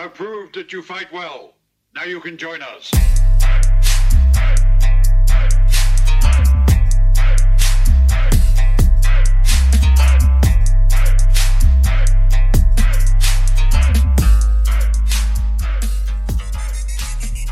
have 0.00 0.14
proved 0.14 0.54
that 0.54 0.72
you 0.72 0.82
fight 0.82 1.12
well. 1.12 1.52
Now 1.94 2.04
you 2.04 2.20
can 2.22 2.38
join 2.38 2.60
us. 2.62 2.90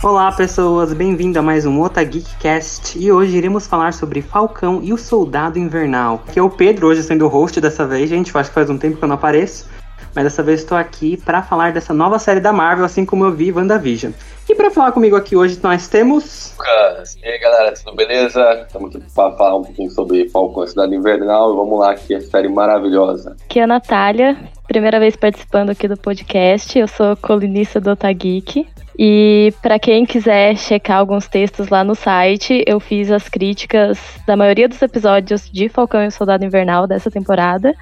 Olá 0.02 0.32
pessoas, 0.32 0.94
bem-vindo 0.94 1.38
a 1.38 1.42
mais 1.42 1.66
um 1.66 1.80
Ota 1.82 2.02
Geekcast 2.02 2.98
e 2.98 3.12
hoje 3.12 3.36
iremos 3.36 3.66
falar 3.66 3.92
sobre 3.92 4.22
Falcão 4.22 4.80
e 4.82 4.92
o 4.92 4.96
Soldado 4.96 5.58
Invernal. 5.58 6.22
Aqui 6.26 6.38
é 6.38 6.42
o 6.42 6.48
Pedro, 6.48 6.86
hoje 6.86 7.02
sendo 7.02 7.26
o 7.26 7.28
host 7.28 7.60
dessa 7.60 7.86
vez, 7.86 8.08
gente, 8.08 8.34
acho 8.34 8.48
que 8.48 8.54
faz 8.54 8.70
um 8.70 8.78
tempo 8.78 8.96
que 8.96 9.04
eu 9.04 9.08
não 9.08 9.16
apareço, 9.16 9.66
mas 10.14 10.25
dessa 10.25 10.43
vez 10.43 10.61
estou 10.61 10.77
aqui 10.77 11.16
para 11.16 11.43
falar 11.43 11.72
dessa 11.72 11.95
nova 11.95 12.18
série 12.18 12.41
da 12.41 12.52
Marvel, 12.52 12.84
assim 12.84 13.04
como 13.04 13.24
eu 13.24 13.32
vi 13.32 13.52
WandaVision. 13.52 14.12
E 14.48 14.55
para 14.55 14.70
falar 14.70 14.92
comigo 14.92 15.15
aqui 15.15 15.37
hoje 15.37 15.59
nós 15.62 15.88
temos... 15.88 16.55
Lucas, 16.59 17.16
e 17.23 17.27
aí 17.27 17.38
galera, 17.38 17.74
tudo 17.74 17.95
beleza? 17.95 18.65
Estamos 18.66 18.96
aqui 18.96 19.05
para 19.15 19.37
falar 19.37 19.56
um 19.56 19.62
pouquinho 19.62 19.91
sobre 19.91 20.29
Falcão 20.30 20.65
e 20.65 20.68
Cidade 20.68 20.95
Invernal 20.95 21.52
e 21.52 21.56
vamos 21.56 21.79
lá, 21.79 21.95
que 21.95 22.15
é 22.15 22.20
série 22.20 22.48
maravilhosa. 22.48 23.37
Aqui 23.45 23.60
é 23.60 23.65
a 23.65 23.66
Natália, 23.66 24.38
primeira 24.66 24.98
vez 24.98 25.16
participando 25.16 25.70
aqui 25.70 25.87
do 25.87 25.96
podcast, 25.96 26.79
eu 26.79 26.88
sou 26.88 27.15
colunista 27.16 27.80
do 27.80 27.90
Otageek. 27.90 28.66
E 29.01 29.54
para 29.62 29.79
quem 29.79 30.04
quiser 30.04 30.56
checar 30.56 30.98
alguns 30.98 31.29
textos 31.29 31.68
lá 31.68 31.84
no 31.84 31.95
site, 31.95 32.65
eu 32.66 32.80
fiz 32.80 33.12
as 33.12 33.29
críticas 33.29 33.96
da 34.27 34.37
maioria 34.37 34.68
dos 34.68 34.82
episódios 34.82 35.48
de 35.48 35.68
Falcão 35.68 36.02
e 36.02 36.09
o 36.09 36.10
Soldado 36.10 36.45
Invernal 36.45 36.84
dessa 36.84 37.09
temporada. 37.09 37.73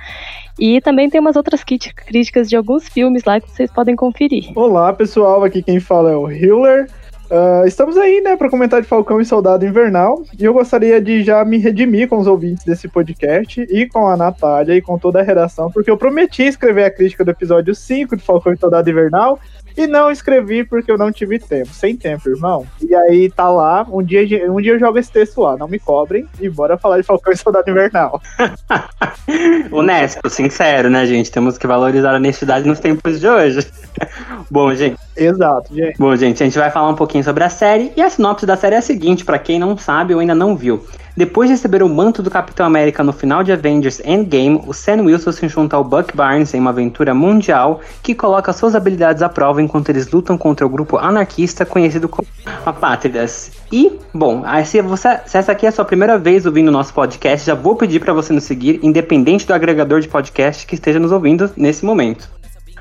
E 0.59 0.81
também 0.81 1.11
tem 1.11 1.21
umas 1.21 1.37
outras 1.37 1.63
críticas 1.63 2.49
de 2.49 2.57
alguns 2.57 2.89
filmes 2.89 3.25
lá 3.25 3.41
que 3.41 3.51
vocês 3.51 3.71
podem 3.71 3.95
conferir. 3.95 4.51
Olá, 4.55 4.93
pessoal, 4.93 5.45
aqui 5.45 5.63
quem 5.63 5.79
fala 5.79 6.11
é 6.11 6.17
o 6.17 6.31
Hiller. 6.31 6.89
Uh, 7.31 7.67
estamos 7.67 7.97
aí, 7.97 8.21
né, 8.21 8.37
para 8.37 8.49
comentar 8.49 8.81
de 8.81 8.87
Falcão 8.87 9.21
e 9.21 9.25
Soldado 9.25 9.67
Invernal. 9.67 10.23
E 10.39 10.45
eu 10.45 10.55
gostaria 10.55 11.01
de 11.01 11.25
já 11.25 11.45
me 11.45 11.59
redimir 11.59 12.09
com 12.09 12.19
os 12.19 12.27
ouvintes 12.27 12.65
desse 12.65 12.89
podcast 12.89 13.61
e 13.69 13.87
com 13.89 14.07
a 14.07 14.17
Natália 14.17 14.77
e 14.77 14.81
com 14.81 14.97
toda 14.97 15.21
a 15.21 15.23
redação, 15.23 15.71
porque 15.71 15.91
eu 15.91 15.97
prometi 15.97 16.45
escrever 16.45 16.85
a 16.85 16.91
crítica 16.91 17.25
do 17.25 17.33
episódio 17.33 17.75
5 17.75 18.17
de 18.17 18.23
Falcão 18.23 18.53
e 18.53 18.57
Soldado 18.57 18.89
Invernal 18.89 19.41
e 19.77 19.87
não 19.87 20.11
escrevi 20.11 20.65
porque 20.65 20.91
eu 20.91 20.99
não 20.99 21.13
tive 21.13 21.39
tempo. 21.39 21.69
Sem 21.73 21.97
tempo, 21.97 22.29
irmão. 22.29 22.67
E 22.81 22.95
aí 22.95 23.31
tá 23.31 23.49
lá, 23.49 23.87
um 23.91 24.03
dia, 24.03 24.51
um 24.51 24.61
dia 24.61 24.73
eu 24.73 24.79
jogo 24.79 24.99
esse 24.99 25.11
texto 25.11 25.41
lá, 25.41 25.57
não 25.57 25.69
me 25.69 25.79
cobrem, 25.79 26.27
e 26.41 26.49
bora 26.49 26.79
falar 26.79 26.99
de 26.99 27.03
Falcão 27.03 27.33
e 27.33 27.37
Soldado 27.37 27.71
Invernal. 27.71 28.21
Honesto, 29.71 30.29
sincero, 30.31 30.89
né, 30.89 31.05
gente? 31.07 31.31
Temos 31.31 31.59
que 31.59 31.67
valorizar 31.67 32.13
a 32.13 32.17
honestidade 32.17 32.67
nos 32.67 32.81
tempos 32.81 33.21
de 33.21 33.29
hoje. 33.29 33.67
Bom, 34.51 34.75
gente. 34.75 34.97
Exato, 35.17 35.75
gente. 35.75 35.99
Bom, 35.99 36.15
gente, 36.15 36.43
a 36.43 36.47
gente 36.47 36.59
vai 36.59 36.71
falar 36.71 36.89
um 36.89 36.95
pouquinho 36.95 37.25
sobre 37.25 37.45
a 37.45 37.51
série. 37.51 37.93
E 37.97 38.03
a 38.03 38.11
sinopse 38.11 38.47
da 38.47 38.57
série 38.57 38.75
é 38.75 38.79
a 38.79 38.83
seguinte, 38.83 39.25
para 39.25 39.39
quem 39.39 39.59
não 39.59 39.77
sabe 39.77 40.15
ou 40.15 40.21
ainda 40.21 40.35
não 40.35 40.57
viu. 40.57 40.85
Depois 41.17 41.49
de 41.49 41.55
receber 41.55 41.83
o 41.83 41.89
manto 41.89 42.23
do 42.23 42.31
Capitão 42.31 42.67
América 42.67 43.03
no 43.03 43.11
final 43.11 43.43
de 43.43 43.51
Avengers 43.51 44.03
Endgame, 44.05 44.63
o 44.67 44.75
Sam 44.75 45.05
Wilson 45.05 45.33
se 45.33 45.49
junta 45.49 45.75
ao 45.75 45.83
Buck 45.83 46.15
Barnes 46.15 46.53
em 46.53 46.61
uma 46.61 46.69
aventura 46.69 47.15
mundial 47.15 47.81
que 48.03 48.15
coloca 48.15 48.53
suas 48.53 48.75
habilidades 48.75 49.23
à 49.23 49.29
prova 49.31 49.63
enquanto 49.67 49.91
eles 49.91 50.11
lutam 50.11 50.39
contra 50.39 50.65
o 50.65 50.69
grupo 50.69 50.97
anarquista 50.97 51.67
conhecido 51.67 52.09
como 52.09 52.27
Apátridas. 52.65 53.53
E, 53.71 53.99
bom, 54.15 54.43
se, 54.65 54.81
você, 54.81 55.21
se 55.27 55.37
essa 55.37 55.53
aqui 55.53 55.67
é 55.67 55.69
a 55.69 55.73
sua 55.73 55.85
primeira 55.85 56.19
vez 56.19 56.47
ouvindo 56.47 56.69
o 56.69 56.73
nosso 56.73 56.95
podcast, 56.95 57.47
já 57.47 57.55
vou 57.55 57.77
pedir 57.77 58.01
para 58.01 58.13
você 58.13 58.33
nos 58.33 58.45
seguir, 58.45 58.81
independente 58.83 59.47
do 59.47 59.53
agregador 59.53 60.01
de 60.01 60.09
podcast 60.09 60.67
que 60.67 60.75
esteja 60.75 60.99
nos 60.99 61.13
ouvindo 61.13 61.51
nesse 61.57 61.85
momento. 61.85 62.31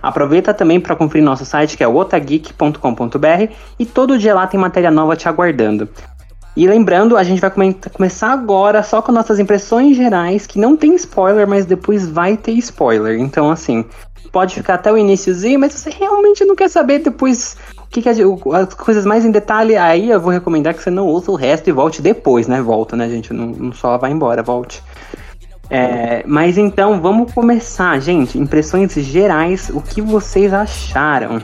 Aproveita 0.02 0.54
também 0.54 0.80
para 0.80 0.96
conferir 0.96 1.24
nosso 1.24 1.46
site 1.46 1.76
que 1.76 1.84
é 1.84 1.88
otageek.com.br 1.88 3.54
e 3.80 3.86
todo 3.86 4.18
dia 4.18 4.36
lá 4.36 4.46
tem 4.46 4.60
matéria 4.60 4.92
nova 4.92 5.16
te 5.16 5.28
aguardando. 5.28 5.90
E 6.56 6.68
lembrando, 6.68 7.18
a 7.18 7.24
gente 7.24 7.42
vai 7.42 7.52
começar 7.92 8.32
agora 8.32 8.82
só 8.82 9.02
com 9.02 9.12
nossas 9.12 9.40
impressões 9.40 9.98
gerais, 9.98 10.48
que 10.48 10.58
não 10.58 10.78
tem 10.78 10.96
spoiler, 10.96 11.46
mas 11.46 11.66
depois 11.66 12.08
vai 12.08 12.38
ter 12.38 12.54
spoiler. 12.54 13.20
Então, 13.20 13.52
assim, 13.52 13.84
pode 14.32 14.56
ficar 14.56 14.76
até 14.76 14.92
o 14.92 14.98
iníciozinho, 14.98 15.60
mas 15.60 15.74
você 15.74 15.90
realmente 15.90 16.44
não 16.46 16.56
quer 16.56 16.70
saber 16.70 17.00
depois 17.00 17.58
o 17.78 17.88
que, 17.88 18.02
que 18.02 18.10
é, 18.10 18.12
as 18.12 18.74
coisas 18.74 19.06
mais 19.06 19.26
em 19.26 19.32
detalhe, 19.32 19.76
aí 19.78 20.10
eu 20.10 20.20
vou 20.20 20.32
recomendar 20.32 20.74
que 20.74 20.84
você 20.84 20.90
não 20.90 21.08
ouça 21.08 21.32
o 21.32 21.36
resto 21.36 21.70
e 21.70 21.74
volte 21.74 22.02
depois, 22.02 22.48
né? 22.48 22.62
Volta, 22.62 22.96
né, 22.96 23.08
gente? 23.10 23.34
Não, 23.34 23.48
não 23.48 23.74
só 23.74 23.98
vai 23.98 24.12
embora, 24.12 24.44
volte. 24.44 24.84
É, 25.70 26.24
mas 26.28 26.58
então 26.58 27.02
vamos 27.02 27.34
começar, 27.34 28.00
gente. 28.00 28.38
Impressões 28.38 28.94
gerais, 28.94 29.70
o 29.70 29.82
que 29.82 30.02
vocês 30.02 30.54
acharam? 30.54 31.38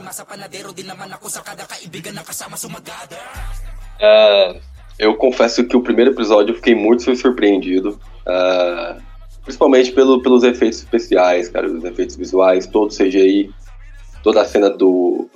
Uh, 3.99 4.59
eu 4.99 5.15
confesso 5.15 5.63
que 5.63 5.75
o 5.75 5.81
primeiro 5.81 6.11
episódio 6.11 6.51
eu 6.51 6.55
fiquei 6.55 6.75
muito 6.75 7.15
surpreendido. 7.15 7.99
Uh, 8.27 9.01
principalmente 9.43 9.91
pelo, 9.91 10.21
pelos 10.21 10.43
efeitos 10.43 10.79
especiais, 10.79 11.49
cara, 11.49 11.67
os 11.67 11.83
efeitos 11.83 12.15
visuais, 12.15 12.67
todo 12.67 12.95
CGI, 12.95 13.51
toda 14.23 14.41
a 14.41 14.45
cena 14.45 14.69
do, 14.69 15.27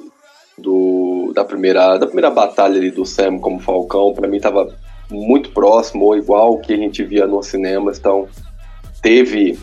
do 0.57 1.31
da 1.33 1.43
primeira 1.43 1.97
da 1.97 2.05
primeira 2.05 2.29
batalha 2.29 2.77
ali 2.77 2.91
do 2.91 3.05
Sam 3.05 3.39
como 3.39 3.59
Falcão, 3.59 4.13
para 4.13 4.27
mim 4.27 4.39
tava 4.39 4.75
muito 5.09 5.51
próximo 5.51 6.05
ou 6.05 6.17
igual 6.17 6.53
o 6.53 6.59
que 6.59 6.73
a 6.73 6.77
gente 6.77 7.03
via 7.03 7.27
nos 7.27 7.47
cinemas, 7.47 7.97
então 7.99 8.27
teve 9.01 9.57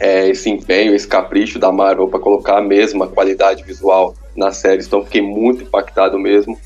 é, 0.00 0.28
esse 0.28 0.50
empenho, 0.50 0.94
esse 0.94 1.06
capricho 1.06 1.58
da 1.58 1.70
Marvel 1.70 2.08
para 2.08 2.18
colocar 2.18 2.58
a 2.58 2.62
mesma 2.62 3.06
qualidade 3.06 3.62
visual 3.62 4.14
na 4.36 4.50
série, 4.52 4.82
então 4.82 5.04
fiquei 5.04 5.22
muito 5.22 5.62
impactado 5.62 6.18
mesmo. 6.18 6.58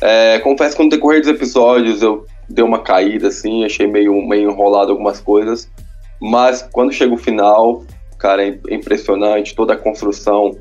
É, 0.00 0.38
confesso 0.40 0.76
que 0.76 0.82
no 0.82 0.88
decorrer 0.88 1.20
dos 1.20 1.30
episódios 1.30 2.02
eu 2.02 2.26
dei 2.48 2.64
uma 2.64 2.80
caída, 2.80 3.28
assim, 3.28 3.64
achei 3.64 3.86
meio, 3.86 4.14
meio 4.26 4.50
enrolado 4.50 4.90
algumas 4.90 5.20
coisas, 5.20 5.70
mas 6.20 6.62
quando 6.62 6.92
chega 6.92 7.12
o 7.14 7.18
final, 7.18 7.84
cara, 8.18 8.46
é 8.46 8.58
impressionante 8.70 9.54
toda 9.54 9.74
a 9.74 9.76
construção, 9.76 10.56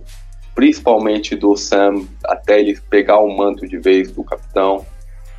principalmente 0.53 1.35
do 1.35 1.55
Sam, 1.55 2.05
até 2.25 2.59
ele 2.59 2.79
pegar 2.89 3.19
o 3.19 3.35
manto 3.35 3.67
de 3.67 3.77
vez 3.77 4.11
do 4.11 4.23
capitão, 4.23 4.85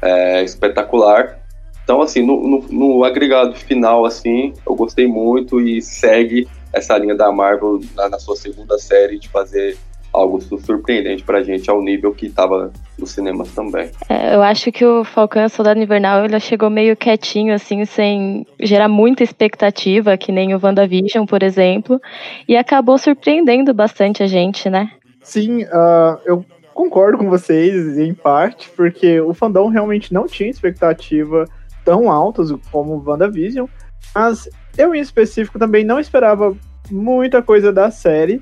é 0.03 0.43
espetacular. 0.43 1.38
Então, 1.82 2.03
assim, 2.03 2.22
no, 2.22 2.41
no, 2.47 2.69
no 2.69 3.05
agregado 3.05 3.55
final, 3.55 4.05
assim, 4.05 4.53
eu 4.66 4.75
gostei 4.75 5.06
muito 5.06 5.60
e 5.60 5.81
segue 5.81 6.49
essa 6.72 6.99
linha 6.99 7.15
da 7.15 7.31
Marvel 7.31 7.81
na, 7.94 8.09
na 8.09 8.19
sua 8.19 8.37
segunda 8.37 8.78
série 8.78 9.19
de 9.19 9.28
fazer 9.28 9.78
algo 10.16 10.41
surpreendente 10.41 11.22
pra 11.22 11.43
gente 11.43 11.69
ao 11.71 11.82
nível 11.82 12.15
que 12.15 12.31
tava 12.31 12.72
nos 12.99 13.10
cinemas 13.10 13.53
também. 13.54 13.91
É, 14.09 14.34
eu 14.34 14.43
acho 14.43 14.72
que 14.72 14.84
o 14.84 15.04
Falcão 15.04 15.43
e 15.43 15.47
o 15.47 15.50
Soldado 15.50 15.78
Invernal 15.78 16.25
ele 16.25 16.41
chegou 16.41 16.71
meio 16.71 16.97
quietinho, 16.97 17.54
assim, 17.54 17.84
sem 17.84 18.47
gerar 18.59 18.88
muita 18.88 19.22
expectativa, 19.22 20.16
que 20.16 20.32
nem 20.32 20.55
o 20.55 20.60
WandaVision, 20.62 21.26
por 21.26 21.43
exemplo, 21.43 22.00
e 22.49 22.56
acabou 22.56 22.97
surpreendendo 22.97 23.75
bastante 23.75 24.22
a 24.22 24.26
gente, 24.26 24.71
né? 24.71 24.91
Sim, 25.22 25.65
uh, 25.65 26.19
eu 26.25 26.44
concordo 26.72 27.19
com 27.19 27.28
vocês 27.28 27.99
em 27.99 28.15
parte, 28.15 28.71
porque 28.71 29.21
o 29.21 29.34
fandom 29.34 29.69
realmente 29.69 30.15
não 30.15 30.26
tinha 30.26 30.49
expectativa 30.49 31.44
tão 31.84 32.10
altas 32.10 32.50
como 32.71 32.94
o 32.94 33.03
WandaVision, 33.06 33.66
mas 34.15 34.49
eu 34.78 34.94
em 34.94 35.00
específico 35.00 35.59
também 35.59 35.84
não 35.84 36.00
esperava 36.00 36.56
muita 36.91 37.43
coisa 37.43 37.72
da 37.72 37.91
série, 37.91 38.41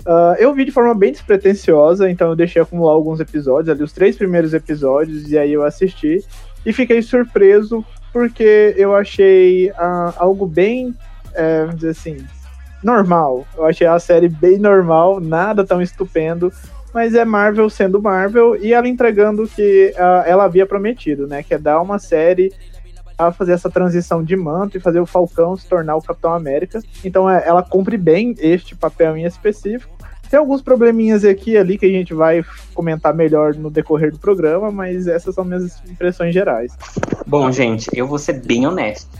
Uh, 0.00 0.34
eu 0.38 0.54
vi 0.54 0.64
de 0.64 0.72
forma 0.72 0.94
bem 0.94 1.12
despretensiosa, 1.12 2.10
então 2.10 2.30
eu 2.30 2.36
deixei 2.36 2.60
acumular 2.62 2.92
alguns 2.92 3.20
episódios, 3.20 3.68
ali 3.68 3.82
os 3.82 3.92
três 3.92 4.16
primeiros 4.16 4.54
episódios, 4.54 5.30
e 5.30 5.38
aí 5.38 5.52
eu 5.52 5.62
assisti. 5.62 6.24
E 6.64 6.72
fiquei 6.72 7.02
surpreso 7.02 7.84
porque 8.12 8.74
eu 8.76 8.94
achei 8.94 9.70
uh, 9.70 10.14
algo 10.16 10.46
bem, 10.46 10.94
é, 11.34 11.60
vamos 11.60 11.76
dizer 11.76 11.90
assim, 11.90 12.16
normal. 12.82 13.46
Eu 13.56 13.66
achei 13.66 13.86
a 13.86 13.98
série 13.98 14.28
bem 14.28 14.58
normal, 14.58 15.20
nada 15.20 15.64
tão 15.64 15.80
estupendo, 15.80 16.52
mas 16.92 17.14
é 17.14 17.24
Marvel 17.24 17.70
sendo 17.70 18.02
Marvel 18.02 18.56
e 18.56 18.72
ela 18.72 18.88
entregando 18.88 19.44
o 19.44 19.48
que 19.48 19.94
uh, 19.96 20.26
ela 20.26 20.44
havia 20.44 20.66
prometido, 20.66 21.26
né? 21.26 21.42
Que 21.42 21.54
é 21.54 21.58
dar 21.58 21.80
uma 21.80 21.98
série 21.98 22.52
a 23.28 23.32
fazer 23.32 23.52
essa 23.52 23.70
transição 23.70 24.22
de 24.22 24.36
manto 24.36 24.76
e 24.76 24.80
fazer 24.80 25.00
o 25.00 25.06
Falcão 25.06 25.56
se 25.56 25.68
tornar 25.68 25.96
o 25.96 26.02
Capitão 26.02 26.32
América. 26.32 26.80
Então 27.04 27.28
é, 27.28 27.46
ela 27.46 27.62
cumpre 27.62 27.96
bem 27.96 28.34
este 28.38 28.74
papel 28.74 29.16
em 29.16 29.24
específico. 29.24 29.92
Tem 30.30 30.38
alguns 30.38 30.62
probleminhas 30.62 31.24
aqui 31.24 31.52
e 31.52 31.58
ali 31.58 31.76
que 31.76 31.86
a 31.86 31.90
gente 31.90 32.14
vai 32.14 32.44
comentar 32.72 33.12
melhor 33.12 33.54
no 33.54 33.68
decorrer 33.68 34.12
do 34.12 34.18
programa, 34.18 34.70
mas 34.70 35.08
essas 35.08 35.34
são 35.34 35.44
minhas 35.44 35.82
impressões 35.90 36.32
gerais. 36.32 36.72
Bom, 37.26 37.50
gente, 37.50 37.88
eu 37.92 38.06
vou 38.06 38.18
ser 38.18 38.34
bem 38.34 38.64
honesto. 38.64 39.10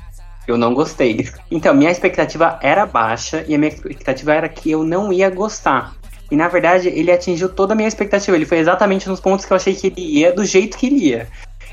Eu 0.46 0.56
não 0.56 0.72
gostei. 0.72 1.28
Então, 1.50 1.74
minha 1.74 1.90
expectativa 1.90 2.58
era 2.62 2.86
baixa 2.86 3.44
e 3.48 3.54
a 3.54 3.58
minha 3.58 3.72
expectativa 3.72 4.34
era 4.34 4.48
que 4.48 4.70
eu 4.70 4.84
não 4.84 5.12
ia 5.12 5.28
gostar. 5.28 5.94
E 6.30 6.36
na 6.36 6.46
verdade, 6.46 6.88
ele 6.88 7.10
atingiu 7.10 7.48
toda 7.48 7.72
a 7.72 7.76
minha 7.76 7.88
expectativa. 7.88 8.36
Ele 8.36 8.46
foi 8.46 8.58
exatamente 8.58 9.08
nos 9.08 9.18
pontos 9.18 9.44
que 9.44 9.52
eu 9.52 9.56
achei 9.56 9.74
que 9.74 9.88
ele 9.88 10.00
ia, 10.00 10.32
do 10.32 10.44
jeito 10.44 10.78
que 10.78 10.86
ele 10.86 11.08
ia. 11.08 11.28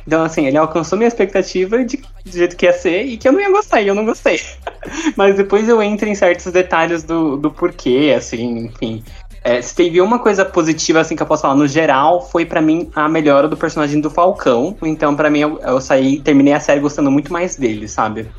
Então, 0.08 0.24
assim, 0.24 0.48
ele 0.48 0.58
alcançou 0.58 0.98
minha 0.98 1.10
expectativa 1.10 1.84
de, 1.84 1.98
do 1.98 2.32
jeito 2.32 2.56
que 2.56 2.66
ia 2.66 2.72
ser 2.72 3.04
e 3.04 3.18
que 3.18 3.28
eu 3.28 3.34
não 3.34 3.42
ia 3.42 3.52
gostar, 3.52 3.82
e 3.82 3.90
eu 3.90 3.94
não 3.94 4.06
gostei. 4.06 4.40
Mas 5.18 5.36
depois 5.36 5.68
eu 5.68 5.84
entro 5.84 6.08
em 6.08 6.16
certos 6.16 6.50
detalhes 6.50 7.04
do, 7.04 7.36
do 7.36 7.52
porquê, 7.52 8.16
assim, 8.18 8.68
enfim. 8.68 9.04
É, 9.44 9.62
se 9.62 9.76
teve 9.76 10.00
uma 10.00 10.18
coisa 10.18 10.46
positiva, 10.46 11.02
assim, 11.02 11.14
que 11.14 11.22
eu 11.22 11.28
posso 11.28 11.42
falar, 11.42 11.56
no 11.56 11.68
geral, 11.68 12.22
foi 12.22 12.46
para 12.46 12.62
mim 12.62 12.90
a 12.96 13.10
melhora 13.10 13.50
do 13.50 13.58
personagem 13.58 14.00
do 14.00 14.10
Falcão. 14.10 14.78
Então, 14.82 15.14
para 15.14 15.30
mim, 15.30 15.40
eu, 15.40 15.60
eu 15.60 15.82
saí, 15.82 16.22
terminei 16.22 16.54
a 16.54 16.60
série 16.62 16.80
gostando 16.80 17.12
muito 17.12 17.32
mais 17.32 17.58
dele, 17.58 17.86
sabe? 17.90 18.32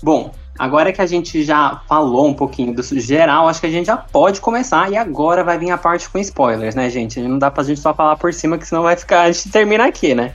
Bom, 0.00 0.32
agora 0.56 0.92
que 0.92 1.02
a 1.02 1.06
gente 1.06 1.42
já 1.42 1.82
falou 1.88 2.28
um 2.28 2.34
pouquinho 2.34 2.72
do 2.72 2.82
geral, 3.00 3.48
acho 3.48 3.60
que 3.60 3.66
a 3.66 3.70
gente 3.70 3.86
já 3.86 3.96
pode 3.96 4.40
começar. 4.40 4.90
E 4.90 4.96
agora 4.96 5.42
vai 5.42 5.58
vir 5.58 5.70
a 5.72 5.78
parte 5.78 6.08
com 6.08 6.18
spoilers, 6.18 6.76
né, 6.76 6.88
gente? 6.88 7.20
Não 7.20 7.38
dá 7.38 7.50
pra 7.50 7.64
gente 7.64 7.80
só 7.80 7.92
falar 7.92 8.16
por 8.16 8.32
cima, 8.32 8.56
que 8.56 8.66
senão 8.66 8.84
vai 8.84 8.96
ficar. 8.96 9.22
A 9.22 9.32
gente 9.32 9.50
termina 9.50 9.86
aqui, 9.86 10.14
né? 10.14 10.32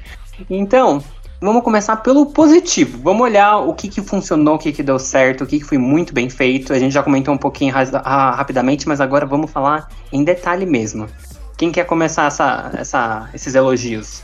Então, 0.50 1.02
Vamos 1.40 1.64
começar 1.64 1.98
pelo 1.98 2.26
positivo. 2.26 2.98
Vamos 3.04 3.22
olhar 3.22 3.58
o 3.60 3.72
que, 3.72 3.88
que 3.88 4.02
funcionou, 4.02 4.56
o 4.56 4.58
que, 4.58 4.72
que 4.72 4.82
deu 4.82 4.98
certo, 4.98 5.44
o 5.44 5.48
que, 5.48 5.60
que 5.60 5.66
foi 5.66 5.78
muito 5.78 6.12
bem 6.12 6.32
feito. 6.32 6.74
A 6.74 6.80
gente 6.80 6.92
já 6.92 7.04
comentou 7.04 7.32
um 7.32 7.38
pouquinho 7.38 7.72
rapidamente, 7.76 8.88
mas 8.88 9.00
agora 9.00 9.24
vamos 9.24 9.52
falar 9.52 9.88
em 10.12 10.24
detalhe 10.24 10.66
mesmo. 10.66 11.06
Quem 11.56 11.72
quer 11.72 11.86
começar 11.86 12.26
essa, 12.26 12.72
essa, 12.76 13.30
esses 13.36 13.54
elogios? 13.54 14.24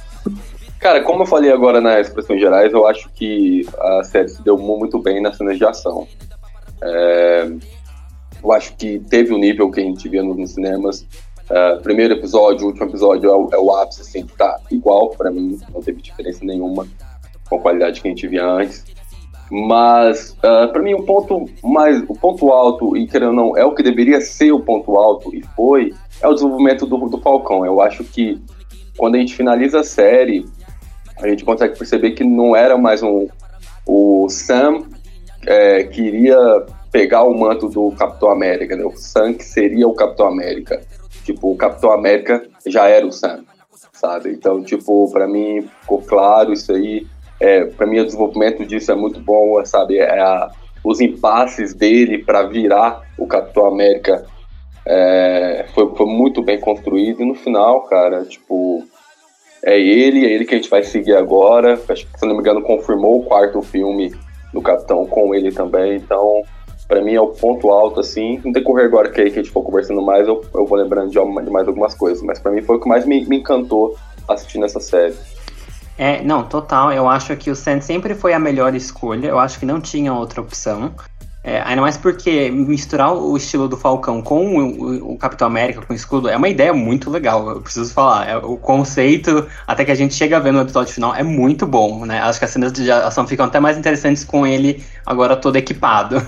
Cara, 0.80 1.04
como 1.04 1.22
eu 1.22 1.28
falei 1.28 1.52
agora 1.52 1.80
nas 1.80 2.08
expressões 2.08 2.42
gerais, 2.42 2.74
eu 2.74 2.88
acho 2.88 3.08
que 3.14 3.64
a 3.80 4.04
série 4.04 4.30
se 4.30 4.44
deu 4.44 4.58
muito 4.58 4.98
bem 4.98 5.22
nas 5.22 5.38
cenas 5.38 5.58
de 5.58 5.66
ação. 5.66 6.08
É, 6.82 7.48
eu 8.44 8.52
acho 8.52 8.76
que 8.76 9.00
teve 9.08 9.34
o 9.34 9.36
um 9.36 9.40
nível 9.40 9.70
que 9.70 9.80
a 9.80 9.84
gente 9.84 10.10
via 10.10 10.24
nos 10.24 10.54
cinemas. 10.54 11.06
Uh, 11.50 11.82
primeiro 11.82 12.14
episódio, 12.14 12.68
último 12.68 12.88
episódio 12.88 13.30
é 13.30 13.36
o, 13.36 13.50
é 13.54 13.58
o 13.58 13.76
ápice, 13.76 14.02
assim, 14.02 14.26
tá 14.26 14.60
igual 14.72 15.10
para 15.10 15.30
mim, 15.30 15.60
não 15.74 15.82
teve 15.82 16.02
diferença 16.02 16.44
nenhuma 16.44 16.88
com 17.50 17.58
a 17.58 17.60
qualidade 17.60 18.02
que 18.02 18.08
a 18.08 18.12
gente 18.12 18.28
via 18.28 18.46
antes. 18.46 18.86
Mas, 19.52 20.32
uh, 20.40 20.72
para 20.72 20.82
mim, 20.82 20.94
o 20.94 21.04
ponto 21.04 21.46
mais, 21.64 22.02
o 22.08 22.14
ponto 22.16 22.50
alto, 22.50 22.98
e 22.98 23.06
querendo 23.08 23.30
ou 23.30 23.36
não, 23.36 23.58
é 23.58 23.64
o 23.66 23.76
que 23.76 23.84
deveria 23.84 24.22
ser 24.22 24.52
o 24.52 24.60
ponto 24.60 24.96
alto, 24.98 25.36
e 25.36 25.44
foi, 25.56 25.94
é 26.22 26.28
o 26.28 26.34
desenvolvimento 26.34 26.86
do, 26.86 26.98
do 27.10 27.20
Falcão. 27.20 27.66
Eu 27.66 27.82
acho 27.82 28.04
que 28.04 28.42
quando 28.98 29.16
a 29.16 29.20
gente 29.20 29.36
finaliza 29.36 29.82
a 29.82 29.84
série, 29.84 30.46
a 31.22 31.28
gente 31.28 31.44
consegue 31.44 31.78
perceber 31.78 32.12
que 32.12 32.24
não 32.24 32.56
era 32.56 32.78
mais 32.78 33.04
um. 33.04 33.28
O 33.86 34.28
Sam 34.30 34.84
é, 35.46 35.84
queria 35.84 36.38
pegar 36.92 37.24
o 37.24 37.38
manto 37.38 37.68
do 37.70 37.92
Capitão 37.92 38.30
América, 38.30 38.76
né? 38.76 38.84
o 38.84 38.96
Sam 38.96 39.34
que 39.34 39.44
seria 39.44 39.88
o 39.88 39.94
Capitão 39.94 40.28
América. 40.28 40.82
Tipo, 41.24 41.52
o 41.52 41.58
Capitão 41.58 41.92
América 41.92 42.44
já 42.66 42.88
era 42.88 43.06
o 43.06 43.12
Sam, 43.12 43.44
sabe? 43.94 44.32
Então, 44.32 44.64
tipo, 44.64 45.10
para 45.12 45.28
mim 45.28 45.68
ficou 45.82 46.02
claro 46.02 46.54
isso 46.54 46.72
aí. 46.72 47.08
É, 47.40 47.66
para 47.66 47.88
mim 47.88 48.00
o 48.00 48.06
desenvolvimento 48.06 48.66
disso 48.66 48.92
é 48.92 48.96
muito 48.96 49.20
bom, 49.20 49.64
sabe? 49.66 49.98
É 49.98 50.20
a, 50.20 50.52
os 50.84 51.00
impasses 51.00 51.74
dele 51.74 52.24
para 52.24 52.44
virar 52.44 53.02
o 53.18 53.26
Capitão 53.26 53.66
América 53.66 54.26
é, 54.86 55.66
foi, 55.74 55.96
foi 55.96 56.06
muito 56.06 56.42
bem 56.42 56.60
construído 56.60 57.22
e 57.22 57.26
no 57.26 57.36
final, 57.36 57.82
cara, 57.82 58.26
tipo, 58.26 58.86
é 59.64 59.80
ele, 59.80 60.26
é 60.26 60.32
ele 60.32 60.46
que 60.46 60.54
a 60.54 60.58
gente 60.58 60.70
vai 60.70 60.84
seguir 60.84 61.16
agora. 61.16 61.80
Acho 61.88 62.06
que, 62.06 62.20
se 62.20 62.26
não 62.26 62.36
me 62.36 62.42
engano, 62.42 62.62
confirmou 62.62 63.20
o 63.20 63.24
quarto 63.24 63.62
filme 63.62 64.14
do 64.52 64.62
Capitão 64.62 65.06
com 65.06 65.34
ele 65.34 65.52
também. 65.52 65.96
Então, 65.96 66.44
para 66.88 67.02
mim 67.02 67.14
é 67.14 67.22
o 67.22 67.28
ponto 67.28 67.70
alto, 67.70 68.00
assim. 68.00 68.42
No 68.44 68.52
decorrer 68.52 68.86
agora 68.86 69.10
que 69.10 69.22
a 69.22 69.30
gente 69.30 69.50
for 69.50 69.64
conversando 69.64 70.02
mais, 70.02 70.28
eu, 70.28 70.44
eu 70.54 70.66
vou 70.66 70.78
lembrando 70.78 71.10
de, 71.10 71.44
de 71.46 71.52
mais 71.52 71.68
algumas 71.68 71.96
coisas. 71.96 72.24
Mas 72.24 72.40
para 72.40 72.52
mim 72.52 72.62
foi 72.62 72.78
o 72.78 72.80
que 72.80 72.88
mais 72.88 73.06
me, 73.06 73.26
me 73.26 73.38
encantou 73.38 73.96
assistindo 74.28 74.66
essa 74.66 74.80
série. 74.80 75.16
É, 75.98 76.24
não, 76.24 76.44
total. 76.44 76.92
Eu 76.92 77.08
acho 77.08 77.36
que 77.38 77.52
o 77.52 77.56
Sam 77.56 77.82
sempre 77.82 78.16
foi 78.16 78.34
a 78.34 78.40
melhor 78.40 78.76
escolha. 78.76 79.28
Eu 79.28 79.40
acho 79.40 79.60
que 79.60 79.66
não 79.66 79.80
tinha 79.80 80.14
outra 80.14 80.42
opção. 80.42 80.94
É, 81.46 81.62
ainda 81.66 81.82
mais 81.82 81.98
porque 81.98 82.50
misturar 82.50 83.14
o 83.14 83.36
estilo 83.36 83.68
do 83.68 83.76
Falcão 83.76 84.22
com 84.22 84.58
o, 84.58 84.62
o, 84.62 85.12
o, 85.12 85.18
Capitão 85.18 85.46
América, 85.46 85.82
com 85.82 85.92
o 85.92 85.96
escudo, 85.96 86.30
é 86.30 86.38
uma 86.38 86.48
ideia 86.48 86.74
muito 86.74 87.10
legal. 87.10 87.50
Eu 87.50 87.62
preciso 87.62 87.94
falar. 87.94 88.30
É, 88.30 88.38
o 88.38 88.56
conceito, 88.56 89.46
até 89.68 89.84
que 89.84 89.92
a 89.92 89.96
gente 89.96 90.14
chega 90.14 90.38
a 90.38 90.40
ver 90.40 90.54
no 90.54 90.62
episódio 90.62 90.94
final, 90.94 91.14
é 91.14 91.22
muito 91.22 91.68
bom, 91.68 92.06
né? 92.06 92.22
Acho 92.22 92.40
que 92.40 92.46
as 92.46 92.52
cenas 92.52 92.72
de 92.72 92.90
ação 92.90 93.28
ficam 93.28 93.46
até 93.46 93.60
mais 93.60 93.78
interessantes 93.78 94.24
com 94.24 94.48
ele 94.48 94.82
agora 95.06 95.36
todo 95.36 95.58
equipado. 95.58 96.26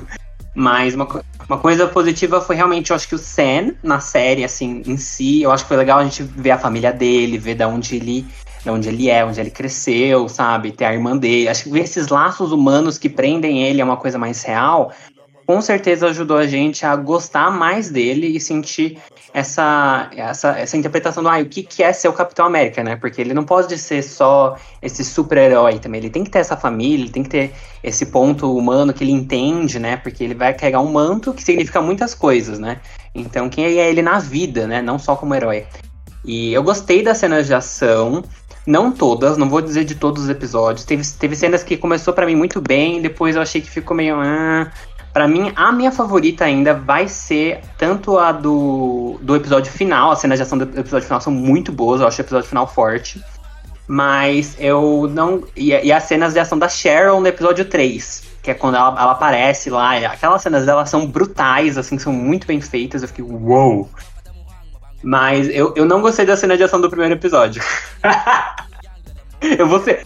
Mas 0.55 0.95
uma, 0.95 1.07
uma 1.47 1.57
coisa 1.57 1.85
positiva 1.85 2.39
foi 2.39 2.55
realmente, 2.55 2.89
eu 2.89 2.95
acho 2.95 3.07
que 3.07 3.15
o 3.15 3.19
Sam, 3.19 3.73
na 3.83 3.99
série, 3.99 4.43
assim, 4.43 4.81
em 4.87 4.95
si, 4.95 5.41
eu 5.41 5.51
acho 5.51 5.65
que 5.65 5.67
foi 5.67 5.77
legal 5.77 5.99
a 5.99 6.03
gente 6.03 6.23
ver 6.23 6.51
a 6.51 6.57
família 6.57 6.93
dele, 6.93 7.37
ver 7.37 7.55
da 7.55 7.67
onde 7.67 7.97
ele, 7.97 8.25
de 8.63 8.69
onde 8.69 8.87
ele 8.87 9.09
é, 9.09 9.25
onde 9.25 9.39
ele 9.39 9.51
cresceu, 9.51 10.29
sabe? 10.29 10.71
Ter 10.71 10.85
a 10.85 10.93
irmã 10.93 11.17
dele. 11.17 11.49
Acho 11.49 11.65
que 11.65 11.69
ver 11.69 11.81
esses 11.81 12.07
laços 12.07 12.53
humanos 12.53 12.97
que 12.97 13.09
prendem 13.09 13.63
ele 13.63 13.81
é 13.81 13.83
uma 13.83 13.97
coisa 13.97 14.17
mais 14.17 14.41
real 14.43 14.93
com 15.45 15.61
certeza 15.61 16.07
ajudou 16.07 16.37
a 16.37 16.47
gente 16.47 16.85
a 16.85 16.95
gostar 16.95 17.51
mais 17.51 17.89
dele 17.89 18.27
e 18.27 18.39
sentir 18.39 18.97
essa, 19.35 20.09
essa, 20.15 20.57
essa 20.57 20.77
interpretação 20.77 21.21
do 21.21 21.27
ah, 21.27 21.39
o 21.39 21.45
que, 21.45 21.61
que 21.61 21.83
é 21.83 21.91
ser 21.91 22.07
o 22.07 22.13
Capitão 22.13 22.45
América, 22.45 22.81
né? 22.81 22.95
Porque 22.95 23.19
ele 23.19 23.33
não 23.33 23.43
pode 23.43 23.77
ser 23.77 24.01
só 24.01 24.55
esse 24.81 25.03
super-herói 25.03 25.77
também. 25.77 25.99
Ele 25.99 26.09
tem 26.09 26.23
que 26.23 26.29
ter 26.29 26.39
essa 26.39 26.55
família, 26.55 27.03
ele 27.03 27.11
tem 27.11 27.21
que 27.21 27.27
ter 27.27 27.53
esse 27.83 28.05
ponto 28.05 28.57
humano 28.57 28.93
que 28.93 29.03
ele 29.03 29.11
entende, 29.11 29.77
né? 29.77 29.97
Porque 29.97 30.23
ele 30.23 30.33
vai 30.33 30.53
carregar 30.53 30.79
um 30.79 30.89
manto 30.89 31.33
que 31.33 31.43
significa 31.43 31.81
muitas 31.81 32.15
coisas, 32.15 32.59
né? 32.59 32.79
Então, 33.13 33.49
quem 33.49 33.65
é 33.65 33.89
ele 33.89 34.01
na 34.01 34.19
vida, 34.19 34.65
né? 34.67 34.81
Não 34.81 34.97
só 34.97 35.17
como 35.17 35.35
herói. 35.35 35.65
E 36.23 36.53
eu 36.53 36.63
gostei 36.63 37.03
das 37.03 37.17
cenas 37.17 37.45
de 37.45 37.53
ação. 37.53 38.23
Não 38.65 38.89
todas, 38.89 39.37
não 39.37 39.49
vou 39.49 39.61
dizer 39.61 39.83
de 39.83 39.95
todos 39.95 40.23
os 40.23 40.29
episódios. 40.29 40.85
Teve, 40.85 41.03
teve 41.19 41.35
cenas 41.35 41.61
que 41.61 41.75
começou 41.75 42.13
para 42.13 42.25
mim 42.25 42.35
muito 42.35 42.61
bem, 42.61 43.01
depois 43.01 43.35
eu 43.35 43.41
achei 43.41 43.59
que 43.59 43.69
ficou 43.69 43.97
meio. 43.97 44.15
Ah, 44.15 44.71
para 45.15 45.29
mim, 45.29 45.53
a 45.55 45.71
minha 45.71 45.93
favorita 45.93 46.43
ainda 46.43 46.73
vai 46.73 47.07
ser 47.07 47.61
tanto 47.77 48.17
a 48.17 48.33
do, 48.33 49.17
do 49.21 49.33
episódio 49.33 49.71
final, 49.71 50.11
as 50.11 50.19
cenas 50.19 50.37
de 50.37 50.43
ação 50.43 50.57
do 50.57 50.65
episódio 50.77 51.07
final 51.07 51.21
são 51.21 51.31
muito 51.31 51.71
boas, 51.71 52.01
eu 52.01 52.07
acho 52.07 52.21
o 52.21 52.21
episódio 52.21 52.49
final 52.49 52.67
forte. 52.67 53.23
Mas 53.87 54.57
eu 54.59 55.09
não. 55.09 55.41
E, 55.55 55.69
e 55.69 55.89
as 55.89 56.03
cenas 56.03 56.33
de 56.33 56.39
ação 56.39 56.59
da 56.59 56.67
Cheryl 56.67 57.21
no 57.21 57.27
episódio 57.27 57.63
3, 57.63 58.23
que 58.43 58.51
é 58.51 58.53
quando 58.53 58.75
ela, 58.75 58.89
ela 58.89 59.11
aparece 59.13 59.69
lá. 59.69 59.95
Aquelas 59.99 60.41
cenas 60.41 60.65
dela 60.65 60.85
são 60.85 61.07
brutais, 61.07 61.77
assim, 61.77 61.97
são 61.97 62.11
muito 62.11 62.45
bem 62.45 62.59
feitas. 62.59 63.01
Eu 63.01 63.07
fiquei, 63.07 63.23
uou! 63.23 63.39
Wow! 63.39 63.89
Mas 65.01 65.47
eu, 65.47 65.71
eu 65.77 65.85
não 65.85 66.01
gostei 66.01 66.25
da 66.25 66.35
cena 66.35 66.57
de 66.57 66.63
ação 66.63 66.81
do 66.81 66.89
primeiro 66.89 67.13
episódio. 67.13 67.63
eu 69.57 69.65
vou 69.65 69.79
ser. 69.79 70.05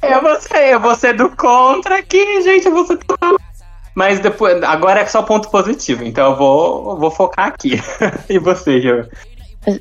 Eu 0.00 0.22
vou 0.22 0.40
ser, 0.40 0.74
eu 0.74 0.78
vou 0.78 0.94
ser 0.94 1.14
do 1.14 1.28
contra 1.30 1.98
aqui, 1.98 2.40
gente. 2.42 2.66
Eu 2.66 2.72
vou 2.72 2.86
ser 2.86 2.96
total 2.98 3.36
mas 3.94 4.20
depois, 4.20 4.62
agora 4.62 5.00
é 5.00 5.06
só 5.06 5.22
ponto 5.22 5.50
positivo, 5.50 6.04
então 6.04 6.30
eu 6.30 6.36
vou, 6.36 6.98
vou 6.98 7.10
focar 7.10 7.48
aqui. 7.48 7.80
e 8.28 8.38
você, 8.38 8.80
Jô? 8.80 9.04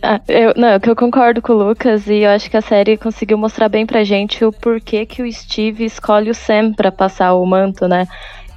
Ah, 0.01 0.19
eu, 0.27 0.53
não, 0.57 0.77
eu 0.83 0.95
concordo 0.95 1.41
com 1.41 1.53
o 1.53 1.67
Lucas 1.67 2.07
e 2.07 2.19
eu 2.19 2.29
acho 2.31 2.49
que 2.49 2.57
a 2.57 2.61
série 2.61 2.97
conseguiu 2.97 3.37
mostrar 3.37 3.69
bem 3.69 3.85
pra 3.85 4.03
gente 4.03 4.43
o 4.43 4.51
porquê 4.51 5.05
que 5.05 5.23
o 5.23 5.31
Steve 5.31 5.85
escolhe 5.85 6.29
o 6.29 6.35
Sam 6.35 6.73
pra 6.73 6.91
passar 6.91 7.33
o 7.33 7.45
manto, 7.45 7.87
né? 7.87 8.05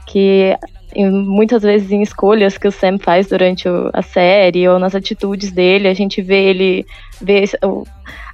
Que 0.06 0.56
muitas 0.96 1.62
vezes 1.62 1.90
em 1.92 2.02
escolhas 2.02 2.58
que 2.58 2.66
o 2.66 2.72
Sam 2.72 2.98
faz 2.98 3.28
durante 3.28 3.68
a 3.92 4.02
série 4.02 4.68
ou 4.68 4.78
nas 4.78 4.94
atitudes 4.94 5.52
dele, 5.52 5.88
a 5.88 5.94
gente 5.94 6.20
vê 6.20 6.44
ele 6.44 6.86
vê 7.20 7.44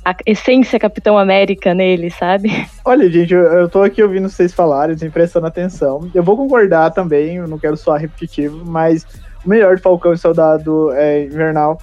a 0.09 0.17
essência 0.25 0.79
Capitão 0.79 1.19
América 1.19 1.75
nele, 1.75 2.11
sabe? 2.11 2.67
Olha, 2.85 3.11
gente, 3.11 3.35
eu, 3.35 3.41
eu 3.41 3.69
tô 3.69 3.83
aqui 3.83 4.03
ouvindo 4.03 4.29
vocês 4.29 4.55
falarem, 4.55 4.97
prestando 5.11 5.47
atenção. 5.47 6.09
Eu 6.15 6.23
vou 6.23 6.37
concordar 6.37 6.91
também, 6.93 7.37
eu 7.37 7.47
não 7.47 7.59
quero 7.59 7.77
soar 7.77 8.01
repetitivo, 8.01 8.65
mas 8.65 9.07
o 9.45 9.49
melhor 9.49 9.77
de 9.77 9.83
Falcão 9.83 10.15
e 10.15 10.19
Soldado 10.19 10.91
é, 10.93 11.25
Invernal 11.25 11.79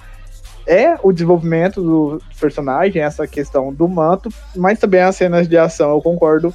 é 0.66 0.96
o 1.00 1.12
desenvolvimento 1.12 1.80
do 1.80 2.20
personagem, 2.40 3.00
essa 3.00 3.28
questão 3.28 3.72
do 3.72 3.86
manto, 3.86 4.28
mas 4.56 4.80
também 4.80 5.00
as 5.00 5.14
cenas 5.14 5.48
de 5.48 5.56
ação, 5.56 5.90
eu 5.90 6.02
concordo 6.02 6.52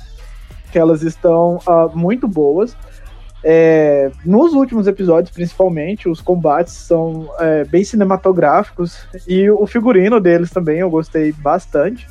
que 0.71 0.77
elas 0.77 1.01
estão 1.01 1.59
uh, 1.67 1.97
muito 1.97 2.27
boas. 2.27 2.75
É, 3.43 4.11
nos 4.23 4.53
últimos 4.53 4.85
episódios, 4.85 5.33
principalmente, 5.33 6.07
os 6.07 6.21
combates 6.21 6.73
são 6.73 7.29
é, 7.39 7.63
bem 7.65 7.83
cinematográficos 7.83 9.05
e 9.27 9.49
o 9.49 9.65
figurino 9.65 10.19
deles 10.19 10.51
também 10.51 10.79
eu 10.79 10.89
gostei 10.89 11.31
bastante. 11.31 12.07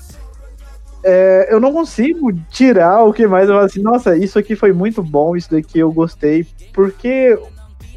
É, 1.02 1.48
eu 1.50 1.60
não 1.60 1.72
consigo 1.72 2.32
tirar 2.50 3.04
o 3.04 3.12
que 3.12 3.26
mais 3.26 3.48
eu 3.48 3.54
falo 3.54 3.66
assim, 3.66 3.80
nossa, 3.80 4.16
isso 4.16 4.38
aqui 4.38 4.54
foi 4.54 4.72
muito 4.72 5.02
bom, 5.02 5.34
isso 5.34 5.50
daqui 5.50 5.78
eu 5.78 5.90
gostei, 5.92 6.46
porque 6.74 7.38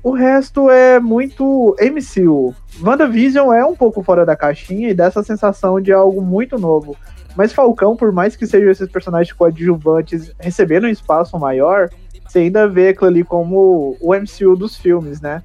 o 0.04 0.12
resto 0.12 0.70
é 0.70 1.00
muito 1.00 1.76
MCU. 1.82 2.54
WandaVision 2.82 3.52
é 3.54 3.66
um 3.66 3.76
pouco 3.76 4.04
fora 4.04 4.26
da 4.26 4.36
caixinha 4.36 4.90
e 4.90 4.94
dá 4.94 5.06
essa 5.06 5.24
sensação 5.24 5.82
de 5.82 5.92
algo 5.92 6.22
muito 6.22 6.58
novo. 6.58 6.96
Mas 7.36 7.52
Falcão, 7.52 7.96
por 7.96 8.12
mais 8.12 8.36
que 8.36 8.46
sejam 8.46 8.70
esses 8.70 8.88
personagens 8.90 9.34
coadjuvantes 9.34 10.32
recebendo 10.40 10.86
um 10.86 10.90
espaço 10.90 11.38
maior, 11.40 11.90
você 12.28 12.40
ainda 12.40 12.68
vê 12.68 12.90
aquilo 12.90 13.08
ali 13.08 13.24
como 13.24 13.98
o 14.00 14.14
MCU 14.14 14.56
dos 14.56 14.76
filmes, 14.76 15.22
né? 15.22 15.42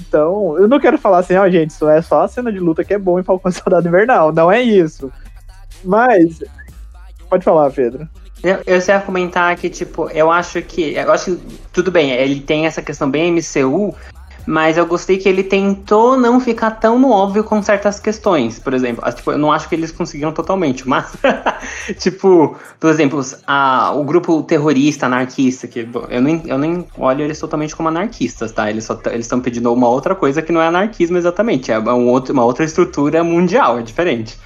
Então, 0.00 0.56
eu 0.58 0.68
não 0.68 0.78
quero 0.78 0.98
falar 0.98 1.18
assim, 1.18 1.34
ó, 1.36 1.44
oh, 1.44 1.50
gente, 1.50 1.70
isso 1.70 1.88
é 1.88 2.02
só 2.02 2.22
a 2.22 2.28
cena 2.28 2.52
de 2.52 2.58
luta 2.58 2.84
que 2.84 2.94
é 2.94 2.98
bom 2.98 3.18
em 3.18 3.22
Falcão 3.24 3.50
Soldado 3.50 3.88
Invernal. 3.88 4.32
Não 4.32 4.50
é 4.50 4.60
isso. 4.60 5.10
Mas. 5.84 6.42
Pode 7.28 7.44
falar, 7.44 7.70
Pedro. 7.70 8.08
Eu, 8.42 8.62
eu 8.66 8.78
ia 8.78 9.00
comentar 9.00 9.56
que, 9.56 9.68
tipo, 9.70 10.08
eu 10.10 10.30
acho 10.30 10.60
que. 10.62 10.94
Eu 10.94 11.12
acho 11.12 11.36
que 11.36 11.58
tudo 11.72 11.90
bem, 11.90 12.10
ele 12.12 12.40
tem 12.40 12.66
essa 12.66 12.82
questão 12.82 13.10
bem 13.10 13.32
MCU, 13.32 13.94
Mas 14.46 14.76
eu 14.76 14.86
gostei 14.86 15.18
que 15.18 15.28
ele 15.28 15.42
tentou 15.42 16.16
não 16.16 16.38
ficar 16.38 16.70
tão 16.72 16.98
no 16.98 17.10
óbvio 17.10 17.42
com 17.42 17.60
certas 17.62 17.98
questões. 17.98 18.58
Por 18.58 18.72
exemplo, 18.72 19.04
tipo, 19.12 19.32
eu 19.32 19.38
não 19.38 19.50
acho 19.50 19.68
que 19.68 19.74
eles 19.74 19.90
conseguiram 19.90 20.32
totalmente, 20.32 20.88
mas. 20.88 21.12
tipo, 21.98 22.56
por 22.78 22.90
exemplo, 22.90 23.20
a, 23.46 23.92
o 23.94 24.04
grupo 24.04 24.42
terrorista, 24.44 25.06
anarquista, 25.06 25.66
que 25.66 25.88
eu 26.08 26.22
nem, 26.22 26.42
eu 26.46 26.58
nem 26.58 26.86
olho 26.96 27.24
eles 27.24 27.40
totalmente 27.40 27.74
como 27.74 27.88
anarquistas, 27.88 28.52
tá? 28.52 28.70
Eles 28.70 28.88
estão 29.18 29.40
pedindo 29.40 29.72
uma 29.72 29.88
outra 29.88 30.14
coisa 30.14 30.40
que 30.40 30.52
não 30.52 30.62
é 30.62 30.68
anarquismo 30.68 31.16
exatamente. 31.16 31.72
É 31.72 31.78
um 31.78 32.08
outro, 32.08 32.32
uma 32.32 32.44
outra 32.44 32.64
estrutura 32.64 33.24
mundial, 33.24 33.78
é 33.78 33.82
diferente. 33.82 34.38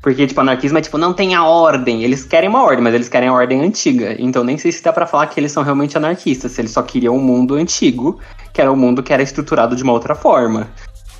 Porque, 0.00 0.26
tipo, 0.26 0.40
anarquismo 0.40 0.78
é 0.78 0.80
tipo, 0.80 0.96
não 0.96 1.12
tem 1.12 1.34
a 1.34 1.44
ordem. 1.44 2.04
Eles 2.04 2.24
querem 2.24 2.48
uma 2.48 2.62
ordem, 2.62 2.82
mas 2.82 2.94
eles 2.94 3.08
querem 3.08 3.28
a 3.28 3.32
ordem 3.32 3.60
antiga. 3.60 4.14
Então 4.18 4.44
nem 4.44 4.56
sei 4.56 4.70
se 4.70 4.82
dá 4.82 4.92
pra 4.92 5.06
falar 5.06 5.26
que 5.26 5.40
eles 5.40 5.50
são 5.50 5.62
realmente 5.62 5.96
anarquistas, 5.96 6.52
se 6.52 6.60
eles 6.60 6.70
só 6.70 6.82
queriam 6.82 7.16
um 7.16 7.20
mundo 7.20 7.54
antigo, 7.54 8.18
que 8.52 8.60
era 8.60 8.72
um 8.72 8.76
mundo 8.76 9.02
que 9.02 9.12
era 9.12 9.22
estruturado 9.22 9.74
de 9.74 9.82
uma 9.82 9.92
outra 9.92 10.14
forma. 10.14 10.68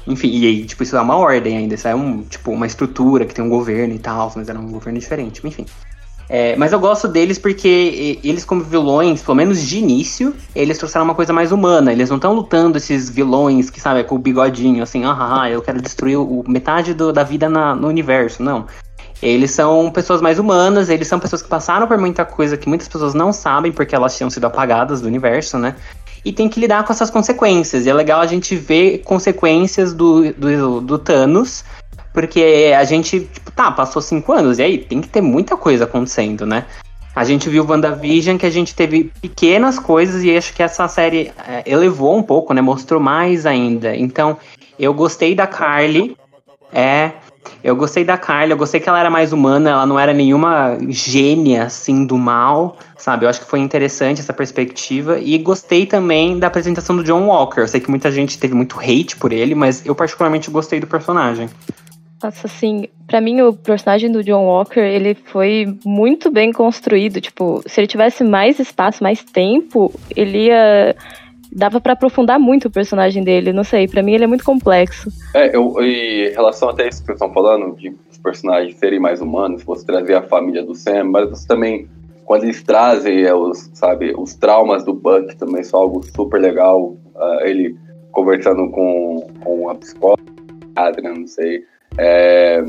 Enfim, 0.07 0.31
e 0.31 0.47
aí, 0.47 0.65
tipo, 0.65 0.83
isso 0.83 0.97
é 0.97 1.01
uma 1.01 1.17
ordem 1.17 1.57
ainda, 1.59 1.75
isso 1.75 1.87
é 1.87 1.95
um, 1.95 2.23
tipo, 2.23 2.51
uma 2.51 2.67
estrutura 2.67 3.27
que 3.27 3.35
tem 3.35 3.45
um 3.45 3.49
governo 3.49 3.95
e 3.95 3.99
tal, 3.99 4.33
mas 4.35 4.49
era 4.49 4.59
um 4.59 4.71
governo 4.71 4.99
diferente, 4.99 5.47
enfim. 5.47 5.67
É, 6.29 6.55
mas 6.57 6.73
eu 6.73 6.79
gosto 6.79 7.09
deles 7.09 7.39
porque 7.39 8.19
eles, 8.23 8.45
como 8.45 8.63
vilões, 8.63 9.23
pelo 9.23 9.37
menos 9.37 9.63
de 9.63 9.79
início, 9.79 10.35
eles 10.55 10.77
trouxeram 10.77 11.05
uma 11.05 11.15
coisa 11.15 11.33
mais 11.33 11.53
humana. 11.53 11.91
Eles 11.91 12.11
não 12.11 12.17
estão 12.17 12.35
lutando 12.35 12.77
esses 12.77 13.09
vilões 13.09 13.71
que, 13.71 13.81
sabe, 13.81 14.05
com 14.05 14.17
o 14.17 14.19
bigodinho, 14.19 14.83
assim, 14.83 15.03
ah, 15.07 15.49
eu 15.51 15.63
quero 15.63 15.81
destruir 15.81 16.19
o, 16.19 16.45
metade 16.47 16.93
do, 16.93 17.13
da 17.13 17.23
vida 17.23 17.49
na, 17.49 17.75
no 17.75 17.89
universo. 17.89 18.43
Não. 18.43 18.67
Eles 19.23 19.51
são 19.51 19.91
pessoas 19.91 20.21
mais 20.21 20.39
humanas, 20.39 20.91
eles 20.91 21.09
são 21.09 21.19
pessoas 21.19 21.43
que 21.43 21.49
passaram 21.49 21.87
por 21.89 21.99
muita 21.99 22.25
coisa 22.25 22.57
que 22.57 22.69
muitas 22.69 22.87
pessoas 22.87 23.15
não 23.15 23.33
sabem 23.33 23.73
porque 23.73 23.95
elas 23.95 24.17
tinham 24.17 24.31
sido 24.31 24.47
apagadas 24.47 25.01
do 25.01 25.09
universo, 25.09 25.59
né? 25.59 25.75
E 26.25 26.33
tem 26.33 26.49
que 26.49 26.61
lidar 26.61 26.85
com 26.85 26.93
essas 26.93 27.11
consequências. 27.11 27.87
E 27.87 27.91
é 27.91 27.95
legal 27.95 28.21
a 28.21 28.27
gente 28.27 28.55
ver 28.55 28.99
consequências 28.99 29.95
do, 29.95 30.33
do, 30.35 30.81
do 30.81 30.99
Thanos 30.99 31.65
porque 32.13 32.73
a 32.77 32.85
gente, 32.85 33.21
tipo, 33.21 33.51
tá, 33.53 33.71
passou 33.71 34.03
cinco 34.03 34.33
anos, 34.33 34.59
e 34.59 34.63
aí 34.63 34.79
tem 34.79 35.01
que 35.01 35.09
ter 35.09 35.21
muita 35.21 35.57
coisa 35.57 35.85
acontecendo, 35.85 36.47
né? 36.47 36.65
A 37.15 37.25
gente 37.25 37.49
viu 37.49 37.67
WandaVision 37.69 38.39
que 38.39 38.47
a 38.47 38.51
gente 38.51 38.75
teve 38.75 39.11
pequenas 39.21 39.77
coisas 39.79 40.23
e 40.23 40.37
acho 40.37 40.55
que 40.55 40.63
essa 40.63 40.87
série 40.87 41.33
é, 41.49 41.65
elevou 41.67 42.17
um 42.17 42.23
pouco, 42.23 42.55
né? 42.55 42.61
Mostrou 42.61 43.01
mais 43.01 43.45
ainda. 43.45 43.97
Então, 43.97 44.37
eu 44.79 44.95
gostei 44.95 45.35
da 45.35 45.45
Carly. 45.45 46.17
É. 46.73 47.13
Eu 47.65 47.75
gostei 47.75 48.05
da 48.05 48.17
Carly, 48.17 48.53
eu 48.53 48.57
gostei 48.57 48.79
que 48.79 48.89
ela 48.89 49.01
era 49.01 49.11
mais 49.11 49.33
humana, 49.33 49.71
ela 49.71 49.87
não 49.87 49.99
era 49.99 50.13
nenhuma 50.13 50.79
gênia, 50.91 51.65
assim, 51.65 52.05
do 52.07 52.17
mal, 52.17 52.77
sabe? 52.97 53.25
Eu 53.25 53.31
acho 53.31 53.41
que 53.41 53.51
foi 53.51 53.59
interessante 53.59 54.21
essa 54.21 54.33
perspectiva. 54.33 55.19
E 55.19 55.37
gostei 55.39 55.87
também 55.87 56.39
da 56.39 56.47
apresentação 56.47 56.95
do 56.95 57.03
John 57.03 57.27
Walker. 57.27 57.61
Eu 57.61 57.69
sei 57.69 57.81
que 57.81 57.91
muita 57.91 58.13
gente 58.13 58.39
teve 58.39 58.55
muito 58.55 58.79
hate 58.79 59.17
por 59.17 59.33
ele, 59.33 59.55
mas 59.57 59.85
eu 59.85 59.95
particularmente 59.95 60.51
gostei 60.51 60.79
do 60.79 60.87
personagem. 60.87 61.49
Nossa, 62.23 62.47
assim, 62.47 62.89
para 63.07 63.21
mim 63.21 63.41
o 63.43 63.53
personagem 63.53 64.11
do 64.11 64.25
John 64.25 64.45
Walker, 64.45 64.81
ele 64.81 65.15
foi 65.15 65.67
muito 65.85 66.31
bem 66.31 66.53
construído. 66.53 67.21
Tipo, 67.21 67.63
se 67.67 67.81
ele 67.81 67.87
tivesse 67.87 68.25
mais 68.25 68.59
espaço, 68.59 69.03
mais 69.03 69.23
tempo, 69.23 69.93
ele 70.17 70.47
ia. 70.47 70.97
Dava 71.51 71.81
para 71.81 71.95
aprofundar 71.95 72.39
muito 72.39 72.67
o 72.69 72.71
personagem 72.71 73.25
dele, 73.25 73.55
não 73.55 73.65
sei, 73.65 73.89
para 73.89 74.03
mim 74.03 74.13
ele 74.13 74.25
é 74.25 74.27
muito 74.27 74.45
complexo. 74.45 75.11
É, 75.35 75.57
eu, 75.57 75.83
em 75.83 76.29
relação 76.29 76.69
até 76.69 76.87
isso 76.87 77.01
que 77.01 77.07
vocês 77.07 77.17
estão 77.17 77.33
falando, 77.33 77.75
de 77.75 77.97
os 78.11 78.19
personagens 78.19 78.77
serem 78.77 79.01
mais 79.01 79.23
humanos, 79.23 79.63
você 79.63 79.87
trazer 79.87 80.15
a 80.15 80.23
família 80.23 80.63
do 80.63 80.75
Sam, 80.75 81.05
mas 81.05 81.31
você 81.31 81.49
também, 81.49 81.89
quando 82.27 82.45
eles 82.45 82.63
trazem 82.63 83.23
é, 83.23 83.35
os, 83.35 83.71
sabe, 83.73 84.13
os 84.15 84.35
traumas 84.35 84.85
do 84.85 84.93
Buck 84.93 85.35
também 85.37 85.65
são 85.65 85.81
algo 85.81 86.05
super 86.15 86.39
legal. 86.39 86.97
Uh, 87.15 87.41
ele 87.45 87.77
conversando 88.13 88.69
com, 88.71 89.29
com 89.41 89.71
a 89.71 89.75
psicóloga, 89.75 90.23
Adrian, 90.77 91.15
não 91.15 91.27
sei, 91.27 91.65
é, 91.97 92.63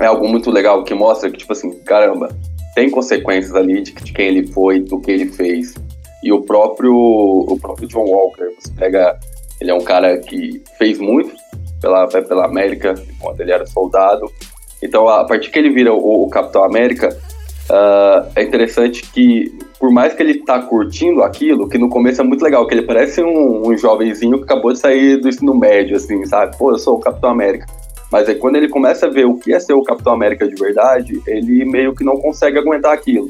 é 0.00 0.06
algo 0.06 0.28
muito 0.28 0.50
legal 0.50 0.84
que 0.84 0.94
mostra 0.94 1.30
que, 1.30 1.38
tipo 1.38 1.52
assim, 1.52 1.72
caramba, 1.80 2.28
tem 2.74 2.90
consequências 2.90 3.54
ali 3.54 3.82
de, 3.82 3.92
de 3.92 4.12
quem 4.12 4.28
ele 4.28 4.46
foi, 4.46 4.80
do 4.80 5.00
que 5.00 5.10
ele 5.10 5.26
fez. 5.26 5.74
E 6.22 6.32
o 6.32 6.42
próprio, 6.42 6.94
o 6.94 7.58
próprio 7.60 7.88
John 7.88 8.04
Walker, 8.04 8.48
você 8.58 8.72
pega, 8.78 9.18
ele 9.60 9.70
é 9.70 9.74
um 9.74 9.82
cara 9.82 10.18
que 10.18 10.62
fez 10.78 10.98
muito 10.98 11.34
pela, 11.80 12.06
pela 12.06 12.46
América, 12.46 12.94
enquanto 13.10 13.40
ele 13.40 13.52
era 13.52 13.66
soldado. 13.66 14.30
Então, 14.80 15.08
a 15.08 15.24
partir 15.24 15.50
que 15.50 15.58
ele 15.58 15.70
vira 15.70 15.92
o, 15.92 16.24
o 16.24 16.30
Capitão 16.30 16.64
América, 16.64 17.08
uh, 17.70 18.30
é 18.34 18.42
interessante 18.42 19.02
que, 19.12 19.52
por 19.78 19.90
mais 19.90 20.14
que 20.14 20.22
ele 20.22 20.34
tá 20.44 20.60
curtindo 20.62 21.22
aquilo, 21.22 21.68
que 21.68 21.78
no 21.78 21.88
começo 21.88 22.20
é 22.20 22.24
muito 22.24 22.42
legal, 22.42 22.66
que 22.66 22.74
ele 22.74 22.82
parece 22.82 23.22
um, 23.22 23.68
um 23.68 23.76
jovenzinho 23.76 24.38
que 24.38 24.44
acabou 24.44 24.72
de 24.72 24.78
sair 24.78 25.18
do 25.18 25.28
ensino 25.28 25.54
médio, 25.54 25.96
assim, 25.96 26.24
sabe? 26.24 26.56
Pô, 26.56 26.70
eu 26.70 26.78
sou 26.78 26.96
o 26.96 27.00
Capitão 27.00 27.30
América. 27.30 27.66
Mas 28.12 28.28
aí 28.28 28.34
quando 28.34 28.56
ele 28.56 28.68
começa 28.68 29.06
a 29.06 29.08
ver 29.08 29.24
o 29.24 29.38
que 29.38 29.54
é 29.54 29.58
ser 29.58 29.72
o 29.72 29.82
Capitão 29.82 30.12
América 30.12 30.46
de 30.46 30.54
verdade, 30.54 31.20
ele 31.26 31.64
meio 31.64 31.94
que 31.94 32.04
não 32.04 32.18
consegue 32.18 32.58
aguentar 32.58 32.92
aquilo. 32.92 33.26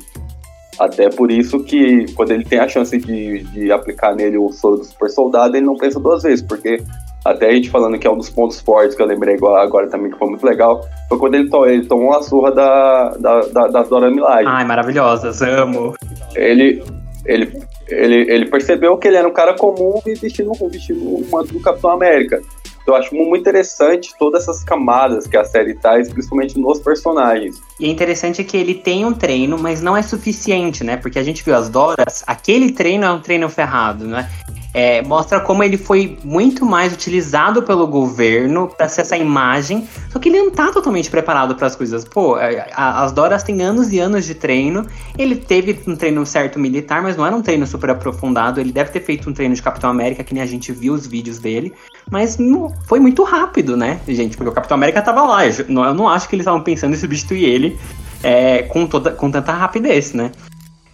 Até 0.78 1.08
por 1.08 1.30
isso 1.30 1.62
que 1.62 2.12
quando 2.14 2.32
ele 2.32 2.44
tem 2.44 2.58
a 2.58 2.66
chance 2.66 2.98
de, 2.98 3.44
de 3.44 3.70
aplicar 3.70 4.16
nele 4.16 4.36
o 4.36 4.50
soro 4.50 4.78
do 4.78 4.84
super 4.84 5.08
soldado, 5.08 5.56
ele 5.56 5.64
não 5.64 5.76
pensa 5.76 6.00
duas 6.00 6.24
vezes, 6.24 6.42
porque 6.42 6.82
até 7.24 7.50
a 7.50 7.52
gente 7.52 7.70
falando 7.70 7.96
que 7.98 8.06
é 8.06 8.10
um 8.10 8.16
dos 8.16 8.30
pontos 8.30 8.60
fortes 8.60 8.96
que 8.96 9.02
eu 9.02 9.06
lembrei 9.06 9.36
agora, 9.36 9.88
também, 9.88 10.10
que 10.10 10.18
foi 10.18 10.28
muito 10.28 10.44
legal, 10.44 10.84
foi 11.08 11.18
quando 11.18 11.34
ele, 11.36 11.48
to 11.48 11.66
ele 11.66 11.86
tomou 11.86 12.12
a 12.16 12.22
surra 12.22 12.50
da, 12.50 13.10
da, 13.10 13.40
da, 13.42 13.66
da 13.68 13.82
Dora 13.84 14.10
Milaje. 14.10 14.48
Ai, 14.48 14.64
maravilhosas, 14.64 15.40
amo. 15.42 15.94
Ele, 16.34 16.82
ele, 17.24 17.52
ele, 17.88 18.32
ele 18.32 18.46
percebeu 18.46 18.96
que 18.96 19.06
ele 19.06 19.18
era 19.18 19.28
um 19.28 19.32
cara 19.32 19.54
comum 19.54 20.00
e 20.04 20.14
vestindo, 20.14 20.52
vestindo 20.68 21.00
um 21.00 21.24
manto 21.30 21.52
do 21.52 21.60
Capitão 21.60 21.90
América. 21.90 22.40
Então, 22.82 22.94
eu 22.94 23.00
acho 23.00 23.14
muito 23.14 23.40
interessante 23.40 24.12
todas 24.18 24.42
essas 24.42 24.64
camadas 24.64 25.26
que 25.26 25.36
a 25.36 25.44
série 25.44 25.74
traz, 25.74 26.12
principalmente 26.12 26.58
nos 26.58 26.80
personagens. 26.80 27.60
E 27.78 27.86
é 27.86 27.88
interessante 27.88 28.42
que 28.42 28.56
ele 28.56 28.74
tem 28.74 29.04
um 29.04 29.12
treino, 29.12 29.58
mas 29.58 29.80
não 29.80 29.96
é 29.96 30.02
suficiente, 30.02 30.82
né? 30.82 30.96
Porque 30.96 31.18
a 31.18 31.22
gente 31.22 31.44
viu 31.44 31.54
as 31.54 31.68
Doras, 31.68 32.24
aquele 32.26 32.72
treino 32.72 33.04
é 33.04 33.10
um 33.10 33.20
treino 33.20 33.48
ferrado, 33.48 34.04
né? 34.06 34.28
É, 34.74 35.02
mostra 35.02 35.38
como 35.38 35.62
ele 35.62 35.76
foi 35.76 36.16
muito 36.24 36.64
mais 36.64 36.92
utilizado 36.92 37.62
pelo 37.62 37.86
governo 37.86 38.68
para 38.68 38.88
ser 38.88 39.02
essa 39.02 39.16
imagem, 39.16 39.86
só 40.10 40.18
que 40.18 40.30
ele 40.30 40.38
não 40.38 40.50
tá 40.50 40.72
totalmente 40.72 41.10
preparado 41.10 41.54
para 41.54 41.66
as 41.66 41.76
coisas. 41.76 42.04
Pô, 42.04 42.38
é, 42.38 42.70
as 42.74 43.12
Doras 43.12 43.42
têm 43.42 43.60
anos 43.60 43.92
e 43.92 43.98
anos 43.98 44.24
de 44.24 44.34
treino. 44.34 44.86
Ele 45.18 45.36
teve 45.36 45.78
um 45.86 45.94
treino 45.94 46.24
certo 46.24 46.58
militar, 46.58 47.02
mas 47.02 47.16
não 47.16 47.26
era 47.26 47.36
um 47.36 47.42
treino 47.42 47.66
super 47.66 47.90
aprofundado. 47.90 48.60
Ele 48.60 48.72
deve 48.72 48.90
ter 48.90 49.00
feito 49.00 49.28
um 49.28 49.32
treino 49.32 49.54
de 49.54 49.62
Capitão 49.62 49.90
América, 49.90 50.24
que 50.24 50.32
nem 50.32 50.42
a 50.42 50.46
gente 50.46 50.72
viu 50.72 50.94
os 50.94 51.06
vídeos 51.06 51.38
dele, 51.38 51.74
mas 52.10 52.38
não, 52.38 52.72
foi 52.86 52.98
muito 52.98 53.22
rápido, 53.24 53.76
né, 53.76 54.00
gente? 54.08 54.36
Porque 54.36 54.50
o 54.50 54.54
Capitão 54.54 54.76
América 54.76 55.02
tava 55.02 55.22
lá. 55.22 55.46
Eu 55.46 55.52
não, 55.68 55.84
eu 55.84 55.94
não 55.94 56.08
acho 56.08 56.28
que 56.28 56.34
eles 56.34 56.44
estavam 56.44 56.62
pensando 56.62 56.94
em 56.94 56.98
substituir 56.98 57.44
ele 57.44 57.78
é, 58.22 58.62
com, 58.62 58.86
toda, 58.86 59.10
com 59.10 59.30
tanta 59.30 59.52
rapidez, 59.52 60.12
né? 60.12 60.30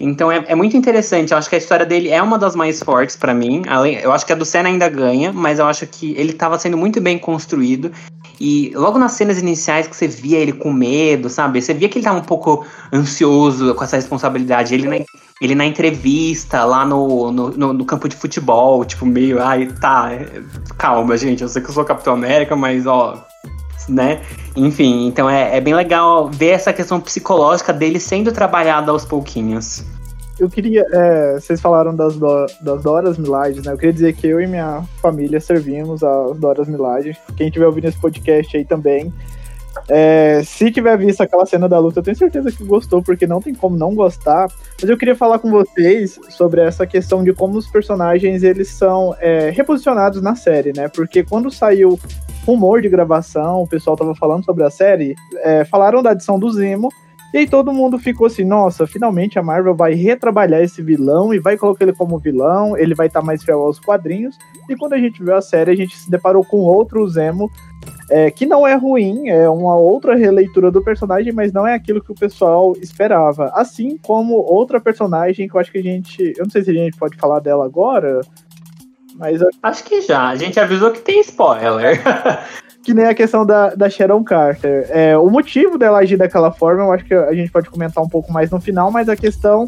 Então 0.01 0.31
é, 0.31 0.45
é, 0.47 0.55
muito 0.55 0.77
interessante. 0.77 1.33
Eu 1.33 1.39
acho 1.39 1.49
que 1.49 1.55
a 1.57 1.59
história 1.59 1.85
dele 1.85 2.09
é 2.09 2.23
uma 2.23 2.39
das 2.39 2.55
mais 2.55 2.81
fortes 2.83 3.17
para 3.17 3.35
mim. 3.35 3.63
Além, 3.67 3.97
eu 3.97 4.13
acho 4.13 4.25
que 4.25 4.33
a 4.33 4.37
do 4.37 4.45
Senna 4.45 4.69
ainda 4.69 4.89
ganha, 4.89 5.33
mas 5.33 5.59
eu 5.59 5.67
acho 5.67 5.87
que 5.87 6.15
ele 6.17 6.31
estava 6.31 6.59
sendo 6.59 6.77
muito 6.77 7.01
bem 7.01 7.19
construído. 7.19 7.91
E 8.41 8.73
logo 8.77 8.99
nas 8.99 9.13
cenas 9.13 9.39
iniciais 9.39 9.89
que 9.89 9.97
você 9.97 10.07
via 10.07 10.39
ele 10.39 10.53
com 10.53 10.73
medo, 10.73 11.29
sabe? 11.29 11.61
Você 11.61 11.75
via 11.75 11.89
que 11.89 11.99
ele 11.99 12.05
tava 12.05 12.19
um 12.19 12.25
pouco 12.25 12.65
ansioso 12.93 13.75
com 13.75 13.83
essa 13.83 13.97
responsabilidade. 13.97 14.73
Ele 14.73 14.87
na, 14.87 15.05
ele 15.41 15.55
na 15.57 15.67
entrevista 15.67 16.65
lá 16.65 16.85
no, 16.85 17.33
no, 17.33 17.51
no, 17.51 17.73
no 17.73 17.85
campo 17.85 18.09
de 18.09 18.15
futebol, 18.15 18.85
tipo, 18.85 19.05
meio, 19.05 19.43
ai, 19.43 19.67
tá, 19.81 20.11
calma, 20.77 21.17
gente. 21.17 21.43
Eu 21.43 21.49
sei 21.49 21.61
que 21.61 21.69
eu 21.69 21.75
sou 21.75 21.85
Capitão 21.85 22.15
América, 22.15 22.55
mas 22.55 22.87
ó, 22.87 23.27
né? 23.89 24.21
Enfim, 24.57 25.07
então 25.07 25.29
é, 25.29 25.57
é 25.57 25.61
bem 25.61 25.75
legal 25.75 26.29
ver 26.31 26.49
essa 26.49 26.73
questão 26.73 27.01
psicológica 27.01 27.73
dele 27.73 27.99
sendo 28.01 28.33
trabalhada 28.33 28.91
aos 28.91 29.05
pouquinhos. 29.05 29.85
Eu 30.39 30.49
queria. 30.49 30.87
É, 30.93 31.35
vocês 31.35 31.61
falaram 31.61 31.95
das, 31.95 32.15
do, 32.17 32.47
das 32.61 32.83
Doras 32.83 33.19
Milages, 33.19 33.65
né? 33.65 33.73
Eu 33.73 33.77
queria 33.77 33.93
dizer 33.93 34.15
que 34.15 34.27
eu 34.29 34.41
e 34.41 34.47
minha 34.47 34.85
família 35.03 35.41
servimos 35.41 36.03
as 36.05 36.39
Doras 36.39 36.69
Milages. 36.69 37.17
Quem 37.37 37.51
tiver 37.51 37.67
ouvindo 37.67 37.87
esse 37.87 38.01
podcast 38.01 38.57
aí 38.57 38.65
também. 38.65 39.13
É, 39.89 40.43
se 40.45 40.71
tiver 40.71 40.97
visto 40.99 41.23
aquela 41.23 41.47
cena 41.47 41.69
da 41.69 41.79
luta, 41.79 42.01
eu 42.01 42.03
tenho 42.03 42.17
certeza 42.17 42.53
que 42.53 42.63
gostou, 42.65 43.03
porque 43.03 43.27
não 43.27 43.41
tem 43.41 43.55
como 43.55 43.77
não 43.77 43.95
gostar. 43.95 44.49
Mas 44.81 44.89
eu 44.89 44.99
queria 44.99 45.17
falar 45.17 45.39
com 45.39 45.51
vocês 45.51 46.19
sobre 46.29 46.61
essa 46.61 46.87
questão 46.87 47.25
de 47.25 47.33
como 47.33 47.57
os 47.57 47.67
personagens 47.67 48.43
eles 48.43 48.69
são 48.69 49.15
é, 49.19 49.51
reposicionados 49.51 50.21
na 50.21 50.35
série, 50.35 50.73
né? 50.77 50.89
Porque 50.89 51.25
quando 51.25 51.51
saiu 51.51 51.99
rumor 52.47 52.83
de 52.83 52.89
gravação, 52.89 53.63
o 53.63 53.67
pessoal 53.67 53.97
tava 53.97 54.15
falando 54.15 54.45
sobre 54.45 54.65
a 54.65 54.71
série, 54.71 55.15
é, 55.37 55.65
falaram 55.65 56.03
da 56.03 56.11
adição 56.11 56.39
do 56.39 56.51
Zemo, 56.51 56.91
e 57.33 57.37
aí 57.37 57.47
todo 57.47 57.75
mundo 57.75 57.99
ficou 57.99 58.27
assim, 58.27 58.43
nossa, 58.43 58.87
finalmente 58.87 59.39
a 59.39 59.43
Marvel 59.43 59.75
vai 59.75 59.93
retrabalhar 59.93 60.63
esse 60.63 60.81
vilão 60.81 61.35
e 61.35 61.39
vai 61.39 61.59
colocar 61.59 61.85
ele 61.85 61.93
como 61.93 62.19
vilão, 62.19 62.75
ele 62.75 62.95
vai 62.95 63.07
estar 63.07 63.21
tá 63.21 63.27
mais 63.27 63.45
fiel 63.45 63.61
aos 63.61 63.79
quadrinhos. 63.79 64.39
E 64.67 64.75
quando 64.75 64.95
a 64.95 64.99
gente 64.99 65.23
viu 65.23 65.35
a 65.35 65.43
série, 65.43 65.71
a 65.71 65.77
gente 65.77 65.95
se 65.95 66.11
deparou 66.11 66.43
com 66.43 66.57
outro 66.61 67.07
Zemo, 67.07 67.51
é, 68.11 68.31
que 68.31 68.47
não 68.47 68.67
é 68.67 68.75
ruim, 68.75 69.29
é 69.29 69.49
uma 69.49 69.77
outra 69.77 70.15
releitura 70.15 70.71
do 70.71 70.83
personagem, 70.83 71.33
mas 71.33 71.53
não 71.53 71.67
é 71.67 71.75
aquilo 71.75 72.03
que 72.03 72.13
o 72.13 72.15
pessoal 72.15 72.75
esperava. 72.81 73.51
Assim 73.55 73.99
como 73.99 74.35
outra 74.35 74.81
personagem 74.81 75.49
que 75.49 75.55
eu 75.55 75.61
acho 75.61 75.71
que 75.71 75.79
a 75.79 75.83
gente. 75.83 76.33
Eu 76.37 76.45
não 76.45 76.51
sei 76.51 76.63
se 76.63 76.71
a 76.71 76.75
gente 76.75 76.97
pode 76.97 77.17
falar 77.17 77.41
dela 77.41 77.65
agora, 77.65 78.21
Mas 79.15 79.41
Acho 79.63 79.85
que 79.85 80.01
já. 80.01 80.29
A 80.29 80.37
gente 80.37 80.59
avisou 80.59 80.91
que 80.91 81.01
tem 81.01 81.21
spoiler. 81.21 82.01
que 82.83 82.95
nem 82.95 83.05
a 83.05 83.15
questão 83.15 83.45
da, 83.45 83.75
da 83.75 83.91
Sharon 83.91 84.25
Carter. 84.25 84.87
É, 84.91 85.19
o 85.19 85.29
motivo 85.29 85.77
dela 85.77 85.99
agir 85.99 86.17
daquela 86.17 86.51
forma, 86.51 86.85
eu 86.85 86.93
acho 86.93 87.05
que 87.05 87.13
a 87.13 87.35
gente 87.35 87.51
pode 87.51 87.69
comentar 87.69 88.03
um 88.03 88.09
pouco 88.09 88.33
mais 88.33 88.51
no 88.51 88.61
final, 88.61 88.91
mas 88.91 89.11
a 89.11 89.17
questão 89.17 89.67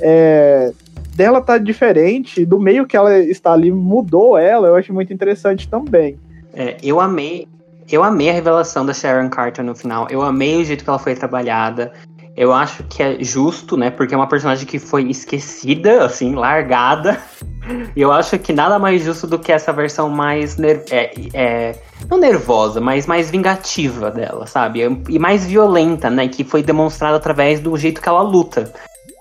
é, 0.00 0.72
dela 1.14 1.42
tá 1.42 1.58
diferente, 1.58 2.46
do 2.46 2.58
meio 2.58 2.86
que 2.86 2.96
ela 2.96 3.18
está 3.18 3.52
ali 3.52 3.70
mudou 3.70 4.38
ela, 4.38 4.68
eu 4.68 4.76
acho 4.76 4.94
muito 4.94 5.12
interessante 5.12 5.68
também. 5.68 6.18
É, 6.54 6.76
eu 6.82 7.00
amei. 7.00 7.46
Eu 7.90 8.02
amei 8.02 8.30
a 8.30 8.32
revelação 8.32 8.84
da 8.84 8.94
Sharon 8.94 9.28
Carter 9.28 9.64
no 9.64 9.74
final. 9.74 10.06
Eu 10.10 10.22
amei 10.22 10.60
o 10.60 10.64
jeito 10.64 10.84
que 10.84 10.90
ela 10.90 10.98
foi 10.98 11.14
trabalhada. 11.14 11.92
Eu 12.36 12.52
acho 12.52 12.82
que 12.84 13.02
é 13.02 13.22
justo, 13.22 13.76
né? 13.76 13.90
Porque 13.90 14.12
é 14.12 14.16
uma 14.16 14.26
personagem 14.26 14.66
que 14.66 14.78
foi 14.78 15.08
esquecida, 15.08 16.04
assim, 16.04 16.34
largada. 16.34 17.20
E 17.94 18.00
eu 18.00 18.10
acho 18.10 18.38
que 18.38 18.52
nada 18.52 18.78
mais 18.78 19.02
justo 19.04 19.26
do 19.26 19.38
que 19.38 19.52
essa 19.52 19.72
versão 19.72 20.10
mais. 20.10 20.56
É, 20.90 21.12
é, 21.32 21.78
não 22.10 22.18
nervosa, 22.18 22.80
mas 22.80 23.06
mais 23.06 23.30
vingativa 23.30 24.10
dela, 24.10 24.46
sabe? 24.46 24.80
E 25.08 25.18
mais 25.18 25.46
violenta, 25.46 26.10
né? 26.10 26.26
Que 26.26 26.42
foi 26.42 26.62
demonstrada 26.62 27.16
através 27.16 27.60
do 27.60 27.76
jeito 27.76 28.00
que 28.00 28.08
ela 28.08 28.22
luta. 28.22 28.72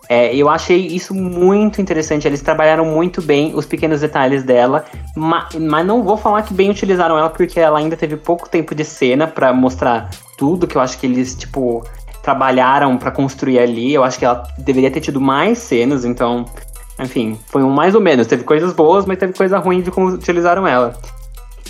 É, 0.10 0.36
eu 0.36 0.50
achei 0.50 0.86
isso 0.88 1.14
muito 1.16 1.82
interessante. 1.82 2.28
Eles 2.28 2.42
trabalharam 2.42 2.86
muito 2.86 3.22
bem 3.22 3.54
os 3.56 3.66
pequenos 3.66 4.02
detalhes 4.02 4.44
dela, 4.44 4.84
ma- 5.16 5.48
mas 5.60 5.86
não 5.86 6.04
vou 6.04 6.18
falar 6.18 6.42
que 6.44 6.54
bem 6.54 6.70
utilizaram 6.70 7.18
ela, 7.18 7.30
porque 7.30 7.60
ela 7.60 7.80
ainda 7.80 7.96
teve 7.96 8.18
pouco 8.18 8.50
tempo 8.50 8.76
de 8.76 8.84
cena 8.84 9.28
pra 9.28 9.54
mostrar 9.54 10.10
tudo 10.38 10.68
que 10.68 10.76
eu 10.76 10.82
acho 10.82 10.98
que 11.00 11.06
eles, 11.08 11.34
tipo, 11.36 11.84
trabalharam 12.22 12.98
pra 12.98 13.12
construir 13.12 13.60
ali. 13.60 13.94
Eu 13.94 14.04
acho 14.04 14.20
que 14.20 14.26
ela 14.26 14.44
deveria 14.58 14.92
ter 14.92 15.00
tido 15.00 15.22
mais 15.22 15.58
cenas, 15.60 16.04
então, 16.04 16.46
enfim, 17.00 17.40
foi 17.48 17.64
um 17.64 17.70
mais 17.70 17.96
ou 17.96 18.02
menos. 18.02 18.28
Teve 18.28 18.44
coisas 18.44 18.74
boas, 18.74 19.06
mas 19.06 19.18
teve 19.18 19.34
coisa 19.34 19.58
ruim 19.58 19.82
de 19.82 19.90
como 19.90 20.08
utilizaram 20.08 20.68
ela. 20.68 20.94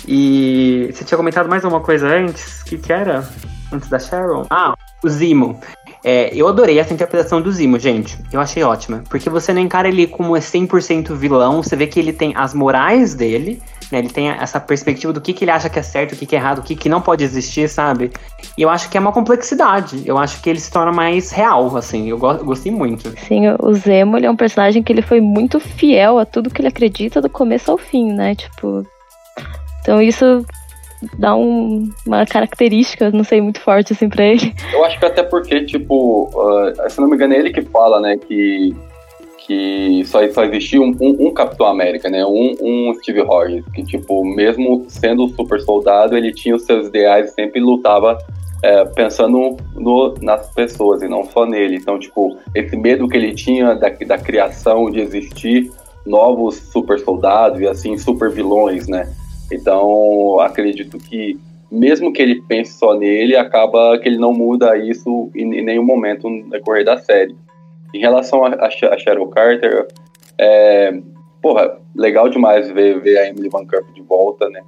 E 0.06 0.90
você 0.92 1.04
tinha 1.04 1.16
comentado 1.16 1.48
mais 1.48 1.64
alguma 1.64 1.82
coisa 1.82 2.06
antes? 2.08 2.60
O 2.62 2.64
que, 2.66 2.78
que 2.78 2.92
era? 2.92 3.26
Antes 3.74 3.88
da 3.88 3.98
Sharon? 3.98 4.46
Ah, 4.50 4.74
o 5.02 5.08
Zimo. 5.08 5.58
É, 6.04 6.30
eu 6.34 6.46
adorei 6.46 6.78
essa 6.78 6.94
interpretação 6.94 7.40
do 7.40 7.50
Zimo, 7.50 7.78
gente. 7.78 8.16
Eu 8.32 8.40
achei 8.40 8.62
ótima. 8.62 9.02
Porque 9.08 9.28
você 9.28 9.52
não 9.52 9.60
encara 9.60 9.88
ele 9.88 10.06
como 10.06 10.34
100% 10.34 11.14
vilão, 11.14 11.62
você 11.62 11.74
vê 11.74 11.86
que 11.86 11.98
ele 11.98 12.12
tem 12.12 12.32
as 12.36 12.54
morais 12.54 13.14
dele, 13.14 13.60
né? 13.90 13.98
Ele 13.98 14.10
tem 14.10 14.28
essa 14.28 14.60
perspectiva 14.60 15.12
do 15.12 15.20
que, 15.20 15.32
que 15.32 15.44
ele 15.44 15.50
acha 15.50 15.68
que 15.68 15.78
é 15.78 15.82
certo, 15.82 16.12
o 16.12 16.16
que, 16.16 16.26
que 16.26 16.36
é 16.36 16.38
errado, 16.38 16.58
o 16.58 16.62
que, 16.62 16.76
que 16.76 16.88
não 16.88 17.00
pode 17.00 17.24
existir, 17.24 17.68
sabe? 17.68 18.12
E 18.56 18.62
eu 18.62 18.70
acho 18.70 18.88
que 18.88 18.96
é 18.96 19.00
uma 19.00 19.12
complexidade. 19.12 20.02
Eu 20.06 20.18
acho 20.18 20.40
que 20.40 20.48
ele 20.48 20.60
se 20.60 20.70
torna 20.70 20.92
mais 20.92 21.32
real, 21.32 21.76
assim. 21.76 22.08
Eu, 22.08 22.18
go 22.18 22.30
eu 22.30 22.44
gostei 22.44 22.70
muito. 22.70 23.12
Sim, 23.26 23.48
o 23.58 23.72
Zemo 23.72 24.16
ele 24.16 24.26
é 24.26 24.30
um 24.30 24.36
personagem 24.36 24.82
que 24.82 24.92
ele 24.92 25.02
foi 25.02 25.20
muito 25.20 25.58
fiel 25.58 26.18
a 26.18 26.24
tudo 26.24 26.50
que 26.50 26.60
ele 26.60 26.68
acredita 26.68 27.20
do 27.20 27.28
começo 27.28 27.72
ao 27.72 27.78
fim, 27.78 28.12
né? 28.12 28.34
Tipo. 28.36 28.86
Então 29.80 30.00
isso 30.00 30.46
dá 31.18 31.34
um- 31.36 31.90
uma 32.06 32.24
característica, 32.26 33.10
não 33.10 33.24
sei, 33.24 33.40
muito 33.40 33.60
forte 33.60 33.92
assim 33.92 34.08
pra 34.08 34.24
ele. 34.24 34.54
Eu 34.72 34.84
acho 34.84 34.98
que 34.98 35.04
até 35.04 35.22
porque, 35.22 35.64
tipo, 35.64 36.30
ah, 36.80 36.88
se 36.88 37.00
não 37.00 37.08
me 37.08 37.14
engano, 37.14 37.34
é 37.34 37.38
ele 37.38 37.52
que 37.52 37.62
fala, 37.62 38.00
né, 38.00 38.16
que, 38.16 38.74
que 39.46 40.02
só, 40.06 40.26
só 40.32 40.44
existia 40.44 40.80
um, 40.80 40.96
um, 41.00 41.26
um 41.28 41.30
Capitão 41.32 41.66
América, 41.66 42.08
né, 42.08 42.24
um, 42.24 42.54
um 42.60 42.94
Steve 42.94 43.20
Rogers, 43.20 43.64
que, 43.74 43.82
tipo, 43.84 44.24
mesmo 44.24 44.84
sendo 44.88 45.28
super 45.28 45.60
soldado, 45.60 46.16
ele 46.16 46.32
tinha 46.32 46.54
os 46.56 46.64
seus 46.64 46.88
ideais 46.88 47.30
e 47.30 47.34
sempre 47.34 47.60
lutava 47.60 48.18
é, 48.62 48.84
pensando 48.86 49.56
no, 49.74 50.14
nas 50.22 50.50
pessoas 50.54 51.02
e 51.02 51.08
não 51.08 51.24
só 51.24 51.44
nele. 51.44 51.76
Então, 51.76 51.98
tipo, 51.98 52.38
esse 52.54 52.74
medo 52.76 53.06
que 53.06 53.16
ele 53.16 53.34
tinha 53.34 53.74
da, 53.74 53.90
da 53.90 54.16
criação, 54.16 54.90
de 54.90 55.00
existir 55.00 55.70
novos 56.06 56.56
super 56.72 56.98
soldados 56.98 57.60
e, 57.60 57.66
assim, 57.66 57.98
super 57.98 58.30
vilões, 58.30 58.88
né. 58.88 59.06
Então, 59.52 60.40
acredito 60.40 60.98
que 60.98 61.38
mesmo 61.70 62.12
que 62.12 62.22
ele 62.22 62.40
pense 62.42 62.78
só 62.78 62.94
nele, 62.94 63.36
acaba 63.36 63.98
que 63.98 64.08
ele 64.08 64.18
não 64.18 64.32
muda 64.32 64.76
isso 64.76 65.30
em, 65.34 65.62
nenhum 65.62 65.84
momento 65.84 66.28
no 66.28 66.48
decorrer 66.48 66.84
da 66.84 66.98
série. 66.98 67.34
Em 67.92 67.98
relação 67.98 68.44
a, 68.44 68.54
a, 68.54 68.70
Shadow 68.70 69.26
Carter, 69.28 69.88
é, 70.38 71.00
porra, 71.42 71.78
legal 71.94 72.28
demais 72.28 72.70
ver, 72.70 73.00
ver 73.00 73.18
a 73.18 73.28
Emily 73.28 73.48
Van 73.48 73.66
Kirk 73.66 73.92
de 73.92 74.02
volta, 74.02 74.48
né? 74.48 74.62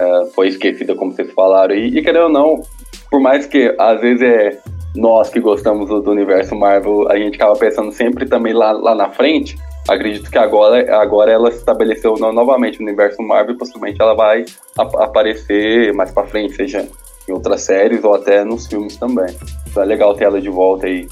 É, 0.00 0.24
foi 0.34 0.48
esquecida, 0.48 0.94
como 0.94 1.12
vocês 1.12 1.30
falaram. 1.32 1.74
E, 1.74 1.98
e 1.98 2.02
querendo 2.02 2.24
ou 2.24 2.28
não, 2.30 2.62
por 3.10 3.20
mais 3.20 3.46
que 3.46 3.74
às 3.78 4.00
vezes 4.00 4.22
é 4.22 4.58
nós 4.96 5.28
que 5.28 5.40
gostamos 5.40 5.88
do, 5.88 6.00
do 6.00 6.10
universo 6.10 6.54
Marvel, 6.54 7.08
a 7.10 7.18
gente 7.18 7.34
acaba 7.36 7.56
pensando 7.56 7.92
sempre 7.92 8.26
também 8.26 8.52
lá, 8.52 8.72
lá 8.72 8.94
na 8.94 9.10
frente. 9.10 9.56
Acredito 9.88 10.30
que 10.30 10.38
agora, 10.38 10.96
agora 10.96 11.30
ela 11.30 11.50
se 11.50 11.58
estabeleceu 11.58 12.14
no- 12.16 12.32
novamente 12.32 12.80
no 12.80 12.86
universo 12.86 13.20
Marvel 13.22 13.56
possivelmente 13.58 14.00
ela 14.00 14.14
vai 14.14 14.44
ap- 14.78 14.96
aparecer 14.96 15.92
mais 15.92 16.10
pra 16.10 16.24
frente, 16.26 16.54
seja 16.56 16.88
em 17.28 17.32
outras 17.32 17.62
séries 17.62 18.02
ou 18.02 18.14
até 18.14 18.44
nos 18.44 18.66
filmes 18.66 18.96
também. 18.96 19.34
Então 19.68 19.82
é 19.82 19.86
legal 19.86 20.14
ter 20.14 20.24
ela 20.24 20.40
de 20.40 20.48
volta 20.48 20.86
aí 20.86 21.06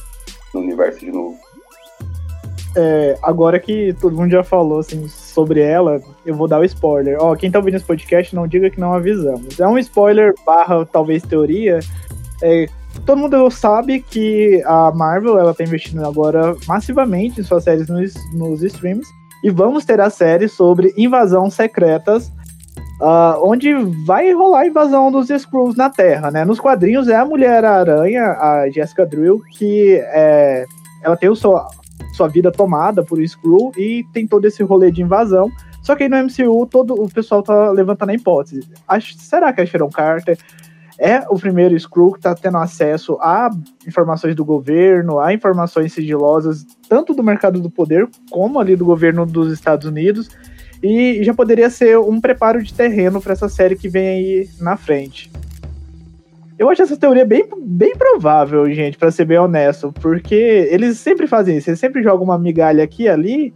no 0.55 0.61
universo 0.61 1.01
de 1.01 1.11
novo. 1.13 1.37
É, 2.75 3.19
agora 3.23 3.59
que 3.61 3.95
todo 4.01 4.17
mundo 4.17 4.31
já 4.31 4.43
falou 4.43 4.79
assim, 4.79 5.07
sobre 5.07 5.61
ela, 5.61 6.01
eu 6.25 6.35
vou 6.35 6.49
dar 6.49 6.59
o 6.59 6.65
spoiler. 6.65 7.19
Ó, 7.21 7.37
quem 7.37 7.51
tá 7.51 7.59
ouvindo 7.59 7.75
esse 7.77 7.85
podcast, 7.85 8.35
não 8.35 8.47
diga 8.47 8.71
que 8.71 8.81
não 8.81 8.95
avisamos. 8.95 9.61
É 9.61 9.67
um 9.67 9.79
spoiler 9.79 10.33
barra, 10.47 10.87
talvez, 10.87 11.23
teoria. 11.23 11.81
É, 12.43 12.67
todo 13.07 13.19
mundo 13.19 13.51
sabe 13.51 14.01
que 14.01 14.63
a 14.65 14.91
Marvel 14.93 15.39
ela 15.39 15.55
tá 15.55 15.65
investindo 15.65 16.05
agora 16.07 16.55
massivamente 16.69 17.41
em 17.41 17.45
suas 17.45 17.65
séries 17.65 17.89
nos, 17.89 18.15
nos 18.33 18.63
streams. 18.63 19.07
E 19.45 19.51
vamos 19.51 19.85
ter 19.85 20.01
a 20.01 20.09
série 20.09 20.49
sobre 20.49 20.95
invasão 20.97 21.51
secretas, 21.51 22.31
ah, 23.01 23.37
onde 23.43 23.75
vai 24.07 24.33
rolar 24.33 24.61
a 24.61 24.67
invasão 24.69 25.11
dos 25.11 25.29
Skrulls 25.31 25.77
na 25.77 25.91
Terra, 25.91 26.31
né? 26.31 26.45
Nos 26.45 26.61
quadrinhos 26.61 27.09
é 27.09 27.17
a 27.17 27.25
Mulher-Aranha, 27.25 28.23
a 28.23 28.71
Jessica 28.71 29.05
Drill, 29.05 29.41
que 29.59 30.01
é, 30.01 30.65
ela 31.03 31.17
tem 31.17 31.29
o 31.29 31.35
seu, 31.35 31.59
sua 32.17 32.29
vida 32.29 32.53
tomada 32.53 33.03
por 33.03 33.21
Skrull 33.21 33.73
e 33.77 34.05
tem 34.13 34.29
todo 34.29 34.45
esse 34.45 34.63
rolê 34.63 34.93
de 34.93 35.03
invasão. 35.03 35.51
Só 35.83 35.97
que 35.97 36.05
aí 36.05 36.09
no 36.09 36.17
MCU 36.17 36.65
todo 36.67 36.95
o 36.95 37.09
pessoal 37.13 37.43
tá 37.43 37.73
levantando 37.73 38.11
a 38.11 38.15
hipótese. 38.15 38.61
Acho- 38.87 39.19
será 39.19 39.53
que 39.53 39.61
a 39.61 39.67
Sharon 39.67 39.91
Carter 39.91 40.39
é 40.99 41.21
o 41.29 41.37
primeiro 41.37 41.75
Skrull 41.77 42.13
que 42.13 42.21
tá 42.21 42.35
tendo 42.35 42.59
acesso 42.59 43.17
a 43.21 43.51
informações 43.87 44.35
do 44.35 44.45
governo, 44.45 45.19
a 45.19 45.33
informações 45.33 45.93
sigilosas, 45.93 46.67
tanto 46.89 47.15
do 47.15 47.23
mercado 47.23 47.61
do 47.61 47.71
poder 47.71 48.09
como 48.31 48.61
ali 48.61 48.77
do 48.77 48.85
governo 48.85 49.25
dos 49.25 49.53
Estados 49.53 49.87
Unidos? 49.87 50.29
E 50.83 51.23
já 51.23 51.33
poderia 51.33 51.71
ser 51.71 51.99
um 51.99 52.21
preparo 52.21 52.63
de 52.63 52.75
terreno 52.75 53.21
para 53.21 53.33
essa 53.33 53.49
série 53.49 53.77
que 53.77 53.89
vem 53.89 54.09
aí 54.09 54.49
na 54.61 54.77
frente. 54.77 55.31
Eu 56.59 56.69
acho 56.69 56.83
essa 56.83 56.97
teoria 56.97 57.25
bem, 57.25 57.49
bem 57.59 57.97
provável, 57.97 58.71
gente, 58.71 58.99
pra 58.99 59.11
ser 59.11 59.25
bem 59.25 59.39
honesto, 59.39 59.93
porque 60.01 60.69
eles 60.71 60.99
sempre 60.99 61.27
fazem 61.27 61.57
isso, 61.57 61.71
eles 61.71 61.81
sempre 61.81 62.03
jogam 62.03 62.25
uma 62.25 62.39
migalha 62.39 62.85
aqui 62.85 63.05
e 63.05 63.09
ali. 63.09 63.55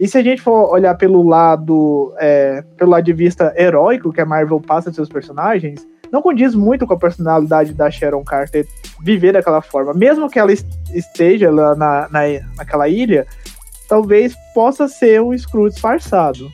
E 0.00 0.08
se 0.08 0.18
a 0.18 0.22
gente 0.22 0.42
for 0.42 0.70
olhar 0.70 0.94
pelo 0.96 1.22
lado, 1.22 2.12
é, 2.18 2.62
pelo 2.76 2.90
lado 2.90 3.04
de 3.04 3.12
vista 3.12 3.54
heróico 3.56 4.12
que 4.12 4.20
a 4.20 4.26
Marvel 4.26 4.60
passa 4.60 4.90
de 4.90 4.96
seus 4.96 5.08
personagens, 5.08 5.86
não 6.12 6.20
condiz 6.20 6.54
muito 6.54 6.86
com 6.86 6.92
a 6.92 6.98
personalidade 6.98 7.72
da 7.72 7.90
Sharon 7.90 8.22
Carter 8.22 8.66
viver 9.02 9.32
daquela 9.32 9.62
forma. 9.62 9.94
Mesmo 9.94 10.28
que 10.28 10.38
ela 10.38 10.52
est- 10.52 10.66
esteja 10.92 11.50
lá 11.50 11.74
na, 11.74 12.08
na, 12.10 12.20
naquela 12.56 12.86
ilha, 12.88 13.26
talvez 13.88 14.34
possa 14.54 14.86
ser 14.86 15.22
um 15.22 15.36
Screw 15.36 15.70
disfarçado. 15.70 16.52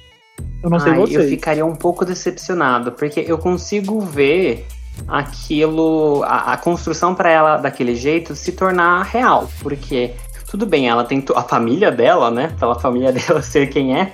Eu 0.62 0.70
não 0.70 0.78
sei 0.78 0.92
Ai, 0.92 0.98
vocês. 1.00 1.24
Eu 1.24 1.28
ficaria 1.28 1.66
um 1.66 1.74
pouco 1.74 2.04
decepcionado, 2.04 2.92
porque 2.92 3.20
eu 3.26 3.36
consigo 3.36 4.00
ver 4.00 4.64
aquilo, 5.06 6.22
a, 6.24 6.52
a 6.52 6.56
construção 6.56 7.14
pra 7.14 7.30
ela 7.30 7.56
daquele 7.56 7.94
jeito 7.94 8.34
se 8.34 8.52
tornar 8.52 9.02
real, 9.02 9.48
porque 9.62 10.14
tudo 10.50 10.66
bem, 10.66 10.88
ela 10.88 11.04
tem 11.04 11.22
a 11.34 11.42
família 11.42 11.90
dela, 11.90 12.30
né? 12.30 12.54
Pela 12.58 12.78
família 12.78 13.10
dela 13.12 13.42
ser 13.42 13.68
quem 13.68 13.96
é, 13.98 14.12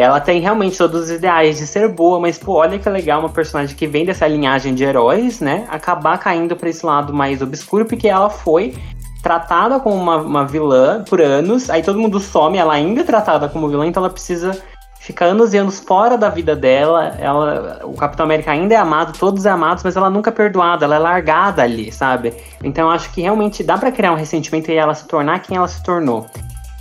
ela 0.00 0.20
tem 0.20 0.40
realmente 0.40 0.76
todos 0.76 1.04
os 1.04 1.10
ideais 1.10 1.58
de 1.58 1.66
ser 1.66 1.88
boa, 1.88 2.20
mas 2.20 2.38
pô, 2.38 2.54
olha 2.54 2.78
que 2.78 2.88
legal 2.88 3.20
uma 3.20 3.28
personagem 3.28 3.76
que 3.76 3.86
vem 3.86 4.04
dessa 4.04 4.26
linhagem 4.26 4.74
de 4.74 4.84
heróis, 4.84 5.40
né? 5.40 5.66
Acabar 5.68 6.18
caindo 6.18 6.54
pra 6.56 6.68
esse 6.68 6.84
lado 6.84 7.12
mais 7.12 7.42
obscuro, 7.42 7.84
porque 7.84 8.08
ela 8.08 8.30
foi 8.30 8.74
tratada 9.22 9.80
como 9.80 9.96
uma, 9.96 10.16
uma 10.16 10.46
vilã 10.46 11.02
por 11.04 11.20
anos, 11.20 11.68
aí 11.68 11.82
todo 11.82 11.98
mundo 11.98 12.20
some, 12.20 12.56
ela 12.56 12.74
ainda 12.74 13.00
é 13.00 13.04
tratada 13.04 13.48
como 13.48 13.68
vilã, 13.68 13.86
então 13.86 14.02
ela 14.02 14.12
precisa 14.12 14.56
fica 15.00 15.24
anos 15.24 15.54
e 15.54 15.56
anos 15.56 15.80
fora 15.80 16.18
da 16.18 16.28
vida 16.28 16.54
dela. 16.54 17.16
Ela, 17.18 17.80
o 17.84 17.94
Capitão 17.94 18.24
América 18.24 18.50
ainda 18.50 18.74
é 18.74 18.76
amado, 18.76 19.18
todos 19.18 19.46
é 19.46 19.50
amados, 19.50 19.82
mas 19.82 19.96
ela 19.96 20.10
nunca 20.10 20.30
é 20.30 20.32
perdoada, 20.32 20.84
ela 20.84 20.96
é 20.96 20.98
largada 20.98 21.62
ali, 21.62 21.90
sabe? 21.90 22.34
Então 22.62 22.90
acho 22.90 23.10
que 23.12 23.22
realmente 23.22 23.64
dá 23.64 23.78
pra 23.78 23.90
criar 23.90 24.12
um 24.12 24.16
ressentimento 24.16 24.70
e 24.70 24.76
ela 24.76 24.94
se 24.94 25.06
tornar 25.06 25.40
quem 25.40 25.56
ela 25.56 25.68
se 25.68 25.82
tornou. 25.82 26.26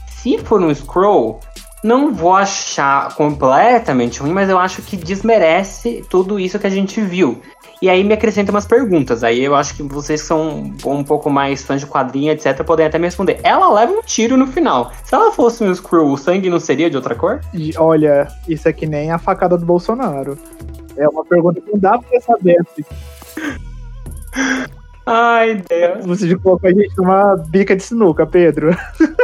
Se 0.10 0.38
for 0.40 0.62
um 0.62 0.74
Scroll, 0.74 1.40
não 1.88 2.14
vou 2.14 2.36
achar 2.36 3.16
completamente 3.16 4.20
ruim, 4.20 4.34
mas 4.34 4.50
eu 4.50 4.60
acho 4.60 4.82
que 4.82 4.98
desmerece 4.98 6.06
tudo 6.10 6.38
isso 6.38 6.60
que 6.60 6.68
a 6.68 6.70
gente 6.70 7.00
viu. 7.00 7.42
E 7.82 7.90
aí 7.90 8.04
me 8.04 8.14
acrescenta 8.14 8.52
umas 8.52 8.66
perguntas. 8.66 9.24
Aí 9.24 9.44
eu 9.44 9.56
acho 9.56 9.76
que 9.76 9.84
vocês 9.84 10.22
que 10.22 10.28
são 10.28 10.74
um 10.86 11.04
pouco 11.04 11.30
mais 11.30 11.64
fãs 11.64 11.80
de 11.80 11.88
quadrinho, 11.88 12.32
etc., 12.32 12.64
podem 12.64 12.86
até 12.86 12.98
me 12.98 13.06
responder. 13.06 13.40
Ela 13.44 13.72
leva 13.72 13.94
um 13.94 14.02
tiro 14.02 14.36
no 14.36 14.48
final. 14.48 14.92
Se 15.04 15.16
ela 15.16 15.32
fosse 15.32 15.64
um 15.64 15.74
Screw, 15.74 16.12
o 16.12 16.18
sangue 16.18 16.50
não 16.50 16.60
seria 16.60 16.90
de 16.90 16.98
outra 16.98 17.16
cor? 17.16 17.40
E, 17.54 17.72
olha, 17.78 18.28
isso 18.48 18.68
é 18.68 18.74
que 18.74 18.86
nem 18.86 19.12
a 19.12 19.18
facada 19.18 19.58
do 19.58 19.66
Bolsonaro. 19.66 20.38
É 20.98 21.08
uma 21.08 21.24
pergunta 21.24 21.62
que 21.62 21.72
não 21.72 21.80
dá 21.80 21.98
pra 22.00 22.20
saber. 22.20 22.58
Assim. 22.60 22.84
Ai, 25.10 25.64
Deus. 25.70 26.06
Você 26.06 26.36
colocou 26.36 26.70
a 26.70 26.74
gente 26.74 26.98
numa 26.98 27.38
bica 27.38 27.74
de 27.74 27.82
sinuca, 27.82 28.28
Pedro. 28.28 28.76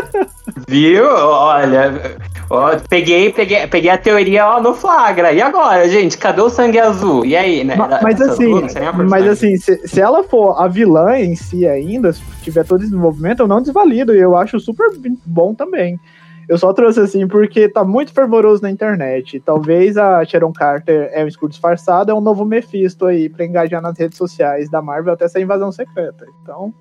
Viu? 0.65 1.05
Olha, 1.05 2.17
ó, 2.49 2.77
peguei, 2.89 3.33
peguei, 3.33 3.67
peguei 3.67 3.89
a 3.89 3.97
teoria 3.97 4.47
ó, 4.47 4.61
no 4.61 4.73
flagra. 4.73 5.33
E 5.33 5.41
agora, 5.41 5.89
gente? 5.89 6.17
Cadê 6.17 6.41
o 6.41 6.49
sangue 6.49 6.79
azul? 6.79 7.25
E 7.25 7.35
aí, 7.35 7.65
né? 7.65 7.75
Mas, 7.75 8.01
mas 8.01 8.21
assim, 8.21 8.51
mas 9.09 9.27
assim 9.27 9.57
se, 9.57 9.85
se, 9.85 9.99
ela 9.99 10.23
for 10.23 10.61
a 10.61 10.69
vilã 10.69 11.17
em 11.19 11.35
si 11.35 11.67
ainda, 11.67 12.13
se 12.13 12.21
tiver 12.41 12.63
todo 12.63 12.79
esse 12.79 12.89
desenvolvimento, 12.89 13.41
eu 13.41 13.47
não 13.47 13.61
desvalido. 13.61 14.15
E 14.15 14.19
eu 14.19 14.37
acho 14.37 14.59
super 14.61 14.87
bom 15.25 15.53
também. 15.53 15.99
Eu 16.47 16.57
só 16.57 16.73
trouxe 16.73 16.99
assim 16.99 17.27
porque 17.27 17.69
tá 17.69 17.83
muito 17.83 18.13
fervoroso 18.13 18.61
na 18.61 18.69
internet. 18.69 19.39
Talvez 19.39 19.97
a 19.97 20.23
Sharon 20.25 20.51
Carter 20.51 21.09
é 21.13 21.23
um 21.23 21.27
escudo 21.27 21.51
disfarçado, 21.51 22.11
é 22.11 22.13
um 22.13 22.21
novo 22.21 22.45
Mephisto 22.45 23.05
aí 23.05 23.29
pra 23.29 23.45
engajar 23.45 23.81
nas 23.81 23.97
redes 23.97 24.17
sociais 24.17 24.69
da 24.69 24.81
Marvel 24.81 25.13
até 25.13 25.25
essa 25.25 25.39
invasão 25.39 25.71
secreta. 25.71 26.25
Então, 26.41 26.73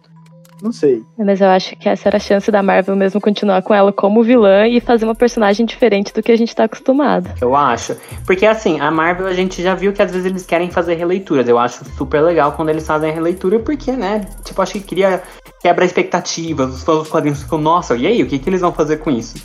não 0.62 0.72
sei. 0.72 1.02
Mas 1.18 1.40
eu 1.40 1.48
acho 1.48 1.74
que 1.76 1.88
essa 1.88 2.08
era 2.08 2.16
a 2.16 2.20
chance 2.20 2.50
da 2.50 2.62
Marvel 2.62 2.94
mesmo 2.94 3.20
continuar 3.20 3.62
com 3.62 3.74
ela 3.74 3.92
como 3.92 4.22
vilã 4.22 4.66
e 4.66 4.80
fazer 4.80 5.04
uma 5.04 5.14
personagem 5.14 5.66
diferente 5.66 6.12
do 6.12 6.22
que 6.22 6.30
a 6.30 6.36
gente 6.36 6.54
tá 6.54 6.64
acostumado. 6.64 7.28
Eu 7.40 7.56
acho. 7.56 7.96
Porque 8.24 8.46
assim, 8.46 8.80
a 8.80 8.90
Marvel 8.90 9.26
a 9.26 9.34
gente 9.34 9.62
já 9.62 9.74
viu 9.74 9.92
que 9.92 10.00
às 10.00 10.10
vezes 10.12 10.26
eles 10.26 10.46
querem 10.46 10.70
fazer 10.70 10.94
releituras. 10.94 11.48
Eu 11.48 11.58
acho 11.58 11.84
super 11.96 12.20
legal 12.20 12.52
quando 12.52 12.68
eles 12.68 12.86
fazem 12.86 13.10
a 13.10 13.12
releitura, 13.12 13.58
porque, 13.58 13.92
né, 13.92 14.26
tipo, 14.44 14.62
acho 14.62 14.74
que 14.74 14.80
cria 14.80 15.22
quebra 15.60 15.84
expectativas, 15.84 16.74
os 16.74 16.82
fãs 16.82 16.98
dos 16.98 17.08
quadrinhos 17.08 17.42
ficam, 17.42 17.58
nossa, 17.58 17.96
e 17.96 18.06
aí, 18.06 18.22
o 18.22 18.26
que, 18.26 18.38
que 18.38 18.50
eles 18.50 18.60
vão 18.60 18.72
fazer 18.72 18.96
com 18.96 19.10
isso? 19.10 19.36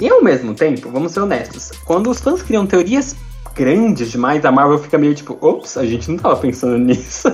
E 0.00 0.08
ao 0.08 0.22
mesmo 0.22 0.54
tempo, 0.54 0.90
vamos 0.90 1.12
ser 1.12 1.20
honestos, 1.20 1.72
quando 1.84 2.08
os 2.08 2.20
fãs 2.20 2.42
criam 2.42 2.66
teorias 2.66 3.14
grandes 3.54 4.10
demais, 4.10 4.44
a 4.44 4.52
Marvel 4.52 4.78
fica 4.78 4.96
meio 4.96 5.14
tipo, 5.14 5.36
ops, 5.40 5.76
a 5.76 5.84
gente 5.84 6.10
não 6.10 6.16
tava 6.16 6.36
pensando 6.36 6.78
nisso. 6.78 7.28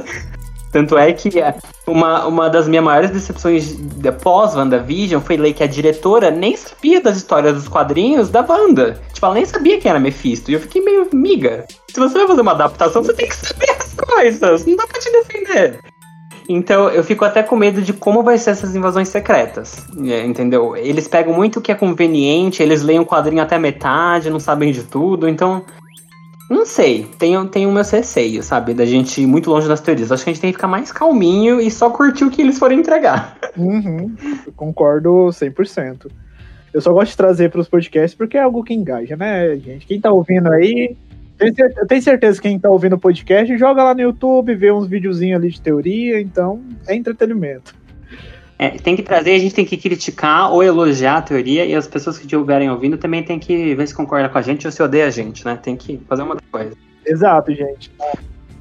Tanto 0.75 0.99
é 0.99 1.13
que 1.13 1.39
é, 1.39 1.55
uma, 1.87 2.27
uma 2.27 2.51
das 2.51 2.67
minhas 2.67 2.85
maiores 2.85 3.11
decepções 3.13 3.77
pós-WandaVision 4.25 5.23
foi 5.23 5.37
ler 5.37 5.53
que 5.53 5.63
a 5.63 5.69
diretora 5.69 6.33
nem 6.33 6.57
sabia 6.57 7.01
das 7.01 7.17
histórias 7.17 7.55
dos 7.55 7.69
quadrinhos 7.69 8.29
da 8.29 8.41
Wanda. 8.41 9.01
Tipo, 9.13 9.27
ela 9.27 9.37
nem 9.37 9.45
sabia 9.45 9.79
quem 9.79 9.89
era 9.89 10.01
Mephisto. 10.01 10.51
E 10.51 10.55
eu 10.55 10.59
fiquei 10.59 10.83
meio, 10.83 11.09
miga, 11.13 11.65
se 11.89 12.01
você 12.01 12.19
vai 12.19 12.27
fazer 12.27 12.41
uma 12.41 12.51
adaptação, 12.51 13.05
você 13.05 13.13
tem 13.13 13.29
que 13.29 13.37
saber 13.37 13.71
as 13.71 13.95
coisas. 13.95 14.67
Não 14.67 14.75
dá 14.75 14.85
pra 14.89 14.99
te 14.99 15.13
defender. 15.13 15.79
Então 16.49 16.91
eu 16.91 17.05
fico 17.05 17.25
até 17.25 17.41
com 17.41 17.55
medo 17.55 17.81
de 17.81 17.93
como 17.93 18.25
vai 18.25 18.37
ser 18.37 18.51
essas 18.51 18.75
invasões 18.75 19.09
secretas. 19.09 19.77
É, 20.05 20.27
entendeu? 20.27 20.77
Eles 20.77 21.07
pegam 21.07 21.33
muito 21.33 21.61
o 21.61 21.63
que 21.63 21.71
é 21.71 21.75
conveniente, 21.77 22.65
eles 22.65 22.83
leem 22.83 22.99
o 22.99 23.07
quadrinho 23.07 23.45
até 23.45 23.61
metade, 23.61 24.29
não 24.29 24.41
sabem 24.41 24.73
de 24.73 24.83
tudo, 24.83 25.29
então. 25.29 25.65
Não 26.55 26.65
sei, 26.65 27.05
tenho, 27.19 27.47
tenho 27.49 27.73
meus 27.73 27.91
receios, 27.91 28.47
sabe? 28.47 28.75
Da 28.75 28.87
gente 28.87 29.21
ir 29.21 29.27
muito 29.27 29.51
longe 29.51 29.67
das 29.67 29.81
teorias. 29.81 30.13
Acho 30.13 30.23
que 30.23 30.31
a 30.31 30.33
gente 30.33 30.41
tem 30.41 30.51
que 30.53 30.57
ficar 30.57 30.69
mais 30.69 30.93
calminho 30.93 31.61
e 31.61 31.69
só 31.69 31.91
curtir 31.91 32.25
o 32.25 32.31
que 32.31 32.41
eles 32.41 32.61
forem 32.61 32.79
entregar. 32.79 33.37
Uhum, 33.57 34.15
concordo 34.55 35.31
100%. 35.31 36.11
Eu 36.73 36.81
só 36.81 36.93
gosto 36.93 37.11
de 37.11 37.17
trazer 37.17 37.51
para 37.51 37.61
os 37.61 37.69
podcasts 37.69 38.15
porque 38.17 38.39
é 38.39 38.41
algo 38.41 38.63
que 38.63 38.73
engaja, 38.73 39.17
né, 39.17 39.57
gente? 39.57 39.85
Quem 39.85 40.01
tá 40.01 40.13
ouvindo 40.13 40.51
aí, 40.53 40.97
eu 41.41 41.87
tenho 41.89 42.03
certeza 42.03 42.41
que 42.41 42.49
quem 42.49 42.59
tá 42.59 42.71
ouvindo 42.71 42.95
o 42.95 43.01
podcast 43.01 43.59
joga 43.59 43.83
lá 43.83 43.93
no 43.93 44.01
YouTube, 44.01 44.55
vê 44.55 44.71
uns 44.71 44.87
videozinhos 44.87 45.41
ali 45.41 45.51
de 45.51 45.61
teoria, 45.61 46.21
então 46.21 46.63
é 46.87 46.95
entretenimento. 46.95 47.75
É, 48.59 48.71
tem 48.71 48.95
que 48.95 49.03
trazer, 49.03 49.35
a 49.35 49.39
gente 49.39 49.55
tem 49.55 49.65
que 49.65 49.77
criticar 49.77 50.53
ou 50.53 50.63
elogiar 50.63 51.17
a 51.17 51.23
teoria, 51.23 51.65
e 51.65 51.75
as 51.75 51.87
pessoas 51.87 52.17
que 52.17 52.25
estiverem 52.25 52.71
ouvindo 52.71 52.97
também 52.97 53.23
tem 53.23 53.39
que 53.39 53.75
ver 53.75 53.87
se 53.87 53.95
concorda 53.95 54.29
com 54.29 54.39
a 54.39 54.43
gente 54.43 54.67
ou 54.67 54.73
se 54.73 54.83
odeia 54.83 55.07
a 55.07 55.11
gente, 55.11 55.45
né? 55.45 55.59
Tem 55.61 55.77
que 55.77 56.01
fazer 56.09 56.23
uma 56.23 56.37
coisa. 56.51 56.73
Exato, 57.05 57.53
gente. 57.53 57.91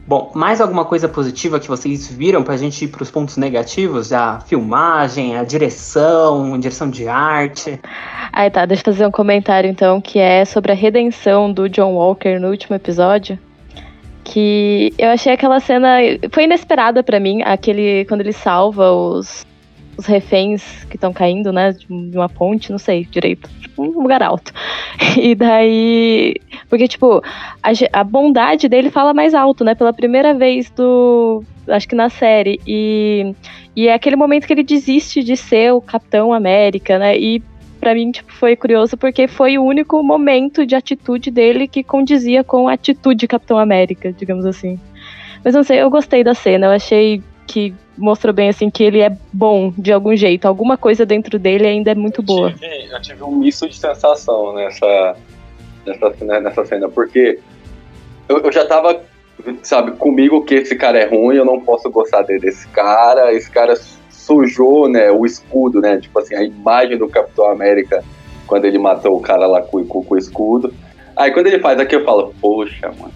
Bom, 0.05 0.31
mais 0.35 0.59
alguma 0.59 0.83
coisa 0.83 1.07
positiva 1.07 1.59
que 1.61 1.67
vocês 1.67 2.11
viram 2.11 2.43
pra 2.43 2.57
gente 2.57 2.83
ir 2.83 2.89
pros 2.89 3.09
pontos 3.09 3.37
negativos? 3.37 4.11
A 4.11 4.41
filmagem, 4.41 5.37
a 5.37 5.45
direção, 5.45 6.53
a 6.53 6.57
direção 6.57 6.89
de 6.89 7.07
arte. 7.07 7.79
Aí 8.33 8.49
tá, 8.49 8.65
deixa 8.65 8.81
eu 8.81 8.93
fazer 8.93 9.07
um 9.07 9.11
comentário 9.11 9.69
então, 9.69 10.01
que 10.01 10.19
é 10.19 10.43
sobre 10.43 10.73
a 10.73 10.75
redenção 10.75 11.53
do 11.53 11.69
John 11.69 11.93
Walker 11.93 12.37
no 12.37 12.49
último 12.49 12.75
episódio. 12.75 13.39
Que 14.25 14.93
eu 14.97 15.09
achei 15.09 15.31
aquela 15.31 15.59
cena. 15.61 15.97
Foi 16.31 16.43
inesperada 16.43 17.01
para 17.01 17.19
mim, 17.19 17.41
aquele. 17.41 18.03
quando 18.05 18.21
ele 18.21 18.33
salva 18.33 18.91
os, 18.91 19.45
os 19.97 20.05
reféns 20.05 20.85
que 20.89 20.95
estão 20.95 21.13
caindo, 21.13 21.51
né? 21.51 21.71
De 21.73 22.17
uma 22.17 22.29
ponte, 22.29 22.71
não 22.71 22.77
sei 22.77 23.05
direito. 23.05 23.49
Tipo, 23.61 23.83
um 23.83 24.01
lugar 24.01 24.21
alto. 24.21 24.53
E 25.17 25.35
daí. 25.35 26.35
Porque, 26.69 26.87
tipo, 26.87 27.21
a, 27.61 27.99
a 27.99 28.03
bondade 28.03 28.67
dele 28.67 28.89
fala 28.89 29.13
mais 29.13 29.33
alto, 29.33 29.63
né? 29.63 29.75
Pela 29.75 29.93
primeira 29.93 30.33
vez 30.33 30.69
do. 30.71 31.43
Acho 31.67 31.87
que 31.87 31.95
na 31.95 32.09
série. 32.09 32.59
E, 32.65 33.33
e 33.75 33.87
é 33.87 33.93
aquele 33.93 34.15
momento 34.15 34.47
que 34.47 34.53
ele 34.53 34.63
desiste 34.63 35.23
de 35.23 35.37
ser 35.37 35.73
o 35.73 35.81
Capitão 35.81 36.33
América, 36.33 36.97
né? 36.97 37.17
E 37.17 37.41
para 37.79 37.93
mim 37.93 38.11
tipo, 38.11 38.31
foi 38.31 38.55
curioso 38.55 38.95
porque 38.95 39.27
foi 39.27 39.57
o 39.57 39.63
único 39.63 40.01
momento 40.01 40.65
de 40.65 40.73
atitude 40.73 41.29
dele 41.29 41.67
que 41.67 41.83
condizia 41.83 42.41
com 42.41 42.69
a 42.69 42.73
atitude 42.73 43.19
de 43.19 43.27
Capitão 43.27 43.57
América, 43.57 44.13
digamos 44.13 44.45
assim. 44.45 44.79
Mas 45.43 45.53
não 45.53 45.63
sei, 45.63 45.81
eu 45.81 45.89
gostei 45.89 46.23
da 46.23 46.33
cena, 46.33 46.67
eu 46.67 46.71
achei 46.71 47.21
que 47.47 47.73
mostrou 47.97 48.33
bem 48.33 48.49
assim 48.49 48.69
que 48.69 48.83
ele 48.83 49.01
é 49.01 49.15
bom 49.31 49.73
de 49.77 49.91
algum 49.91 50.15
jeito. 50.15 50.45
Alguma 50.45 50.77
coisa 50.77 51.05
dentro 51.05 51.37
dele 51.37 51.67
ainda 51.67 51.91
é 51.91 51.95
muito 51.95 52.21
eu 52.21 52.25
boa. 52.25 52.51
Tive, 52.51 52.87
eu 52.91 53.01
tive 53.01 53.23
um 53.23 53.35
misto 53.35 53.67
de 53.67 53.77
sensação 53.77 54.53
nessa, 54.53 55.15
nessa, 55.85 56.39
nessa 56.39 56.65
cena, 56.65 56.89
porque 56.89 57.39
eu, 58.27 58.39
eu, 58.39 58.51
já 58.51 58.65
tava, 58.65 59.01
sabe, 59.61 59.91
comigo 59.93 60.43
que 60.43 60.55
esse 60.55 60.75
cara 60.75 60.99
é 60.99 61.05
ruim, 61.05 61.35
eu 61.35 61.45
não 61.45 61.59
posso 61.59 61.89
gostar 61.89 62.23
desse 62.23 62.67
cara, 62.69 63.33
esse 63.33 63.49
cara 63.49 63.75
sujou, 64.09 64.87
né, 64.87 65.11
o 65.11 65.25
escudo, 65.25 65.81
né, 65.81 65.97
tipo 65.97 66.17
assim, 66.17 66.33
a 66.35 66.43
imagem 66.43 66.97
do 66.97 67.09
Capitão 67.09 67.49
América 67.49 68.03
quando 68.47 68.65
ele 68.65 68.77
matou 68.77 69.17
o 69.17 69.21
cara 69.21 69.45
lá 69.45 69.61
com, 69.61 69.85
com, 69.85 70.03
com 70.03 70.15
o 70.15 70.17
escudo. 70.17 70.73
Aí 71.15 71.31
quando 71.31 71.47
ele 71.47 71.59
faz 71.59 71.79
aqui 71.79 71.95
eu 71.95 72.03
falo, 72.03 72.33
poxa, 72.41 72.91
mano. 72.99 73.13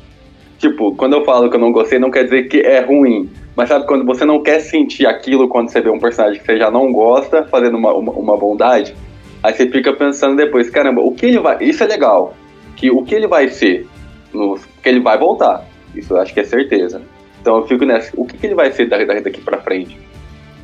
Tipo, 0.58 0.96
quando 0.96 1.14
eu 1.14 1.24
falo 1.24 1.50
que 1.50 1.56
eu 1.56 1.60
não 1.60 1.72
gostei, 1.72 2.00
não 2.00 2.10
quer 2.10 2.24
dizer 2.24 2.44
que 2.44 2.60
é 2.60 2.80
ruim. 2.80 3.30
Mas 3.58 3.70
sabe 3.70 3.88
quando 3.88 4.06
você 4.06 4.24
não 4.24 4.44
quer 4.44 4.60
sentir 4.60 5.08
aquilo 5.08 5.50
quando 5.50 5.70
você 5.70 5.82
vê 5.82 5.90
um 5.90 6.00
personagem 6.00 6.40
que 6.40 6.46
você 6.46 6.60
já 6.60 6.70
não 6.70 6.94
gosta 6.94 7.44
fazendo 7.46 7.76
uma, 7.76 7.92
uma, 7.92 8.12
uma 8.12 8.38
bondade? 8.38 8.96
Aí 9.42 9.52
você 9.52 9.68
fica 9.68 9.92
pensando 9.94 10.36
depois, 10.36 10.70
caramba, 10.70 11.02
o 11.02 11.12
que 11.12 11.26
ele 11.26 11.40
vai. 11.40 11.58
Isso 11.64 11.84
é 11.84 11.88
legal. 11.88 12.36
Que 12.76 12.92
o 12.92 13.02
que 13.04 13.16
ele 13.16 13.26
vai 13.26 13.50
ser? 13.50 13.88
No, 14.32 14.60
que 14.60 14.88
ele 14.88 15.00
vai 15.00 15.18
voltar. 15.18 15.66
Isso 15.96 16.14
eu 16.14 16.22
acho 16.22 16.36
que 16.36 16.40
é 16.40 16.44
certeza. 16.44 17.02
Então 17.42 17.58
eu 17.58 17.68
fico 17.68 17.84
nessa. 17.84 18.12
O 18.16 18.28
que, 18.28 18.38
que 18.38 18.46
ele 18.46 18.54
vai 18.54 18.72
ser 18.72 18.86
daqui 18.86 19.42
pra 19.42 19.58
frente? 19.58 19.98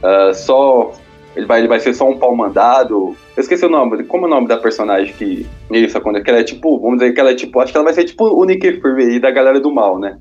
Uh, 0.03 0.31
só. 0.35 0.91
Ele 1.35 1.47
vai, 1.47 1.61
ele 1.61 1.67
vai 1.67 1.79
ser 1.79 1.95
só 1.95 2.07
um 2.07 2.19
pau 2.19 2.35
mandado. 2.35 3.15
Eu 3.35 3.41
esqueci 3.41 3.65
o 3.65 3.69
nome. 3.69 4.03
Como 4.03 4.25
é 4.25 4.27
o 4.27 4.29
nome 4.29 4.47
da 4.47 4.57
personagem 4.57 5.11
que. 5.15 5.47
Isso, 5.71 5.99
quando 5.99 6.21
ela 6.23 6.37
é 6.37 6.43
tipo. 6.43 6.79
Vamos 6.79 6.99
dizer 6.99 7.11
que 7.11 7.19
ela 7.19 7.31
é 7.31 7.35
tipo. 7.35 7.59
Acho 7.59 7.71
que 7.71 7.77
ela 7.77 7.85
vai 7.85 7.93
ser 7.95 8.03
tipo 8.03 8.23
o 8.23 8.45
Nick 8.45 8.79
Fury 8.79 9.19
da 9.19 9.31
galera 9.31 9.59
do 9.59 9.73
mal, 9.73 9.97
né? 9.97 10.19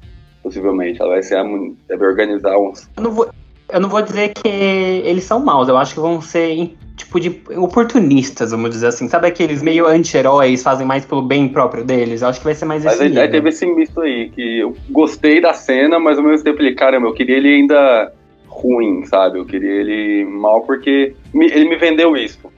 Possivelmente. 0.53 1.01
Ela 1.01 1.11
vai 1.11 1.23
ser 1.23 1.43
deve 1.89 2.07
organizar 2.07 2.59
uns. 2.59 2.89
Eu 2.97 3.03
não 3.03 3.11
vou, 3.11 3.29
eu 3.71 3.81
não 3.81 3.89
vou 3.89 4.03
dizer 4.03 4.35
que 4.35 4.49
eles 4.49 5.25
são 5.25 5.41
maus, 5.41 5.69
eu 5.69 5.77
acho 5.77 5.95
que 5.95 6.01
vão 6.01 6.21
ser 6.21 6.77
tipo 6.95 7.19
de 7.19 7.41
oportunistas, 7.57 8.51
vamos 8.51 8.71
dizer 8.71 8.89
assim. 8.89 9.09
Sabe 9.09 9.27
aqueles 9.27 9.63
meio 9.63 9.87
anti-heróis, 9.87 10.63
fazem 10.63 10.87
mais 10.87 11.05
pelo 11.05 11.23
bem 11.23 11.49
próprio 11.49 11.85
deles? 11.85 12.21
Eu 12.21 12.29
acho 12.29 12.39
que 12.39 12.45
vai 12.45 12.55
ser 12.55 12.67
mais 12.67 12.85
mas 12.85 12.95
esse. 12.95 13.09
Mas 13.09 13.17
aí 13.17 13.29
teve 13.31 13.49
esse 13.49 13.67
misto 13.67 14.01
aí, 14.03 14.29
que 14.29 14.59
eu 14.59 14.77
gostei 14.91 15.41
da 15.41 15.55
cena, 15.55 15.99
mas 15.99 16.19
ao 16.19 16.25
mesmo 16.25 16.45
tempo 16.45 16.61
ele, 16.61 16.75
caramba, 16.75 17.09
eu 17.09 17.15
queria 17.15 17.37
ele 17.37 17.49
ainda 17.49 18.13
ruim, 18.47 19.05
sabe? 19.07 19.39
Eu 19.39 19.47
queria 19.47 19.73
ele 19.73 20.25
mal 20.27 20.61
porque 20.63 21.15
me, 21.33 21.47
ele 21.47 21.69
me 21.69 21.77
vendeu 21.77 22.15
isso. 22.17 22.53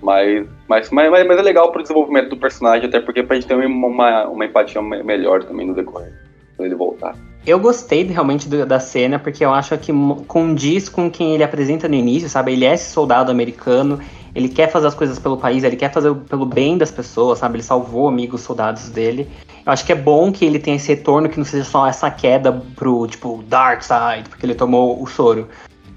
Mas, 0.00 0.46
mas, 0.68 0.90
mas, 0.90 1.10
mas 1.10 1.38
é 1.38 1.42
legal 1.42 1.72
pro 1.72 1.82
desenvolvimento 1.82 2.30
do 2.30 2.36
personagem, 2.36 2.88
até 2.88 3.00
porque 3.00 3.22
pra 3.22 3.34
gente 3.34 3.48
ter 3.48 3.54
uma, 3.54 4.28
uma 4.28 4.44
empatia 4.44 4.80
melhor 4.80 5.42
também 5.42 5.66
no 5.66 5.74
decorrer 5.74 6.27
quando 6.58 6.66
ele 6.66 6.74
voltar. 6.74 7.14
Eu 7.46 7.58
gostei 7.58 8.02
realmente 8.02 8.48
da 8.48 8.80
cena, 8.80 9.18
porque 9.18 9.42
eu 9.44 9.54
acho 9.54 9.78
que 9.78 9.92
condiz 10.26 10.88
com 10.88 11.10
quem 11.10 11.34
ele 11.34 11.44
apresenta 11.44 11.88
no 11.88 11.94
início, 11.94 12.28
sabe? 12.28 12.52
Ele 12.52 12.66
é 12.66 12.74
esse 12.74 12.90
soldado 12.90 13.30
americano, 13.30 13.98
ele 14.34 14.48
quer 14.48 14.70
fazer 14.70 14.88
as 14.88 14.94
coisas 14.94 15.18
pelo 15.18 15.38
país, 15.38 15.64
ele 15.64 15.76
quer 15.76 15.90
fazer 15.90 16.12
pelo 16.28 16.44
bem 16.44 16.76
das 16.76 16.90
pessoas, 16.90 17.38
sabe? 17.38 17.56
Ele 17.56 17.62
salvou 17.62 18.08
amigos 18.08 18.42
soldados 18.42 18.90
dele. 18.90 19.30
Eu 19.64 19.72
acho 19.72 19.86
que 19.86 19.92
é 19.92 19.94
bom 19.94 20.30
que 20.30 20.44
ele 20.44 20.58
tenha 20.58 20.76
esse 20.76 20.88
retorno, 20.88 21.28
que 21.28 21.38
não 21.38 21.44
seja 21.44 21.64
só 21.64 21.86
essa 21.86 22.10
queda 22.10 22.52
pro, 22.74 23.06
tipo, 23.06 23.42
Dark 23.46 23.82
Side, 23.82 24.28
porque 24.28 24.44
ele 24.44 24.54
tomou 24.54 25.00
o 25.00 25.06
soro. 25.06 25.48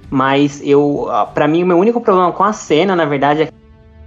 Mas 0.09 0.61
eu, 0.63 1.07
para 1.33 1.47
mim, 1.47 1.63
o 1.63 1.67
meu 1.67 1.77
único 1.77 1.99
problema 1.99 2.31
com 2.31 2.43
a 2.43 2.53
cena, 2.53 2.95
na 2.95 3.05
verdade, 3.05 3.41
é 3.41 3.45
que 3.47 3.51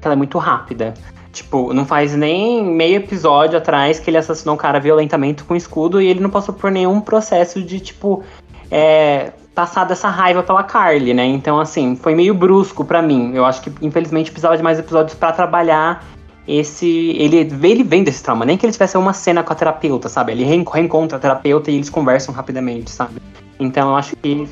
ela 0.02 0.14
é 0.14 0.16
muito 0.16 0.38
rápida. 0.38 0.94
Tipo, 1.34 1.74
não 1.74 1.84
faz 1.84 2.14
nem 2.14 2.64
meio 2.64 2.96
episódio 2.96 3.58
atrás 3.58 3.98
que 3.98 4.08
ele 4.08 4.16
assassinou 4.16 4.54
um 4.54 4.58
cara 4.58 4.78
violentamente 4.78 5.42
com 5.42 5.56
escudo 5.56 6.00
e 6.00 6.06
ele 6.06 6.20
não 6.20 6.30
passou 6.30 6.54
por 6.54 6.70
nenhum 6.70 7.00
processo 7.00 7.60
de, 7.60 7.80
tipo, 7.80 8.22
é, 8.70 9.32
passado 9.52 9.92
essa 9.92 10.08
raiva 10.08 10.44
pela 10.44 10.62
Carly, 10.62 11.12
né? 11.12 11.24
Então, 11.26 11.58
assim, 11.58 11.96
foi 11.96 12.14
meio 12.14 12.34
brusco 12.34 12.84
para 12.84 13.02
mim. 13.02 13.32
Eu 13.34 13.44
acho 13.44 13.60
que, 13.62 13.72
infelizmente, 13.82 14.30
precisava 14.30 14.56
de 14.56 14.62
mais 14.62 14.78
episódios 14.78 15.16
para 15.16 15.32
trabalhar 15.32 16.04
esse. 16.46 16.86
Ele, 17.18 17.50
ele 17.62 17.82
vem 17.82 18.04
desse 18.04 18.22
trauma. 18.22 18.44
Nem 18.44 18.56
que 18.56 18.64
ele 18.64 18.72
tivesse 18.72 18.96
uma 18.96 19.12
cena 19.12 19.42
com 19.42 19.52
a 19.52 19.56
terapeuta, 19.56 20.08
sabe? 20.08 20.32
Ele 20.32 20.44
reencontra 20.44 21.18
a 21.18 21.20
terapeuta 21.20 21.70
e 21.70 21.74
eles 21.74 21.90
conversam 21.90 22.32
rapidamente, 22.32 22.90
sabe? 22.90 23.20
Então, 23.58 23.90
eu 23.90 23.96
acho 23.96 24.14
que 24.16 24.48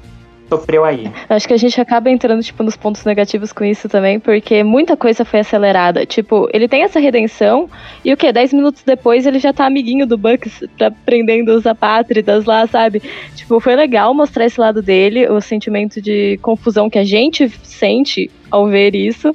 sofreu 0.53 0.85
aí. 0.85 1.11
Acho 1.29 1.49
que 1.49 1.55
a 1.55 1.57
gente 1.57 1.81
acaba 1.81 2.11
entrando, 2.11 2.43
tipo, 2.43 2.63
nos 2.63 2.77
pontos 2.77 3.05
negativos 3.05 3.53
com 3.53 3.65
isso 3.65 3.89
também, 3.89 4.21
porque 4.21 4.63
muita 4.63 4.97
coisa 4.97 5.25
foi 5.25 5.41
acelerada. 5.41 6.05
Tipo, 6.05 6.49
ele 6.53 6.69
tem 6.69 6.83
essa 6.83 7.01
redenção, 7.01 7.71
e 8.05 8.13
o 8.13 8.17
quê? 8.17 8.33
Dez 8.33 8.53
minutos 8.53 8.83
depois 8.83 9.27
ele 9.27 9.39
já 9.39 9.53
tá 9.53 9.67
amiguinho 9.67 10.07
do 10.07 10.19
Bucks, 10.19 10.63
tá 10.77 10.91
prendendo 10.91 11.55
os 11.55 11.67
apátridas 11.67 12.45
lá, 12.45 12.67
sabe? 12.67 13.03
Tipo, 13.35 13.61
foi 13.61 13.75
legal 13.75 14.13
mostrar 14.13 14.45
esse 14.45 14.61
lado 14.61 14.83
dele, 14.83 15.29
o 15.29 15.41
sentimento 15.41 16.01
de 16.01 16.39
confusão 16.43 16.91
que 16.91 16.99
a 16.99 17.05
gente 17.05 17.49
sente 17.63 18.31
ao 18.51 18.67
ver 18.67 18.95
isso, 18.95 19.35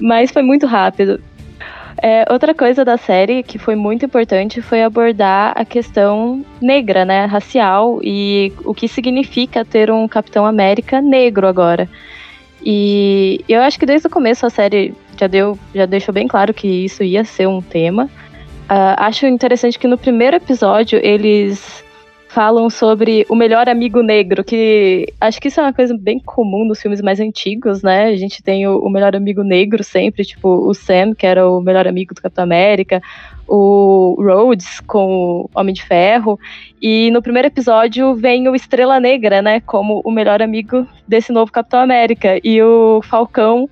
mas 0.00 0.32
foi 0.32 0.42
muito 0.42 0.66
rápido. 0.66 1.20
É, 2.02 2.30
outra 2.30 2.54
coisa 2.54 2.84
da 2.84 2.98
série 2.98 3.42
que 3.42 3.58
foi 3.58 3.74
muito 3.74 4.04
importante 4.04 4.60
foi 4.60 4.82
abordar 4.82 5.54
a 5.56 5.64
questão 5.64 6.44
negra, 6.60 7.04
né, 7.04 7.24
racial 7.24 8.00
e 8.02 8.52
o 8.64 8.74
que 8.74 8.86
significa 8.86 9.64
ter 9.64 9.90
um 9.90 10.06
Capitão 10.06 10.44
América 10.44 11.00
negro 11.00 11.46
agora. 11.46 11.88
E 12.64 13.40
eu 13.48 13.62
acho 13.62 13.78
que 13.78 13.86
desde 13.86 14.08
o 14.08 14.10
começo 14.10 14.44
a 14.44 14.50
série 14.50 14.92
já 15.18 15.26
deu, 15.26 15.58
já 15.74 15.86
deixou 15.86 16.12
bem 16.12 16.28
claro 16.28 16.52
que 16.52 16.66
isso 16.66 17.02
ia 17.02 17.24
ser 17.24 17.46
um 17.46 17.62
tema. 17.62 18.04
Uh, 18.64 18.98
acho 18.98 19.26
interessante 19.26 19.78
que 19.78 19.86
no 19.86 19.96
primeiro 19.96 20.36
episódio 20.36 20.98
eles 21.02 21.84
falam 22.28 22.68
sobre 22.68 23.24
o 23.28 23.34
melhor 23.34 23.68
amigo 23.68 24.02
negro, 24.02 24.44
que 24.44 25.12
acho 25.20 25.40
que 25.40 25.48
isso 25.48 25.60
é 25.60 25.62
uma 25.62 25.72
coisa 25.72 25.96
bem 25.96 26.18
comum 26.18 26.64
nos 26.64 26.80
filmes 26.80 27.00
mais 27.00 27.20
antigos, 27.20 27.82
né? 27.82 28.06
A 28.06 28.16
gente 28.16 28.42
tem 28.42 28.66
o, 28.66 28.78
o 28.78 28.90
melhor 28.90 29.14
amigo 29.14 29.42
negro 29.42 29.82
sempre, 29.82 30.24
tipo 30.24 30.48
o 30.48 30.74
Sam, 30.74 31.14
que 31.14 31.26
era 31.26 31.48
o 31.48 31.60
melhor 31.60 31.86
amigo 31.86 32.14
do 32.14 32.20
Capitão 32.20 32.44
América, 32.44 33.00
o 33.48 34.16
Rhodes 34.18 34.80
com 34.80 35.06
o 35.06 35.50
Homem 35.54 35.72
de 35.72 35.84
Ferro, 35.84 36.38
e 36.82 37.10
no 37.10 37.22
primeiro 37.22 37.48
episódio 37.48 38.14
vem 38.14 38.48
o 38.48 38.54
Estrela 38.54 38.98
Negra, 38.98 39.40
né, 39.40 39.60
como 39.60 40.02
o 40.04 40.10
melhor 40.10 40.42
amigo 40.42 40.86
desse 41.06 41.32
novo 41.32 41.52
Capitão 41.52 41.80
América, 41.80 42.40
e 42.42 42.60
o 42.60 43.00
Falcão, 43.02 43.68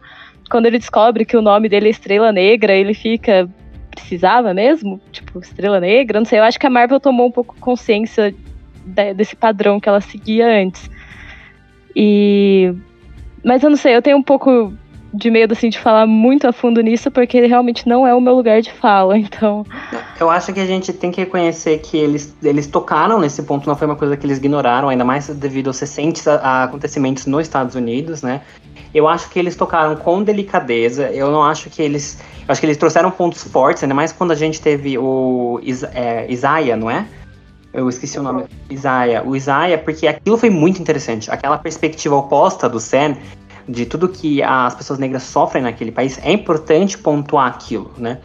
quando 0.49 0.67
ele 0.67 0.79
descobre 0.79 1.25
que 1.25 1.37
o 1.37 1.43
nome 1.43 1.69
dele 1.69 1.89
é 1.89 1.91
Estrela 1.91 2.31
Negra, 2.31 2.73
ele 2.73 2.95
fica 2.95 3.49
precisava 3.95 4.53
mesmo? 4.53 5.01
Tipo, 5.13 5.39
Estrela 5.39 5.81
Negra? 5.81 6.21
Não 6.21 6.27
sei, 6.27 6.39
eu 6.39 6.45
acho 6.45 6.59
que 6.59 6.67
a 6.67 6.71
Marvel 6.71 7.01
tomou 7.01 7.27
um 7.27 7.31
pouco 7.31 7.57
consciência 7.61 8.35
desse 9.17 9.35
padrão 9.35 9.81
que 9.81 9.89
ela 9.89 10.01
seguia 10.01 10.47
antes. 10.63 10.91
E. 11.95 12.75
Mas 13.45 13.63
eu 13.63 13.71
não 13.71 13.77
sei, 13.77 13.95
eu 13.95 14.03
tenho 14.03 14.17
um 14.17 14.23
pouco 14.23 14.73
de 15.15 15.31
medo 15.31 15.53
assim 15.53 15.69
de 15.69 15.79
falar 15.79 16.07
muito 16.07 16.47
a 16.47 16.53
fundo 16.53 16.81
nisso, 16.81 17.11
porque 17.11 17.37
ele 17.37 17.47
realmente 17.47 17.89
não 17.89 18.07
é 18.07 18.13
o 18.13 18.21
meu 18.21 18.35
lugar 18.35 18.61
de 18.61 18.73
fala, 18.73 19.17
então. 19.19 19.65
Eu 20.19 20.29
acho 20.29 20.53
que 20.53 20.61
a 20.61 20.67
gente 20.67 20.93
tem 20.93 21.11
que 21.11 21.21
reconhecer 21.21 21.79
que 21.79 21.97
eles, 21.97 22.35
eles 22.43 22.67
tocaram 22.67 23.21
nesse 23.21 23.43
ponto, 23.45 23.69
não 23.69 23.77
foi 23.77 23.87
uma 23.87 23.97
coisa 23.97 24.17
que 24.17 24.27
eles 24.27 24.39
ignoraram, 24.39 24.89
ainda 24.89 25.05
mais 25.05 25.29
devido 25.29 25.69
aos 25.69 25.79
recentes 25.79 26.27
acontecimentos 26.27 27.27
nos 27.27 27.43
Estados 27.43 27.77
Unidos, 27.77 28.23
né? 28.23 28.41
Eu 28.95 29.09
acho 29.09 29.29
que 29.29 29.39
eles 29.39 29.57
tocaram 29.57 29.97
com 29.97 30.23
delicadeza. 30.23 31.11
Eu 31.11 31.31
não 31.31 31.43
acho 31.43 31.69
que 31.69 31.83
eles. 31.83 32.19
Eu 32.47 32.53
acho 32.53 32.61
que 32.61 32.67
eles 32.67 32.77
trouxeram 32.77 33.11
pontos 33.11 33.43
fortes, 33.43 33.83
ainda 33.83 33.95
mais 33.95 34.13
quando 34.13 34.31
a 34.31 34.35
gente 34.35 34.61
teve 34.61 34.97
o 34.97 35.59
Is, 35.63 35.83
é, 35.83 36.31
Isaiah, 36.31 36.77
não 36.77 36.91
é? 36.91 37.07
Eu 37.73 37.89
esqueci 37.89 38.19
o 38.19 38.23
nome. 38.23 38.45
Isaiah. 38.71 39.23
O 39.27 39.35
Isaiah, 39.35 39.79
porque 39.79 40.07
aquilo 40.07 40.39
foi 40.39 40.49
muito 40.49 40.81
interessante. 40.81 41.29
Aquela 41.31 41.59
perspectiva 41.59 42.15
oposta 42.15 42.69
do 42.69 42.79
Sam, 42.79 43.17
de 43.69 43.85
tudo 43.85 44.09
que 44.09 44.41
as 44.43 44.75
pessoas 44.77 44.99
negras 44.99 45.25
sofrem 45.25 45.65
naquele 45.65 45.91
país, 45.91 46.21
é 46.23 46.31
importante 46.31 46.97
pontuar 46.97 47.49
aquilo, 47.49 47.91
né? 47.99 48.21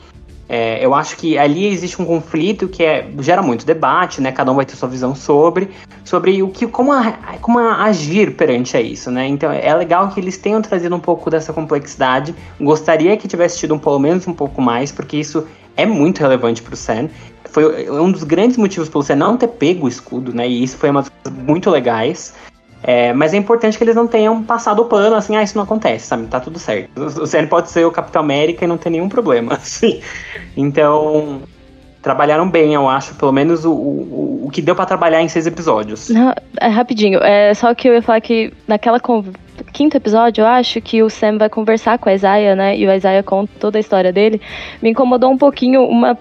É, 0.51 0.83
eu 0.83 0.95
acho 0.95 1.15
que 1.15 1.37
ali 1.37 1.67
existe 1.67 2.01
um 2.01 2.05
conflito 2.05 2.67
que 2.67 2.83
é, 2.83 3.07
gera 3.19 3.39
muito 3.39 3.63
debate, 3.63 4.19
né? 4.19 4.31
Cada 4.31 4.51
um 4.51 4.55
vai 4.55 4.65
ter 4.65 4.75
sua 4.75 4.89
visão 4.89 5.13
sobre, 5.13 5.69
sobre 6.03 6.41
o 6.41 6.49
que, 6.49 6.65
como, 6.65 6.91
a, 6.91 7.11
como 7.39 7.59
a 7.59 7.83
agir 7.83 8.35
perante 8.35 8.75
a 8.75 8.81
isso, 8.81 9.11
né? 9.11 9.27
Então 9.27 9.51
é 9.51 9.71
legal 9.75 10.09
que 10.09 10.19
eles 10.19 10.37
tenham 10.37 10.59
trazido 10.59 10.95
um 10.95 10.99
pouco 10.99 11.29
dessa 11.29 11.53
complexidade. 11.53 12.33
Gostaria 12.59 13.15
que 13.15 13.27
tivesse 13.27 13.59
tido 13.59 13.75
um, 13.75 13.79
pelo 13.79 13.99
menos 13.99 14.27
um 14.27 14.33
pouco 14.33 14.59
mais, 14.59 14.91
porque 14.91 15.17
isso 15.17 15.45
é 15.77 15.85
muito 15.85 16.19
relevante 16.19 16.63
para 16.63 16.73
o 16.73 16.77
Sam. 16.77 17.09
Foi 17.45 17.87
um 17.87 18.11
dos 18.11 18.23
grandes 18.23 18.57
motivos 18.57 18.89
pelo 18.89 19.03
Sam 19.03 19.17
não 19.17 19.37
ter 19.37 19.49
pego 19.49 19.85
o 19.85 19.87
escudo, 19.87 20.33
né? 20.33 20.49
E 20.49 20.63
isso 20.63 20.77
foi 20.77 20.89
uma 20.89 21.03
das 21.03 21.09
coisas 21.09 21.43
muito 21.43 21.69
legais. 21.69 22.33
É, 22.81 23.11
mas 23.13 23.33
é 23.33 23.37
importante 23.37 23.77
que 23.77 23.83
eles 23.83 23.95
não 23.95 24.07
tenham 24.07 24.41
passado 24.43 24.81
o 24.81 24.85
pano, 24.85 25.15
assim, 25.15 25.35
ah, 25.35 25.43
isso 25.43 25.57
não 25.57 25.63
acontece, 25.63 26.07
sabe? 26.07 26.27
Tá 26.27 26.39
tudo 26.39 26.57
certo. 26.57 26.89
O 26.95 27.27
Sam 27.27 27.47
pode 27.47 27.69
ser 27.69 27.85
o 27.85 27.91
Capitão 27.91 28.21
América 28.21 28.63
e 28.63 28.67
não 28.67 28.77
ter 28.77 28.89
nenhum 28.89 29.09
problema, 29.09 29.53
assim. 29.61 30.01
Então, 30.55 31.41
trabalharam 32.01 32.49
bem, 32.49 32.73
eu 32.73 32.87
acho, 32.87 33.15
pelo 33.15 33.31
menos 33.31 33.65
o, 33.65 33.71
o, 33.71 34.45
o 34.45 34.49
que 34.49 34.61
deu 34.61 34.75
para 34.75 34.85
trabalhar 34.85 35.21
em 35.21 35.27
seis 35.27 35.45
episódios. 35.45 36.09
Não, 36.09 36.33
é 36.59 36.67
rapidinho, 36.67 37.19
é 37.21 37.53
só 37.53 37.73
que 37.73 37.89
eu 37.89 37.93
ia 37.93 38.01
falar 38.01 38.21
que 38.21 38.53
naquela 38.67 38.99
quinto 39.73 39.97
episódio, 39.97 40.41
eu 40.41 40.47
acho 40.47 40.79
que 40.81 41.03
o 41.03 41.09
Sam 41.09 41.37
vai 41.37 41.49
conversar 41.49 41.99
com 41.99 42.09
a 42.09 42.13
Isaiah, 42.13 42.55
né? 42.55 42.77
E 42.77 42.87
o 42.87 42.93
Isaiah 42.93 43.23
conta 43.23 43.51
toda 43.59 43.77
a 43.77 43.81
história 43.81 44.11
dele. 44.11 44.41
Me 44.81 44.89
incomodou 44.89 45.29
um 45.31 45.37
pouquinho 45.37 45.83
uma 45.83 46.17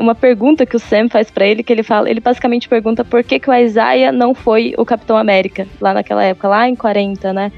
uma 0.00 0.14
pergunta 0.14 0.66
que 0.66 0.76
o 0.76 0.80
Sam 0.80 1.08
faz 1.08 1.30
para 1.30 1.46
ele, 1.46 1.62
que 1.62 1.72
ele 1.72 1.82
fala, 1.82 2.10
ele 2.10 2.20
basicamente 2.20 2.68
pergunta 2.68 3.04
por 3.04 3.22
que, 3.22 3.38
que 3.38 3.50
o 3.50 3.54
Isaiah 3.54 4.12
não 4.12 4.34
foi 4.34 4.74
o 4.76 4.84
Capitão 4.84 5.16
América 5.16 5.66
lá 5.80 5.94
naquela 5.94 6.22
época, 6.24 6.48
lá 6.48 6.68
em 6.68 6.74
40, 6.74 7.32
né? 7.32 7.52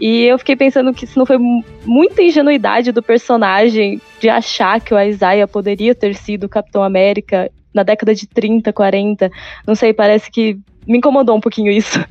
E 0.00 0.24
eu 0.24 0.38
fiquei 0.38 0.56
pensando 0.56 0.92
que 0.92 1.04
isso 1.04 1.18
não 1.18 1.26
foi 1.26 1.38
muita 1.84 2.22
ingenuidade 2.22 2.92
do 2.92 3.02
personagem 3.02 4.00
de 4.20 4.28
achar 4.28 4.80
que 4.80 4.92
o 4.92 5.00
Isaiah 5.00 5.46
poderia 5.46 5.94
ter 5.94 6.14
sido 6.14 6.44
o 6.44 6.48
Capitão 6.48 6.82
América 6.82 7.50
na 7.72 7.82
década 7.82 8.14
de 8.14 8.26
30, 8.26 8.72
40. 8.72 9.30
Não 9.66 9.74
sei, 9.74 9.92
parece 9.92 10.30
que 10.30 10.58
me 10.86 10.98
incomodou 10.98 11.36
um 11.36 11.40
pouquinho 11.40 11.70
isso. 11.70 12.04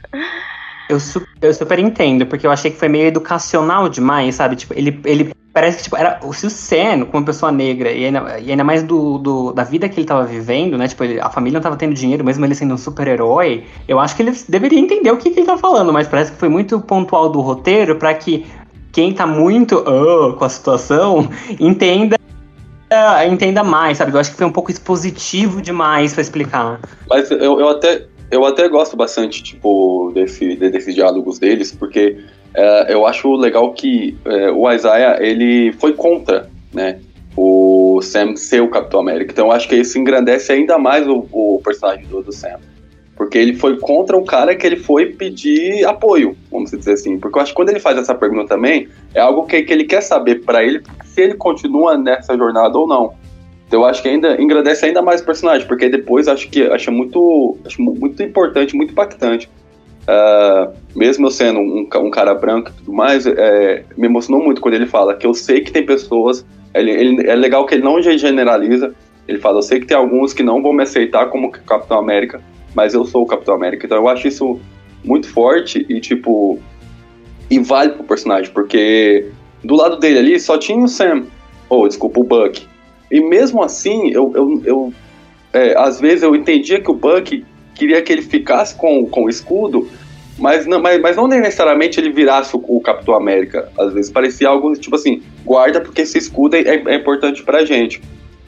Eu, 0.90 0.98
eu 1.42 1.54
super 1.54 1.80
entendo, 1.80 2.26
porque 2.26 2.46
eu 2.46 2.52
achei 2.52 2.72
que 2.72 2.78
foi 2.78 2.90
meio 2.90 3.08
educacional 3.08 3.88
demais, 3.90 4.36
sabe? 4.36 4.56
Tipo, 4.56 4.74
ele, 4.78 5.00
ele 5.06 5.34
parece 5.54 5.78
que 5.78 5.84
tipo, 5.84 5.96
era 5.96 6.20
se 6.34 6.48
o 6.48 6.50
Sen, 6.50 7.06
como 7.06 7.26
pessoa 7.26 7.52
negra, 7.52 7.92
e 7.92 8.06
ainda, 8.06 8.40
e 8.40 8.50
ainda 8.50 8.64
mais 8.64 8.82
do, 8.82 9.20
do, 9.20 9.54
da 9.54 9.64
vida 9.64 9.88
que 9.88 10.00
ele 10.00 10.08
tava 10.08 10.26
vivendo, 10.26 10.78
né? 10.78 10.88
Tipo, 10.88 11.04
ele, 11.04 11.20
a 11.20 11.30
família 11.30 11.58
não 11.58 11.64
tava 11.64 11.78
tendo 11.78 11.94
dinheiro, 11.94 12.24
mesmo 12.24 12.44
ele 12.44 12.56
sendo 12.56 12.74
um 12.74 12.78
super-herói. 12.78 13.64
Eu 13.88 14.00
acho 14.00 14.16
que 14.16 14.24
ele 14.24 14.34
deveria 14.50 14.80
entender 14.80 15.12
o 15.12 15.18
que, 15.18 15.30
que 15.30 15.40
ele 15.40 15.46
tá 15.46 15.56
falando, 15.56 15.94
mas 15.94 16.08
parece 16.08 16.32
que 16.32 16.38
foi 16.40 16.50
muito 16.50 16.82
pontual 16.82 17.30
do 17.30 17.40
roteiro 17.40 17.98
para 17.98 18.14
que 18.16 18.48
quem 18.92 19.14
tá 19.14 19.28
muito 19.28 19.78
uh, 19.78 20.34
com 20.34 20.44
a 20.44 20.50
situação 20.50 21.30
entenda 21.60 22.18
entenda 23.28 23.64
mais, 23.64 23.98
sabe? 23.98 24.14
Eu 24.14 24.20
acho 24.20 24.30
que 24.30 24.38
foi 24.38 24.46
um 24.46 24.52
pouco 24.52 24.70
expositivo 24.70 25.64
demais 25.64 26.14
para 26.14 26.22
explicar. 26.22 26.80
Mas 27.10 27.32
eu, 27.32 27.60
eu 27.60 27.68
até 27.70 28.06
eu 28.30 28.46
até 28.46 28.68
gosto 28.68 28.96
bastante, 28.96 29.44
tipo, 29.44 30.12
desse, 30.14 30.56
desses 30.56 30.96
diálogos 30.96 31.38
deles, 31.38 31.72
porque 31.72 32.18
é, 32.56 32.94
eu 32.94 33.06
acho 33.06 33.34
legal 33.36 33.74
que 33.74 34.18
é, 34.26 34.52
o 34.52 34.72
Isaiah, 34.72 35.18
ele 35.20 35.74
foi 35.74 35.94
contra, 35.94 36.50
né, 36.72 37.00
o 37.36 38.00
Sam 38.02 38.36
ser 38.36 38.62
o 38.62 38.70
Capitão 38.70 39.00
América. 39.00 39.32
Então 39.32 39.48
eu 39.48 39.52
acho 39.52 39.68
que 39.68 39.76
isso 39.76 39.98
engrandece 39.98 40.52
ainda 40.52 40.78
mais 40.78 41.08
o, 41.08 41.26
o 41.32 41.62
personagem 41.64 42.06
do, 42.06 42.22
do, 42.22 42.32
Sam. 42.32 42.60
Porque 43.16 43.38
ele 43.38 43.56
foi 43.56 43.78
contra 43.78 44.18
o 44.18 44.24
cara 44.24 44.56
que 44.56 44.66
ele 44.66 44.78
foi 44.78 45.08
pedir 45.08 45.86
apoio, 45.86 46.36
vamos 46.52 46.72
dizer 46.72 46.94
assim. 46.94 47.20
Porque 47.20 47.38
eu 47.38 47.42
acho 47.42 47.52
que 47.52 47.56
quando 47.56 47.70
ele 47.70 47.80
faz 47.80 47.98
essa 47.98 48.14
pergunta 48.14 48.50
também, 48.50 48.88
é 49.14 49.20
algo 49.20 49.46
que, 49.46 49.62
que 49.64 49.74
ele 49.74 49.86
quer 49.86 50.02
saber 50.02 50.44
para 50.44 50.64
ele 50.64 50.82
se 51.06 51.22
ele 51.22 51.36
continua 51.36 51.98
nessa 51.98 52.38
jornada 52.38 52.78
ou 52.78 52.88
não. 52.88 53.14
Então 53.68 53.82
eu 53.82 53.86
acho 53.86 54.02
que 54.02 54.10
ainda 54.10 54.40
engrandece 54.40 54.86
ainda 54.86 55.02
mais 55.02 55.22
o 55.22 55.26
personagem, 55.26 55.68
porque 55.68 55.90
depois 55.90 56.28
acho 56.28 56.48
que 56.50 56.64
acho 56.64 56.92
muito, 56.92 57.58
acho 57.66 57.82
muito 57.82 58.22
importante, 58.22 58.76
muito 58.76 58.92
impactante. 58.92 59.50
Uh, 60.04 60.74
mesmo 60.94 61.28
eu 61.28 61.32
sendo 61.32 61.60
um, 61.60 61.88
um, 61.96 62.10
cara 62.10 62.34
branco 62.34 62.70
e 62.70 62.74
tudo 62.74 62.92
mais, 62.92 63.26
é, 63.26 63.86
me 63.96 64.06
emocionou 64.06 64.44
muito 64.44 64.60
quando 64.60 64.74
ele 64.74 64.86
fala 64.86 65.16
que 65.16 65.26
eu 65.26 65.34
sei 65.34 65.62
que 65.62 65.72
tem 65.72 65.86
pessoas. 65.86 66.46
Ele, 66.74 66.92
ele, 66.92 67.30
é 67.30 67.36
legal 67.36 67.66
que 67.66 67.76
ele 67.76 67.84
não 67.84 68.02
generaliza. 68.02 68.94
Ele 69.28 69.40
fala: 69.40 69.60
Eu 69.60 69.64
sei 69.64 69.80
que 69.80 69.86
tem 69.86 69.96
alguns 69.96 70.34
que 70.34 70.44
não 70.44 70.62
vão 70.62 70.74
me 70.74 70.84
aceitar 70.84 71.28
como 71.28 71.52
Capitão 71.52 71.98
América, 72.00 72.42
mas 72.76 72.94
eu 72.94 73.06
sou 73.06 73.24
o 73.24 73.26
Capitão 73.26 73.56
América. 73.56 73.86
Então 73.86 73.98
eu 73.98 74.10
acho 74.10 74.28
isso 74.28 74.60
muito 75.04 75.28
forte 75.30 75.86
e, 75.90 76.00
tipo, 76.00 76.60
e 77.50 77.60
vale 77.60 77.92
pro 77.92 78.04
personagem, 78.04 78.52
porque 78.52 79.30
do 79.64 79.76
lado 79.76 79.98
dele 79.98 80.20
ali 80.20 80.40
só 80.40 80.58
tinha 80.58 80.78
o 80.78 80.88
Sam, 80.88 81.26
ou 81.70 81.84
oh, 81.84 81.88
desculpa, 81.88 82.20
o 82.20 82.24
Buck. 82.24 82.66
E 83.12 83.22
mesmo 83.22 83.62
assim, 83.62 84.10
eu, 84.12 84.32
eu, 84.36 84.62
eu 84.66 84.94
é, 85.52 85.78
às 85.78 86.00
vezes 86.00 86.24
eu 86.24 86.36
entendia 86.36 86.82
que 86.82 86.90
o 86.90 86.96
Buck 86.96 87.46
queria 87.76 88.02
que 88.02 88.12
ele 88.12 88.22
ficasse 88.22 88.76
com, 88.76 89.06
com 89.06 89.26
o 89.26 89.30
escudo, 89.30 89.90
mas 90.38 90.66
não, 90.66 90.82
mas, 90.82 91.00
mas 91.02 91.16
não 91.16 91.28
necessariamente 91.28 92.00
ele 92.00 92.12
virasse 92.12 92.56
o, 92.56 92.64
o 92.68 92.82
Capitão 92.82 93.16
América. 93.16 93.70
Às 93.78 93.94
vezes 93.94 94.12
parecia 94.12 94.50
algo 94.50 94.74
tipo 94.74 94.96
assim, 94.96 95.22
guarda 95.46 95.82
porque 95.82 96.02
esse 96.02 96.18
escudo 96.18 96.56
é, 96.56 96.62
é 96.62 96.96
importante 96.96 97.44
pra 97.44 97.66
gente. 97.66 98.02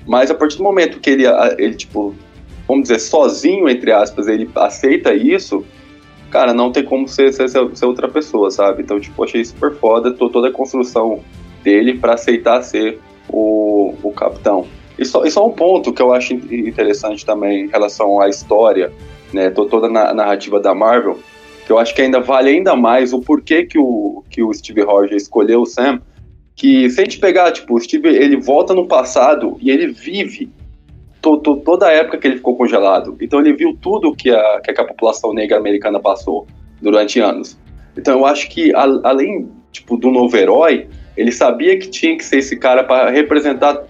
Mas 0.05 0.29
a 0.29 0.35
partir 0.35 0.57
do 0.57 0.63
momento 0.63 0.99
que 0.99 1.09
ele, 1.09 1.23
ele, 1.57 1.75
tipo, 1.75 2.15
vamos 2.67 2.83
dizer, 2.83 2.99
sozinho, 2.99 3.67
entre 3.67 3.91
aspas, 3.91 4.27
ele 4.27 4.49
aceita 4.55 5.13
isso, 5.13 5.65
cara, 6.29 6.53
não 6.53 6.71
tem 6.71 6.83
como 6.83 7.07
ser, 7.07 7.33
ser, 7.33 7.49
ser 7.49 7.85
outra 7.85 8.07
pessoa, 8.07 8.51
sabe? 8.51 8.83
Então, 8.83 8.99
tipo, 8.99 9.23
achei 9.23 9.43
super 9.43 9.73
foda 9.75 10.11
toda 10.11 10.49
a 10.49 10.51
construção 10.51 11.21
dele 11.63 11.97
para 11.97 12.13
aceitar 12.13 12.61
ser 12.61 12.99
o, 13.27 13.95
o 14.03 14.11
capitão. 14.11 14.67
E 14.97 15.05
só, 15.05 15.25
e 15.25 15.31
só 15.31 15.45
um 15.45 15.51
ponto 15.51 15.91
que 15.91 16.01
eu 16.01 16.13
acho 16.13 16.33
interessante 16.33 17.25
também 17.25 17.65
em 17.65 17.67
relação 17.67 18.21
à 18.21 18.29
história, 18.29 18.93
né, 19.33 19.49
toda 19.49 19.88
a 19.88 20.13
narrativa 20.13 20.59
da 20.59 20.73
Marvel, 20.73 21.19
que 21.65 21.71
eu 21.71 21.79
acho 21.79 21.95
que 21.95 22.01
ainda 22.01 22.19
vale 22.19 22.49
ainda 22.49 22.75
mais 22.75 23.11
o 23.11 23.19
porquê 23.19 23.63
que 23.65 23.77
o, 23.77 24.23
que 24.29 24.43
o 24.43 24.53
Steve 24.53 24.81
Rogers 24.81 25.23
escolheu 25.23 25.61
o 25.61 25.65
Sam, 25.65 25.99
que 26.55 26.89
se 26.89 27.01
a 27.01 27.03
gente 27.03 27.19
pegar, 27.19 27.51
tipo, 27.51 27.75
o 27.75 27.79
Steve, 27.79 28.07
ele 28.07 28.38
volta 28.38 28.73
no 28.73 28.88
passado 28.88 29.57
e 29.59 29.69
ele 29.69 29.88
vive 29.88 30.49
to, 31.21 31.38
to, 31.38 31.57
toda 31.57 31.88
a 31.88 31.91
época 31.91 32.17
que 32.17 32.27
ele 32.27 32.38
ficou 32.38 32.55
congelado. 32.55 33.17
Então 33.19 33.39
ele 33.39 33.53
viu 33.53 33.77
tudo 33.81 34.15
que 34.15 34.29
a, 34.29 34.61
que 34.61 34.79
a 34.79 34.85
população 34.85 35.33
negra 35.33 35.57
americana 35.57 35.99
passou 35.99 36.47
durante 36.81 37.19
anos. 37.19 37.57
Então 37.97 38.19
eu 38.19 38.25
acho 38.25 38.49
que, 38.49 38.73
a, 38.73 38.83
além, 39.03 39.49
tipo, 39.71 39.97
do 39.97 40.11
novo 40.11 40.38
herói, 40.38 40.88
ele 41.17 41.31
sabia 41.31 41.77
que 41.77 41.89
tinha 41.89 42.15
que 42.15 42.23
ser 42.23 42.38
esse 42.38 42.55
cara 42.55 42.83
para 42.83 43.09
representar 43.09 43.83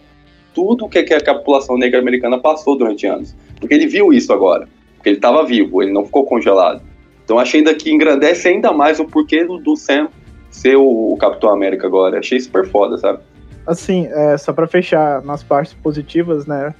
tudo 0.54 0.88
que, 0.88 1.04
que 1.04 1.14
a 1.14 1.36
população 1.36 1.78
negra 1.78 2.00
americana 2.00 2.40
passou 2.40 2.78
durante 2.78 3.06
anos. 3.06 3.36
Porque 3.60 3.74
ele 3.74 3.88
viu 3.88 4.14
isso 4.14 4.32
agora. 4.32 4.68
Porque 5.06 5.10
ele 5.12 5.18
estava 5.18 5.46
vivo, 5.46 5.84
ele 5.84 5.94
não 5.94 6.04
ficou 6.04 6.26
congelado. 6.26 6.82
Então 7.24 7.38
achei 7.38 7.60
ainda 7.60 7.76
que 7.76 7.92
engrandece 7.92 8.48
ainda 8.48 8.74
mais 8.74 9.00
o 9.00 9.06
porquê 9.06 9.46
do, 9.46 9.60
do 9.60 9.76
Sam 9.76 10.10
ser 10.50 10.78
o, 10.78 11.14
o, 11.14 11.18
Capitão 11.18 11.52
América 11.52 11.86
agora. 11.86 12.18
Achei 12.18 12.40
super 12.40 12.66
foda, 12.68 12.98
sabe? 12.98 13.20
Assim, 13.68 14.08
é, 14.08 14.36
só 14.36 14.52
para 14.52 14.66
fechar 14.66 15.22
nas 15.22 15.44
partes 15.44 15.76
positivas, 15.76 16.48
né? 16.48 16.74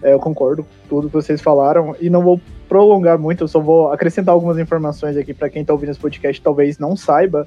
É, 0.00 0.12
eu 0.12 0.20
concordo 0.20 0.62
com 0.62 0.68
tudo 0.88 1.08
que 1.08 1.14
vocês 1.14 1.40
falaram 1.40 1.96
e 2.00 2.08
não 2.08 2.22
vou 2.22 2.40
prolongar 2.68 3.18
muito, 3.18 3.42
eu 3.42 3.48
só 3.48 3.58
vou 3.58 3.90
acrescentar 3.90 4.32
algumas 4.32 4.58
informações 4.58 5.16
aqui 5.16 5.34
para 5.34 5.50
quem 5.50 5.64
tá 5.64 5.72
ouvindo 5.72 5.90
esse 5.90 5.98
podcast 5.98 6.40
talvez 6.40 6.78
não 6.78 6.94
saiba. 6.94 7.44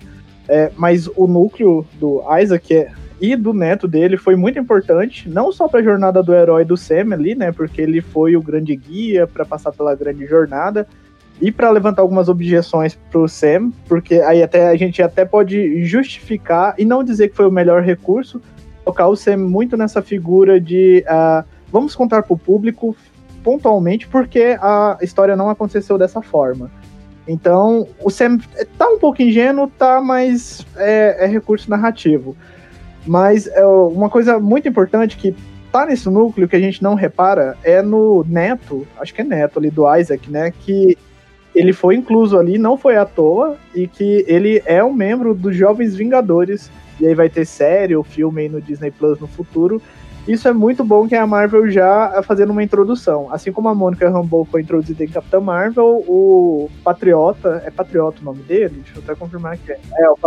É, 0.50 0.70
mas 0.76 1.08
o 1.16 1.28
núcleo 1.28 1.86
do 1.94 2.22
Isaac 2.38 2.76
é, 2.76 2.92
e 3.32 3.36
do 3.36 3.54
neto 3.54 3.88
dele 3.88 4.18
foi 4.18 4.36
muito 4.36 4.60
importante, 4.60 5.30
não 5.30 5.52
só 5.52 5.68
para 5.68 5.80
a 5.80 5.84
jornada 5.84 6.22
do 6.22 6.34
herói 6.34 6.66
do 6.66 6.78
Sam 6.78 7.14
ali, 7.14 7.36
né? 7.36 7.52
Porque 7.52 7.82
ele 7.82 8.02
foi 8.02 8.36
o 8.36 8.42
grande 8.42 8.76
guia 8.76 9.26
para 9.26 9.46
passar 9.46 9.72
pela 9.72 9.96
grande 9.96 10.26
jornada, 10.26 10.88
e 11.42 11.52
para 11.52 11.70
levantar 11.70 12.02
algumas 12.02 12.30
objeções 12.30 12.98
pro 13.12 13.28
Sam, 13.28 13.72
porque 13.88 14.16
aí 14.16 14.42
até 14.42 14.70
a 14.70 14.76
gente 14.76 15.02
até 15.02 15.26
pode 15.26 15.84
justificar 15.84 16.76
e 16.78 16.86
não 16.86 17.04
dizer 17.04 17.30
que 17.30 17.36
foi 17.36 17.46
o 17.46 17.52
melhor 17.52 17.82
recurso, 17.82 18.42
colocar 18.84 19.08
o 19.08 19.16
Sam 19.16 19.38
muito 19.38 19.76
nessa 19.76 20.02
figura 20.02 20.62
de 20.62 21.04
uh, 21.08 21.46
vamos 21.72 21.96
contar 21.96 22.24
pro 22.24 22.38
público 22.38 22.96
pontualmente 23.44 24.08
porque 24.08 24.58
a 24.62 24.98
história 25.02 25.36
não 25.36 25.50
aconteceu 25.50 25.98
dessa 25.98 26.22
forma. 26.22 26.72
Então, 27.28 27.88
o 28.04 28.10
Sam 28.10 28.38
tá 28.78 28.88
um 28.88 29.00
pouco 29.00 29.22
ingênuo, 29.22 29.68
tá, 29.68 30.00
mas 30.00 30.66
é, 30.78 31.26
é 31.26 31.28
recurso 31.28 31.70
narrativo. 31.70 32.36
Mas 33.06 33.48
é 33.48 33.66
uma 33.66 34.10
coisa 34.10 34.40
muito 34.40 34.68
importante 34.68 35.18
que 35.18 35.36
tá 35.72 35.86
nesse 35.86 36.10
núcleo 36.10 36.48
que 36.48 36.56
a 36.56 36.60
gente 36.60 36.82
não 36.82 36.96
repara 36.96 37.58
é 37.64 37.82
no 37.82 38.26
Neto, 38.28 38.88
acho 38.98 39.14
que 39.14 39.22
é 39.22 39.24
Neto 39.24 39.60
ali 39.60 39.70
do 39.70 39.84
Isaac, 39.96 40.32
né? 40.32 40.52
Que 40.52 40.98
ele 41.54 41.72
foi 41.72 41.96
incluso 41.96 42.38
ali, 42.38 42.58
não 42.58 42.78
foi 42.78 42.98
à 42.98 43.06
toa, 43.06 43.58
e 43.74 43.88
que 43.88 44.26
ele 44.28 44.62
é 44.66 44.84
um 44.84 44.94
membro 44.94 45.34
dos 45.34 45.56
Jovens 45.56 45.96
Vingadores. 45.96 46.70
E 47.00 47.08
aí 47.08 47.14
vai 47.14 47.30
ter 47.30 47.46
série 47.46 47.96
ou 47.96 48.04
filme 48.04 48.42
aí 48.42 48.50
no 48.50 48.62
Disney 48.62 48.92
Plus 48.92 49.20
no 49.20 49.28
futuro. 49.28 49.82
Isso 50.28 50.48
é 50.48 50.54
muito 50.54 50.84
bom 50.84 51.08
que 51.08 51.14
a 51.14 51.28
Marvel 51.28 51.70
já 51.70 52.22
fazendo 52.24 52.50
uma 52.50 52.64
introdução. 52.64 53.28
Assim 53.32 53.52
como 53.52 53.70
a 53.70 53.76
Mônica 53.76 54.10
Rambeau 54.10 54.44
foi 54.44 54.62
introduzida 54.62 55.04
em 55.04 55.08
Capitã 55.08 55.40
Marvel, 55.40 56.04
o 56.08 56.70
Patriota, 56.84 57.62
é 57.64 57.70
Patriota 57.70 58.22
o 58.22 58.26
nome 58.26 58.42
dele? 58.44 58.82
Deixa 58.84 58.98
eu 58.98 59.04
até 59.04 59.14
confirmar 59.14 59.58
que 59.58 59.72
é. 59.72 59.80
É, 60.00 60.10
o 60.10 60.18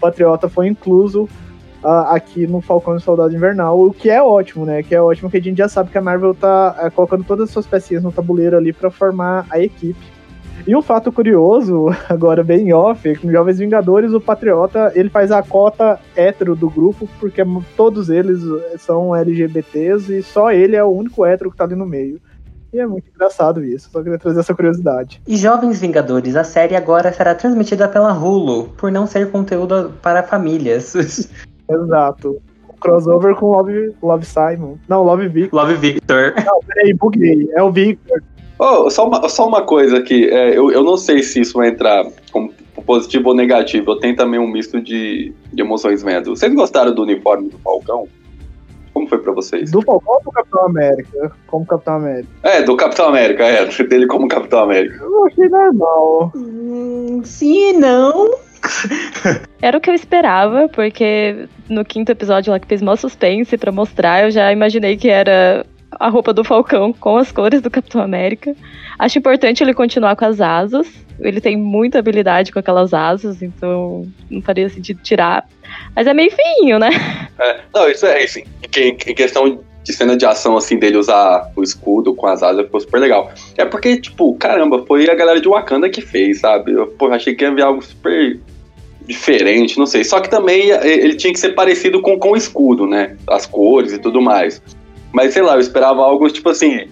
Patriota 0.00 0.48
foi 0.48 0.68
incluso 0.68 1.28
uh, 1.82 2.14
aqui 2.14 2.46
no 2.46 2.60
Falcão 2.60 2.96
e 2.96 3.00
Soldado 3.00 3.34
Invernal, 3.34 3.80
o 3.80 3.92
que 3.92 4.10
é 4.10 4.22
ótimo, 4.22 4.64
né? 4.64 4.82
Que 4.82 4.94
é 4.94 5.00
ótimo 5.00 5.30
que 5.30 5.36
a 5.36 5.42
gente 5.42 5.58
já 5.58 5.68
sabe 5.68 5.90
que 5.90 5.98
a 5.98 6.02
Marvel 6.02 6.34
tá 6.34 6.76
uh, 6.86 6.90
colocando 6.90 7.24
todas 7.24 7.44
as 7.44 7.50
suas 7.50 7.66
pecinhas 7.66 8.02
no 8.02 8.12
tabuleiro 8.12 8.56
ali 8.56 8.72
para 8.72 8.90
formar 8.90 9.46
a 9.50 9.60
equipe. 9.60 10.16
E 10.66 10.74
um 10.74 10.82
fato 10.82 11.12
curioso, 11.12 11.88
agora 12.08 12.42
bem 12.42 12.72
off, 12.72 13.08
é 13.08 13.14
que 13.14 13.26
no 13.26 13.32
Jovens 13.32 13.58
Vingadores 13.58 14.12
o 14.12 14.20
Patriota 14.20 14.92
ele 14.94 15.08
faz 15.08 15.30
a 15.30 15.42
cota 15.42 15.98
hétero 16.16 16.56
do 16.56 16.68
grupo, 16.68 17.08
porque 17.20 17.42
todos 17.76 18.08
eles 18.10 18.42
são 18.78 19.14
LGBTs 19.14 20.18
e 20.18 20.22
só 20.22 20.50
ele 20.50 20.76
é 20.76 20.82
o 20.82 20.90
único 20.90 21.24
hétero 21.24 21.50
que 21.50 21.56
tá 21.56 21.64
ali 21.64 21.74
no 21.74 21.86
meio. 21.86 22.20
E 22.72 22.80
é 22.80 22.86
muito 22.86 23.08
engraçado 23.08 23.64
isso, 23.64 23.88
só 23.90 24.02
queria 24.02 24.18
trazer 24.18 24.40
essa 24.40 24.54
curiosidade. 24.54 25.22
E 25.26 25.36
Jovens 25.36 25.80
Vingadores, 25.80 26.36
a 26.36 26.44
série 26.44 26.74
agora 26.74 27.12
será 27.12 27.34
transmitida 27.34 27.88
pela 27.88 28.12
Hulu, 28.12 28.70
por 28.76 28.90
não 28.90 29.06
ser 29.06 29.30
conteúdo 29.30 29.94
para 30.02 30.22
famílias. 30.22 30.94
Exato. 31.68 32.40
Crossover 32.80 33.34
com 33.34 33.46
Love, 33.46 33.94
Love 34.02 34.24
Simon. 34.24 34.76
Não, 34.88 35.02
Love 35.02 35.28
Victor. 35.28 35.60
Love 35.60 35.74
Victor. 35.76 36.34
Não, 36.44 36.60
peraí, 36.66 36.94
buguei. 36.94 37.48
É 37.54 37.62
o 37.62 37.72
Victor. 37.72 38.22
Oh, 38.58 38.88
só, 38.88 39.06
uma, 39.06 39.28
só 39.28 39.46
uma 39.46 39.62
coisa 39.62 39.98
aqui, 39.98 40.30
é, 40.30 40.56
eu, 40.56 40.70
eu 40.70 40.82
não 40.82 40.96
sei 40.96 41.22
se 41.22 41.40
isso 41.40 41.58
vai 41.58 41.68
entrar 41.68 42.06
como 42.32 42.50
positivo 42.86 43.28
ou 43.28 43.34
negativo, 43.34 43.90
eu 43.90 43.96
tenho 43.96 44.16
também 44.16 44.40
um 44.40 44.46
misto 44.46 44.80
de, 44.80 45.34
de 45.52 45.62
emoções 45.62 46.02
vendo. 46.02 46.30
Vocês 46.30 46.54
gostaram 46.54 46.94
do 46.94 47.02
uniforme 47.02 47.50
do 47.50 47.58
Falcão? 47.58 48.08
Como 48.94 49.06
foi 49.08 49.18
pra 49.18 49.32
vocês? 49.32 49.70
Do 49.70 49.82
Falcão 49.82 50.14
ou 50.14 50.22
do 50.22 50.30
Capitão 50.30 50.64
América? 50.64 51.32
Como 51.48 51.66
Capitão 51.66 51.96
América? 51.96 52.30
É, 52.42 52.62
do 52.62 52.76
Capitão 52.76 53.08
América, 53.08 53.44
é, 53.44 53.66
dele 53.84 54.06
como 54.06 54.26
Capitão 54.26 54.60
América. 54.60 55.04
Eu 55.04 55.26
achei 55.26 55.48
normal. 55.50 56.32
Hum, 56.34 57.20
sim 57.24 57.70
e 57.70 57.72
não. 57.74 58.30
Era 59.60 59.78
o 59.78 59.80
que 59.80 59.90
eu 59.90 59.94
esperava, 59.94 60.68
porque 60.68 61.48
no 61.68 61.84
quinto 61.84 62.12
episódio 62.12 62.52
lá 62.52 62.60
que 62.60 62.66
fez 62.66 62.82
mó 62.82 62.94
suspense 62.96 63.56
para 63.56 63.72
mostrar, 63.72 64.24
eu 64.24 64.30
já 64.30 64.52
imaginei 64.52 64.96
que 64.96 65.08
era 65.08 65.64
a 65.98 66.08
roupa 66.08 66.32
do 66.32 66.44
Falcão 66.44 66.92
com 66.92 67.16
as 67.16 67.32
cores 67.32 67.60
do 67.60 67.70
Capitão 67.70 68.00
América. 68.00 68.54
Acho 68.98 69.18
importante 69.18 69.62
ele 69.62 69.74
continuar 69.74 70.16
com 70.16 70.24
as 70.24 70.40
asas. 70.40 70.86
Ele 71.18 71.40
tem 71.40 71.56
muita 71.56 71.98
habilidade 71.98 72.52
com 72.52 72.58
aquelas 72.58 72.92
asas, 72.92 73.42
então 73.42 74.06
não 74.30 74.42
faria 74.42 74.68
sentido 74.68 75.00
tirar. 75.02 75.46
Mas 75.94 76.06
é 76.06 76.14
meio 76.14 76.30
feinho, 76.30 76.78
né? 76.78 76.90
É, 77.38 77.60
não, 77.74 77.86
isso 77.86 78.06
é 78.06 78.24
assim. 78.24 78.44
Em, 78.74 78.96
questão 78.96 79.60
de 79.84 79.92
cena 79.92 80.16
de 80.16 80.24
ação, 80.24 80.56
assim, 80.56 80.78
dele 80.78 80.96
usar 80.96 81.52
o 81.54 81.62
escudo 81.62 82.14
com 82.14 82.26
as 82.26 82.42
asas, 82.42 82.64
ficou 82.64 82.80
super 82.80 82.98
legal. 82.98 83.30
É 83.58 83.64
porque, 83.66 84.00
tipo, 84.00 84.34
caramba, 84.36 84.82
foi 84.86 85.08
a 85.10 85.14
galera 85.14 85.38
de 85.38 85.46
Wakanda 85.46 85.90
que 85.90 86.00
fez, 86.00 86.40
sabe? 86.40 86.72
Eu 86.72 86.86
pô, 86.86 87.08
achei 87.08 87.34
que 87.34 87.44
ia 87.44 87.54
ver 87.54 87.62
algo 87.62 87.82
super 87.82 88.40
diferente, 89.06 89.78
não 89.78 89.86
sei. 89.86 90.04
Só 90.04 90.20
que 90.20 90.28
também 90.28 90.70
ele 90.70 91.14
tinha 91.14 91.32
que 91.32 91.38
ser 91.38 91.54
parecido 91.54 92.00
com, 92.02 92.18
com 92.18 92.32
o 92.32 92.36
escudo, 92.36 92.86
né? 92.86 93.16
As 93.28 93.46
cores 93.46 93.92
e 93.92 93.98
tudo 93.98 94.20
mais. 94.20 94.60
Mas 95.12 95.32
sei 95.32 95.42
lá, 95.42 95.54
eu 95.54 95.60
esperava 95.60 96.02
algo 96.02 96.28
tipo 96.28 96.48
assim. 96.48 96.88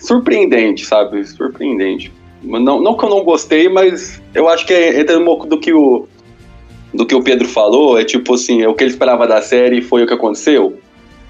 Surpreendente, 0.00 0.84
sabe? 0.84 1.24
Surpreendente. 1.24 2.12
Não, 2.42 2.80
não 2.80 2.96
que 2.96 3.04
eu 3.04 3.10
não 3.10 3.24
gostei, 3.24 3.68
mas 3.68 4.20
eu 4.34 4.48
acho 4.48 4.66
que 4.66 4.72
é, 4.72 5.00
entra 5.00 5.18
um 5.18 5.24
pouco 5.24 5.46
do 5.46 5.58
que 5.58 5.72
o. 5.72 6.06
Do 6.94 7.04
que 7.04 7.14
o 7.14 7.22
Pedro 7.22 7.46
falou, 7.46 7.98
é 7.98 8.04
tipo 8.04 8.34
assim, 8.34 8.62
é 8.62 8.68
o 8.68 8.74
que 8.74 8.82
ele 8.82 8.90
esperava 8.90 9.26
da 9.26 9.42
série 9.42 9.82
foi 9.82 10.02
o 10.02 10.06
que 10.06 10.14
aconteceu. 10.14 10.78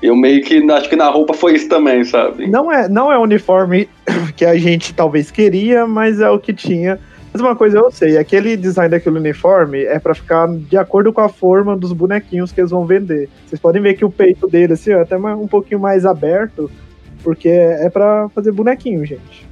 Eu 0.00 0.14
meio 0.14 0.42
que 0.42 0.62
acho 0.70 0.88
que 0.88 0.94
na 0.94 1.08
roupa 1.08 1.34
foi 1.34 1.54
isso 1.54 1.68
também, 1.68 2.04
sabe? 2.04 2.46
Não 2.46 2.70
é, 2.70 2.88
não 2.88 3.10
é 3.10 3.18
o 3.18 3.22
uniforme 3.22 3.88
que 4.36 4.44
a 4.44 4.56
gente 4.56 4.94
talvez 4.94 5.30
queria, 5.30 5.86
mas 5.86 6.20
é 6.20 6.30
o 6.30 6.38
que 6.38 6.52
tinha. 6.52 7.00
Mas 7.36 7.42
uma 7.42 7.54
coisa 7.54 7.76
eu 7.76 7.90
sei, 7.90 8.16
aquele 8.16 8.56
design 8.56 8.90
daquele 8.90 9.18
uniforme 9.18 9.84
é 9.84 9.98
para 9.98 10.14
ficar 10.14 10.48
de 10.48 10.74
acordo 10.78 11.12
com 11.12 11.20
a 11.20 11.28
forma 11.28 11.76
dos 11.76 11.92
bonequinhos 11.92 12.50
que 12.50 12.62
eles 12.62 12.70
vão 12.70 12.86
vender. 12.86 13.28
Vocês 13.46 13.60
podem 13.60 13.82
ver 13.82 13.92
que 13.92 14.06
o 14.06 14.10
peito 14.10 14.48
dele, 14.48 14.72
assim, 14.72 14.90
ó, 14.94 15.00
é 15.00 15.02
até 15.02 15.18
um 15.18 15.46
pouquinho 15.46 15.78
mais 15.78 16.06
aberto, 16.06 16.70
porque 17.22 17.50
é 17.50 17.90
para 17.90 18.30
fazer 18.30 18.52
bonequinho, 18.52 19.04
gente. 19.04 19.46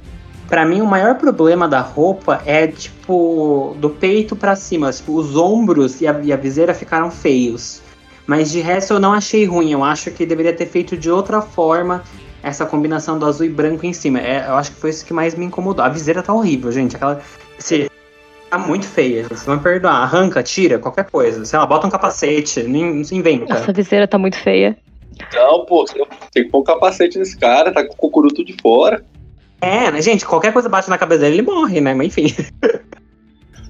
Para 0.47 0.65
mim, 0.65 0.81
o 0.81 0.87
maior 0.87 1.13
problema 1.13 1.67
da 1.67 1.79
roupa 1.79 2.41
é, 2.43 2.65
tipo, 2.65 3.77
do 3.79 3.91
peito 3.91 4.35
para 4.35 4.55
cima. 4.55 4.91
Tipo, 4.91 5.13
os 5.13 5.35
ombros 5.35 6.01
e 6.01 6.07
a, 6.07 6.19
e 6.23 6.33
a 6.33 6.35
viseira 6.35 6.73
ficaram 6.73 7.11
feios. 7.11 7.83
Mas 8.25 8.49
de 8.49 8.61
resto 8.61 8.93
eu 8.93 8.99
não 8.99 9.13
achei 9.13 9.45
ruim. 9.45 9.71
Eu 9.71 9.83
acho 9.83 10.09
que 10.09 10.25
deveria 10.25 10.53
ter 10.53 10.65
feito 10.65 10.97
de 10.97 11.11
outra 11.11 11.39
forma 11.39 12.01
essa 12.41 12.65
combinação 12.65 13.19
do 13.19 13.27
azul 13.27 13.45
e 13.45 13.49
branco 13.49 13.85
em 13.85 13.93
cima. 13.93 14.19
É, 14.19 14.47
eu 14.47 14.55
acho 14.55 14.71
que 14.71 14.79
foi 14.79 14.89
isso 14.89 15.05
que 15.05 15.13
mais 15.13 15.35
me 15.35 15.45
incomodou. 15.45 15.85
A 15.85 15.89
viseira 15.89 16.23
tá 16.23 16.33
horrível, 16.33 16.71
gente. 16.71 16.95
Aquela 16.95 17.21
se 17.57 17.89
tá 18.49 18.57
muito 18.57 18.87
feia, 18.87 19.23
vocês 19.23 19.45
vão 19.45 19.59
perdoar. 19.59 19.95
Arranca, 19.95 20.41
tira, 20.43 20.79
qualquer 20.79 21.09
coisa. 21.09 21.43
Sei 21.45 21.57
lá, 21.57 21.65
bota 21.65 21.87
um 21.87 21.89
capacete, 21.89 22.63
não 22.63 23.03
se 23.03 23.15
inventa. 23.15 23.53
Nossa, 23.53 23.71
a 23.71 23.73
viseira 23.73 24.07
tá 24.07 24.17
muito 24.17 24.37
feia. 24.37 24.77
Não, 25.33 25.65
pô, 25.65 25.85
tem 26.31 26.43
que 26.43 26.49
pôr 26.49 26.59
um 26.59 26.63
capacete 26.63 27.17
nesse 27.17 27.37
cara, 27.37 27.71
tá 27.71 27.85
com 27.85 27.93
o 27.93 27.97
cocuruto 27.97 28.43
de 28.43 28.55
fora. 28.61 29.03
É, 29.61 29.91
né, 29.91 30.01
gente? 30.01 30.25
Qualquer 30.25 30.51
coisa 30.51 30.69
bate 30.69 30.89
na 30.89 30.97
cabeça 30.97 31.21
dele, 31.21 31.35
ele 31.35 31.41
morre, 31.41 31.79
né? 31.81 31.93
Mas 31.93 32.07
enfim. 32.07 32.35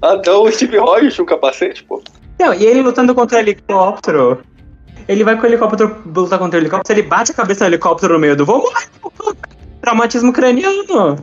Ah, 0.01 0.15
então 0.19 0.43
o 0.43 0.51
Steve 0.51 0.77
Rogers 0.77 1.17
um 1.19 1.25
capacete, 1.25 1.83
pô. 1.83 2.01
Não, 2.37 2.53
e 2.53 2.63
ele 2.63 2.81
lutando 2.81 3.15
contra 3.15 3.37
o 3.37 3.41
helicóptero. 3.41 4.41
Ele 5.07 5.23
vai 5.23 5.35
com 5.35 5.43
o 5.43 5.45
helicóptero 5.45 6.01
lutar 6.05 6.37
contra 6.37 6.59
o 6.59 6.61
helicóptero, 6.61 6.99
ele 6.99 7.07
bate 7.07 7.31
a 7.31 7.35
cabeça 7.35 7.63
no 7.63 7.69
helicóptero 7.69 8.13
no 8.13 8.19
meio 8.19 8.35
do 8.35 8.45
voo, 8.45 8.61
morre. 8.61 8.85
Traumatismo 9.81 10.33
craniano. 10.33 11.17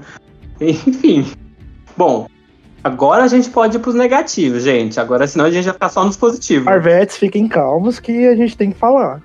Enfim. 0.60 1.30
Bom, 1.96 2.28
Agora 2.85 3.22
a 3.22 3.28
gente 3.28 3.49
pode 3.51 3.76
ir 3.76 3.80
pros 3.80 3.95
negativos, 3.95 4.64
gente. 4.64 4.99
Agora, 4.99 5.26
senão 5.26 5.45
a 5.45 5.51
gente 5.51 5.64
vai 5.64 5.74
ficar 5.74 5.89
só 5.89 6.05
nos 6.05 6.16
positivos. 6.16 6.64
Marvetes, 6.64 7.16
fiquem 7.16 7.47
calmos 7.47 8.01
que 8.01 8.26
a 8.26 8.35
gente 8.35 8.57
tem 8.57 8.72
que 8.72 8.78
falar. 8.78 9.22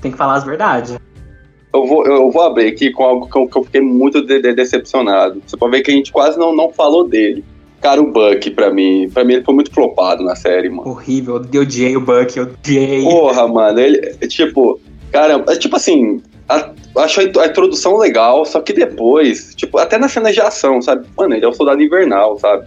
Tem 0.00 0.12
que 0.12 0.16
falar 0.18 0.34
as 0.34 0.44
verdades. 0.44 0.96
Eu 1.72 1.86
vou, 1.86 2.06
eu 2.06 2.30
vou 2.30 2.42
abrir 2.42 2.68
aqui 2.68 2.92
com 2.92 3.02
algo 3.02 3.28
que 3.28 3.36
eu, 3.36 3.48
que 3.48 3.58
eu 3.58 3.64
fiquei 3.64 3.80
muito 3.80 4.24
de- 4.24 4.40
de- 4.40 4.54
decepcionado. 4.54 5.42
Você 5.44 5.56
pode 5.56 5.72
ver 5.76 5.82
que 5.82 5.90
a 5.90 5.94
gente 5.94 6.12
quase 6.12 6.38
não, 6.38 6.54
não 6.54 6.70
falou 6.72 7.08
dele. 7.08 7.44
Cara, 7.80 8.00
o 8.00 8.12
Buck, 8.12 8.48
pra 8.52 8.70
mim, 8.72 9.10
pra 9.12 9.24
mim 9.24 9.34
ele 9.34 9.44
foi 9.44 9.54
muito 9.54 9.72
flopado 9.74 10.22
na 10.22 10.36
série, 10.36 10.70
mano. 10.70 10.88
Horrível. 10.88 11.42
Eu 11.52 11.62
odiei 11.62 11.96
o 11.96 12.00
Buck, 12.00 12.36
eu 12.38 12.44
odiei. 12.44 13.02
Porra, 13.02 13.48
mano, 13.48 13.80
ele, 13.80 14.14
tipo, 14.28 14.80
cara, 15.10 15.44
é 15.48 15.56
tipo 15.56 15.74
assim, 15.74 16.22
a, 16.48 16.70
acho 16.98 17.20
a, 17.20 17.42
a 17.42 17.46
introdução 17.46 17.98
legal, 17.98 18.44
só 18.46 18.60
que 18.60 18.72
depois, 18.72 19.52
tipo, 19.56 19.76
até 19.78 19.98
nas 19.98 20.12
cenas 20.12 20.32
de 20.32 20.40
ação, 20.40 20.80
sabe? 20.80 21.06
Mano, 21.18 21.34
ele 21.34 21.44
é 21.44 21.48
um 21.48 21.52
soldado 21.52 21.82
invernal, 21.82 22.38
sabe? 22.38 22.66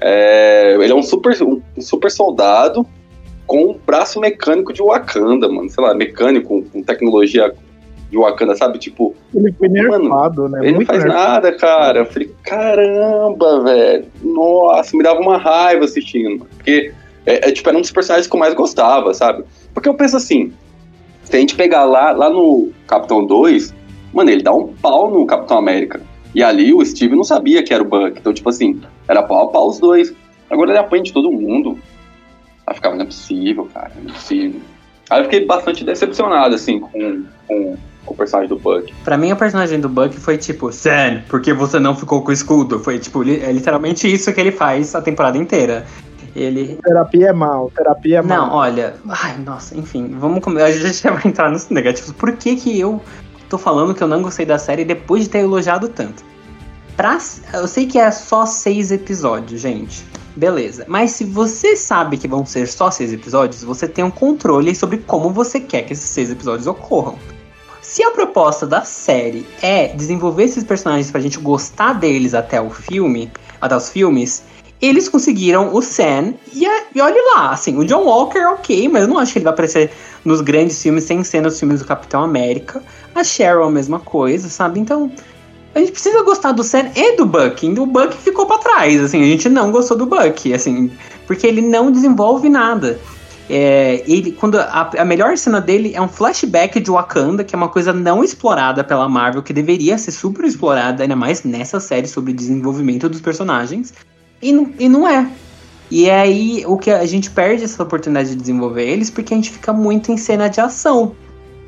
É, 0.00 0.76
ele 0.80 0.92
é 0.92 0.94
um 0.94 1.02
super, 1.02 1.36
um, 1.42 1.60
super 1.78 2.10
soldado 2.10 2.86
com 3.46 3.72
um 3.72 3.78
braço 3.84 4.20
mecânico 4.20 4.72
de 4.72 4.82
Wakanda, 4.82 5.48
mano. 5.48 5.68
Sei 5.68 5.82
lá, 5.82 5.94
mecânico, 5.94 6.62
com, 6.62 6.82
tecnologia 6.82 7.52
de 8.10 8.16
Wakanda, 8.16 8.54
sabe? 8.54 8.78
Tipo, 8.78 9.14
Ele 9.34 9.52
foi 9.52 9.68
nerfado, 9.68 10.48
né? 10.48 10.60
ele 10.62 10.78
não 10.78 10.86
faz 10.86 11.04
nerfado. 11.04 11.24
nada, 11.24 11.52
cara. 11.52 11.98
Eu 12.00 12.06
falei, 12.06 12.34
caramba, 12.44 13.62
velho. 13.64 14.06
Nossa, 14.22 14.96
me 14.96 15.02
dava 15.02 15.20
uma 15.20 15.36
raiva 15.36 15.84
assistindo. 15.84 16.38
mano. 16.38 16.46
Porque, 16.56 16.92
é, 17.26 17.48
é, 17.48 17.52
tipo, 17.52 17.68
era 17.68 17.76
um 17.76 17.80
dos 17.80 17.92
personagens 17.92 18.26
que 18.26 18.34
eu 18.34 18.40
mais 18.40 18.54
gostava, 18.54 19.12
sabe? 19.12 19.44
Porque 19.74 19.88
eu 19.88 19.94
penso 19.94 20.16
assim, 20.16 20.52
se 21.24 21.36
a 21.36 21.40
gente 21.40 21.54
pegar 21.54 21.84
lá, 21.84 22.12
lá 22.12 22.30
no 22.30 22.70
Capitão 22.86 23.24
2, 23.24 23.74
mano, 24.12 24.30
ele 24.30 24.42
dá 24.42 24.52
um 24.52 24.68
pau 24.74 25.10
no 25.10 25.26
Capitão 25.26 25.58
América. 25.58 26.00
E 26.34 26.42
ali 26.42 26.72
o 26.72 26.84
Steve 26.84 27.16
não 27.16 27.24
sabia 27.24 27.62
que 27.62 27.72
era 27.74 27.82
o 27.82 27.86
Buck. 27.86 28.18
Então, 28.18 28.32
tipo 28.32 28.48
assim, 28.48 28.80
era 29.08 29.22
pau 29.22 29.48
a 29.48 29.48
pau 29.50 29.68
os 29.68 29.78
dois. 29.80 30.12
Agora 30.48 30.70
ele 30.70 30.78
apanha 30.78 31.02
de 31.02 31.12
todo 31.12 31.30
mundo. 31.30 31.78
Aí 32.66 32.74
ficava, 32.74 32.94
não 32.94 33.02
é 33.02 33.06
possível, 33.06 33.68
cara, 33.72 33.90
não 34.02 34.10
é 34.10 34.14
possível. 34.14 34.60
Aí 35.08 35.20
eu 35.20 35.24
fiquei 35.24 35.44
bastante 35.44 35.84
decepcionado, 35.84 36.54
assim, 36.54 36.78
com, 36.78 37.24
com 37.48 37.76
o 38.06 38.14
personagem 38.14 38.48
do 38.48 38.56
Buck. 38.58 38.94
Pra 39.02 39.16
mim, 39.18 39.32
o 39.32 39.36
personagem 39.36 39.80
do 39.80 39.88
Buck 39.88 40.14
foi 40.20 40.38
tipo, 40.38 40.70
Sam, 40.72 41.22
por 41.28 41.40
que 41.40 41.52
você 41.52 41.80
não 41.80 41.96
ficou 41.96 42.22
com 42.22 42.30
o 42.30 42.32
escudo? 42.32 42.78
Foi 42.78 42.98
tipo, 43.00 43.22
li- 43.22 43.40
é 43.40 43.50
literalmente 43.50 44.10
isso 44.12 44.32
que 44.32 44.40
ele 44.40 44.52
faz 44.52 44.94
a 44.94 45.02
temporada 45.02 45.36
inteira. 45.36 45.84
Ele. 46.36 46.78
Terapia 46.84 47.30
é 47.30 47.32
mal, 47.32 47.72
terapia 47.74 48.18
é 48.18 48.22
mal. 48.22 48.46
Não, 48.46 48.54
olha. 48.54 48.94
Ai, 49.08 49.36
nossa, 49.44 49.76
enfim, 49.76 50.14
vamos 50.16 50.44
começar. 50.44 50.66
A 50.66 50.72
gente 50.72 51.02
já 51.02 51.10
vai 51.10 51.22
entrar 51.24 51.50
nos 51.50 51.68
negativos. 51.70 52.12
Por 52.12 52.36
que, 52.36 52.54
que 52.54 52.78
eu 52.78 53.00
tô 53.50 53.58
falando 53.58 53.94
que 53.94 54.02
eu 54.02 54.08
não 54.08 54.22
gostei 54.22 54.46
da 54.46 54.58
série 54.58 54.84
depois 54.84 55.24
de 55.24 55.30
ter 55.30 55.40
elogiado 55.40 55.88
tanto? 55.88 56.24
Pra, 56.96 57.18
eu 57.52 57.66
sei 57.66 57.86
que 57.86 57.98
é 57.98 58.10
só 58.10 58.46
seis 58.46 58.92
episódios, 58.92 59.60
gente. 59.60 60.06
Beleza. 60.36 60.84
Mas 60.86 61.10
se 61.10 61.24
você 61.24 61.74
sabe 61.74 62.16
que 62.16 62.28
vão 62.28 62.46
ser 62.46 62.68
só 62.68 62.90
seis 62.90 63.12
episódios, 63.12 63.64
você 63.64 63.88
tem 63.88 64.04
um 64.04 64.10
controle 64.10 64.74
sobre 64.74 64.98
como 64.98 65.30
você 65.30 65.58
quer 65.58 65.82
que 65.82 65.92
esses 65.92 66.08
seis 66.08 66.30
episódios 66.30 66.66
ocorram. 66.66 67.18
Se 67.82 68.04
a 68.04 68.10
proposta 68.12 68.66
da 68.66 68.84
série 68.84 69.46
é 69.60 69.88
desenvolver 69.88 70.44
esses 70.44 70.62
personagens 70.62 71.10
pra 71.10 71.20
gente 71.20 71.38
gostar 71.38 71.94
deles 71.94 72.34
até 72.34 72.60
o 72.60 72.70
filme, 72.70 73.32
até 73.60 73.76
os 73.76 73.88
filmes, 73.88 74.44
eles 74.80 75.08
conseguiram 75.08 75.74
o 75.74 75.82
Sam 75.82 76.34
e, 76.52 76.66
a- 76.66 76.84
e 76.94 77.00
olhe 77.00 77.20
lá, 77.34 77.50
assim, 77.50 77.76
o 77.76 77.84
John 77.84 78.04
Walker, 78.04 78.40
ok, 78.46 78.88
mas 78.88 79.02
eu 79.02 79.08
não 79.08 79.18
acho 79.18 79.32
que 79.32 79.38
ele 79.38 79.44
vai 79.44 79.52
aparecer 79.52 79.90
nos 80.24 80.40
grandes 80.40 80.82
filmes 80.82 81.04
sem 81.04 81.22
ser 81.22 81.42
nos 81.42 81.58
filmes 81.58 81.80
do 81.80 81.86
Capitão 81.86 82.22
América. 82.22 82.82
A 83.14 83.22
Cheryl, 83.22 83.64
a 83.64 83.70
mesma 83.70 83.98
coisa, 83.98 84.48
sabe? 84.48 84.80
Então, 84.80 85.10
a 85.74 85.78
gente 85.80 85.92
precisa 85.92 86.22
gostar 86.22 86.52
do 86.52 86.64
Sam 86.64 86.90
e 86.96 87.16
do 87.16 87.26
Buck. 87.26 87.66
O 87.78 87.86
Buck 87.86 88.16
ficou 88.16 88.46
pra 88.46 88.58
trás, 88.58 89.00
assim, 89.02 89.22
a 89.22 89.26
gente 89.26 89.48
não 89.48 89.70
gostou 89.70 89.96
do 89.96 90.06
Buck, 90.06 90.52
assim, 90.52 90.90
porque 91.26 91.46
ele 91.46 91.60
não 91.60 91.90
desenvolve 91.90 92.48
nada. 92.48 92.98
É, 93.52 94.04
ele, 94.06 94.30
quando 94.30 94.58
a, 94.60 94.90
a 94.96 95.04
melhor 95.04 95.36
cena 95.36 95.60
dele 95.60 95.92
é 95.92 96.00
um 96.00 96.06
flashback 96.08 96.78
de 96.78 96.88
Wakanda, 96.88 97.42
que 97.42 97.52
é 97.54 97.58
uma 97.58 97.68
coisa 97.68 97.92
não 97.92 98.22
explorada 98.22 98.84
pela 98.84 99.08
Marvel, 99.08 99.42
que 99.42 99.52
deveria 99.52 99.98
ser 99.98 100.12
super 100.12 100.44
explorada, 100.44 101.02
ainda 101.02 101.16
mais 101.16 101.42
nessa 101.42 101.80
série 101.80 102.06
sobre 102.06 102.32
desenvolvimento 102.32 103.08
dos 103.08 103.20
personagens, 103.20 103.92
e, 104.40 104.52
não- 104.52 104.72
e 104.78 104.88
não 104.88 105.06
é. 105.08 105.30
E 105.90 106.08
é 106.08 106.20
aí 106.20 106.64
o 106.66 106.76
que 106.76 106.90
a 106.90 107.04
gente 107.04 107.30
perde 107.30 107.64
essa 107.64 107.82
oportunidade 107.82 108.30
de 108.30 108.36
desenvolver 108.36 108.86
eles, 108.88 109.10
porque 109.10 109.34
a 109.34 109.36
gente 109.36 109.50
fica 109.50 109.72
muito 109.72 110.12
em 110.12 110.16
cena 110.16 110.48
de 110.48 110.60
ação. 110.60 111.12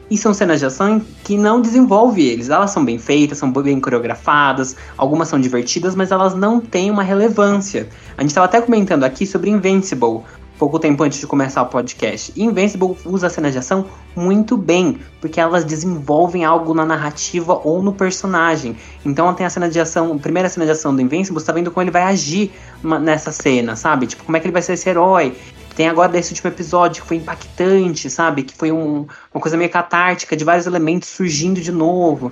E 0.09 0.17
são 0.17 0.35
cenas 0.35 0.61
de 0.61 0.67
ação 0.67 1.01
que 1.25 1.39
não 1.39 1.61
desenvolve 1.61 2.23
eles. 2.23 2.51
Elas 2.51 2.71
são 2.71 2.85
bem 2.85 2.99
feitas, 2.99 3.39
são 3.39 3.51
bem 3.51 3.81
coreografadas, 3.81 4.77
algumas 4.97 5.29
são 5.29 5.41
divertidas, 5.41 5.95
mas 5.95 6.11
elas 6.13 6.35
não 6.35 6.61
têm 6.61 6.91
uma 6.91 7.03
relevância. 7.03 7.89
A 8.17 8.21
gente 8.21 8.31
estava 8.31 8.45
até 8.45 8.61
comentando 8.61 9.05
aqui 9.05 9.27
sobre 9.27 9.49
Invincible, 9.51 10.21
pouco 10.63 10.79
tempo 10.79 11.03
antes 11.03 11.19
de 11.19 11.27
começar 11.27 11.61
o 11.63 11.67
podcast. 11.67 12.33
E 12.37 12.45
Invincible 12.45 12.97
usa 13.05 13.27
as 13.27 13.33
cenas 13.33 13.51
de 13.51 13.59
ação 13.59 13.85
muito 14.15 14.57
bem, 14.57 15.01
porque 15.21 15.41
elas 15.41 15.65
desenvolvem 15.65 16.45
algo 16.45 16.73
na 16.73 16.87
narrativa 16.87 17.61
ou 17.65 17.83
no 17.83 17.93
personagem. 17.93 18.77
Então 19.05 19.35
tem 19.35 19.45
a 19.45 19.51
cena 19.51 19.69
de 19.69 19.81
ação, 19.81 20.13
a 20.13 20.19
primeira 20.21 20.49
cena 20.49 20.65
de 20.65 20.71
ação 20.71 20.95
do 20.95 21.03
Invincible, 21.03 21.41
você 21.41 21.47
tá 21.47 21.53
vendo 21.53 21.73
como 21.73 21.83
ele 21.83 21.91
vai 21.91 22.05
agir 22.05 22.53
nessa 23.01 23.33
cena, 23.33 23.75
sabe? 23.75 24.07
Tipo, 24.07 24.23
como 24.23 24.37
é 24.37 24.41
que 24.41 24.47
ele 24.47 24.53
vai 24.53 24.63
ser 24.63 24.75
esse 24.75 24.89
herói. 24.89 25.37
Tem 25.75 25.89
agora 25.89 26.09
desse 26.13 26.31
último 26.31 26.49
episódio 26.49 27.03
que 27.03 27.09
foi 27.09 27.17
impactante, 27.17 28.09
sabe? 28.09 28.45
Que 28.45 28.55
foi 28.55 28.71
um- 28.71 29.05
uma 29.35 29.41
coisa 29.41 29.57
meio 29.57 29.69
catártica, 29.69 30.37
de 30.37 30.45
vários 30.45 30.67
elementos 30.67 31.09
surgindo 31.09 31.61
de 31.61 31.73
novo. 31.73 32.31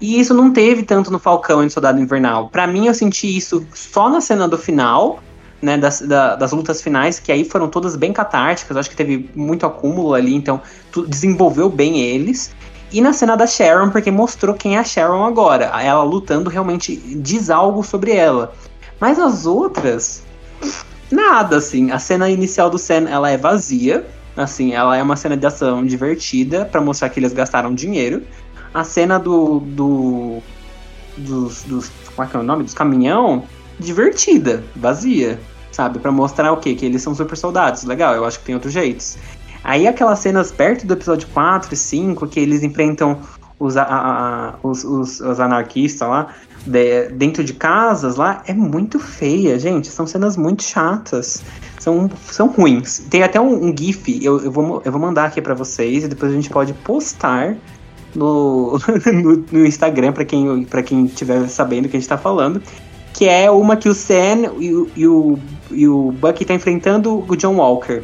E 0.00 0.18
isso 0.18 0.32
não 0.32 0.50
teve 0.50 0.82
tanto 0.82 1.10
no 1.10 1.18
Falcão 1.18 1.60
e 1.60 1.64
no 1.66 1.70
Soldado 1.70 2.00
Invernal. 2.00 2.48
Pra 2.48 2.66
mim, 2.66 2.86
eu 2.86 2.94
senti 2.94 3.36
isso 3.36 3.66
só 3.74 4.08
na 4.08 4.22
cena 4.22 4.48
do 4.48 4.56
final, 4.56 5.20
né? 5.62 5.76
Das, 5.78 6.00
da- 6.00 6.36
das 6.36 6.52
lutas 6.52 6.80
finais, 6.82 7.18
que 7.18 7.30
aí 7.32 7.44
foram 7.44 7.68
todas 7.68 7.96
bem 7.96 8.12
catárticas. 8.12 8.76
Acho 8.76 8.90
que 8.90 8.96
teve 8.96 9.28
muito 9.34 9.64
acúmulo 9.66 10.14
ali, 10.14 10.34
então 10.34 10.60
tu- 10.92 11.06
desenvolveu 11.06 11.68
bem 11.68 12.00
eles. 12.00 12.54
E 12.92 13.00
na 13.00 13.12
cena 13.12 13.36
da 13.36 13.46
Sharon, 13.46 13.90
porque 13.90 14.10
mostrou 14.10 14.54
quem 14.54 14.76
é 14.76 14.78
a 14.78 14.84
Sharon 14.84 15.24
agora. 15.24 15.64
Ela 15.82 16.02
lutando 16.04 16.48
realmente 16.48 16.96
diz 16.96 17.50
algo 17.50 17.82
sobre 17.82 18.12
ela. 18.12 18.52
Mas 19.00 19.18
as 19.18 19.44
outras, 19.44 20.22
nada, 21.10 21.56
assim. 21.56 21.90
A 21.90 21.98
cena 21.98 22.30
inicial 22.30 22.70
do 22.70 22.78
Sam, 22.78 23.08
ela 23.08 23.28
é 23.30 23.36
vazia. 23.36 24.06
Assim, 24.36 24.72
ela 24.74 24.96
é 24.96 25.02
uma 25.02 25.16
cena 25.16 25.36
de 25.36 25.46
ação 25.46 25.84
divertida 25.84 26.64
pra 26.64 26.80
mostrar 26.80 27.08
que 27.08 27.18
eles 27.18 27.32
gastaram 27.32 27.74
dinheiro. 27.74 28.22
A 28.72 28.84
cena 28.84 29.18
do. 29.18 29.60
do 29.60 30.42
dos, 31.16 31.62
dos. 31.64 31.90
Como 32.14 32.26
é 32.28 32.30
que 32.30 32.36
é 32.36 32.40
o 32.40 32.42
nome? 32.42 32.62
Dos 32.64 32.74
caminhão. 32.74 33.44
Divertida, 33.78 34.62
vazia. 34.74 35.38
Sabe? 35.72 35.98
Pra 35.98 36.10
mostrar 36.10 36.52
o 36.52 36.56
quê? 36.56 36.74
Que 36.74 36.86
eles 36.86 37.02
são 37.02 37.14
super 37.14 37.36
soldados. 37.36 37.84
Legal, 37.84 38.14
eu 38.14 38.24
acho 38.24 38.38
que 38.38 38.46
tem 38.46 38.54
outros 38.54 38.72
jeitos. 38.72 39.18
Aí 39.62 39.86
aquelas 39.86 40.20
cenas 40.20 40.50
perto 40.50 40.86
do 40.86 40.94
episódio 40.94 41.28
4 41.34 41.74
e 41.74 41.76
5, 41.76 42.26
que 42.28 42.40
eles 42.40 42.62
enfrentam 42.62 43.18
os, 43.58 43.76
a- 43.76 43.82
a- 43.82 44.54
os, 44.62 44.84
os- 44.84 45.20
os 45.20 45.40
anarquistas 45.40 46.08
lá, 46.08 46.28
de- 46.66 47.08
dentro 47.08 47.44
de 47.44 47.52
casas 47.52 48.16
lá, 48.16 48.42
é 48.46 48.54
muito 48.54 48.98
feia, 48.98 49.58
gente. 49.58 49.88
São 49.88 50.06
cenas 50.06 50.36
muito 50.36 50.62
chatas. 50.62 51.42
São, 51.78 52.10
são 52.30 52.46
ruins. 52.48 53.00
Tem 53.10 53.22
até 53.22 53.38
um, 53.40 53.68
um 53.68 53.76
GIF, 53.76 54.18
eu, 54.24 54.40
eu, 54.40 54.50
vou, 54.50 54.80
eu 54.84 54.90
vou 54.90 55.00
mandar 55.00 55.24
aqui 55.26 55.42
pra 55.42 55.52
vocês 55.54 56.04
e 56.04 56.08
depois 56.08 56.32
a 56.32 56.34
gente 56.34 56.48
pode 56.48 56.72
postar 56.72 57.54
no, 58.14 58.78
no, 59.12 59.44
no 59.52 59.66
Instagram 59.66 60.12
pra 60.12 60.24
quem, 60.24 60.64
pra 60.64 60.82
quem 60.82 61.04
estiver 61.04 61.46
sabendo 61.48 61.84
o 61.86 61.88
que 61.88 61.96
a 61.96 62.00
gente 62.00 62.08
tá 62.08 62.16
falando. 62.16 62.62
Que 63.16 63.26
é 63.28 63.50
uma 63.50 63.76
que 63.76 63.88
o 63.88 63.94
Sam 63.94 64.52
e, 64.60 64.72
o- 64.74 64.90
e 64.94 65.06
o, 65.06 65.38
e 65.70 65.88
o 65.88 66.12
Bucky 66.12 66.44
tá 66.44 66.52
enfrentando 66.54 67.24
o 67.26 67.34
John 67.36 67.56
Walker. 67.56 68.02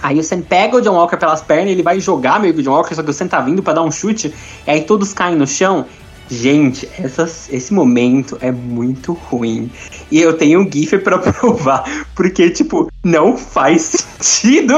Aí 0.00 0.16
o 0.18 0.22
Sam 0.22 0.42
pega 0.42 0.76
o 0.76 0.80
John 0.80 0.94
Walker 0.94 1.16
pelas 1.16 1.42
pernas, 1.42 1.72
ele 1.72 1.82
vai 1.82 1.98
jogar 1.98 2.38
meio 2.38 2.54
que 2.54 2.60
o 2.60 2.62
John 2.62 2.70
Walker, 2.70 2.94
só 2.94 3.02
que 3.02 3.10
o 3.10 3.12
Sam 3.12 3.26
tá 3.26 3.40
vindo 3.40 3.62
pra 3.64 3.72
dar 3.72 3.82
um 3.82 3.90
chute, 3.90 4.32
e 4.64 4.70
aí 4.70 4.82
todos 4.82 5.12
caem 5.12 5.34
no 5.34 5.44
chão. 5.46 5.86
Gente, 6.30 6.86
essas- 6.98 7.48
esse 7.50 7.72
momento 7.72 8.36
é 8.42 8.52
muito 8.52 9.12
ruim. 9.14 9.70
E 10.10 10.20
eu 10.20 10.36
tenho 10.36 10.60
um 10.60 10.70
GIF 10.70 10.98
pra 10.98 11.18
provar, 11.18 11.84
porque, 12.14 12.50
tipo, 12.50 12.90
não 13.02 13.36
faz 13.36 13.82
sentido 14.20 14.74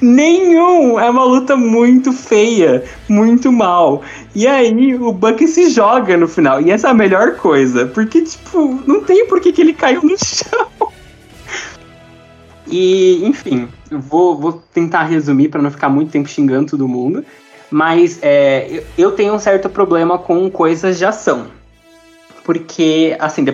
nenhum. 0.00 0.98
É 0.98 1.10
uma 1.10 1.24
luta 1.24 1.54
muito 1.56 2.12
feia, 2.12 2.82
muito 3.08 3.52
mal. 3.52 4.02
E 4.34 4.46
aí 4.46 4.94
o 4.94 5.12
Bucky 5.12 5.46
se 5.46 5.68
joga 5.70 6.16
no 6.16 6.26
final. 6.26 6.62
E 6.62 6.70
essa 6.70 6.88
é 6.88 6.90
a 6.90 6.94
melhor 6.94 7.36
coisa, 7.36 7.86
porque, 7.86 8.22
tipo, 8.22 8.80
não 8.86 9.02
tem 9.02 9.26
por 9.26 9.40
que 9.40 9.52
ele 9.60 9.74
caiu 9.74 10.02
no 10.02 10.16
chão. 10.18 10.66
E, 12.68 13.24
enfim, 13.24 13.68
vou, 13.90 14.36
vou 14.38 14.52
tentar 14.74 15.04
resumir 15.04 15.48
pra 15.48 15.62
não 15.62 15.70
ficar 15.70 15.88
muito 15.88 16.10
tempo 16.10 16.28
xingando 16.28 16.70
todo 16.70 16.88
mundo. 16.88 17.24
Mas 17.70 18.18
é, 18.22 18.82
eu- 18.96 19.12
tenho 19.12 19.34
um 19.34 19.38
certo 19.38 19.68
problema 19.68 20.18
com 20.18 20.48
coisas 20.50 20.98
de 20.98 21.04
ação. 21.04 21.46
Porque, 22.44 23.16
assim, 23.18 23.44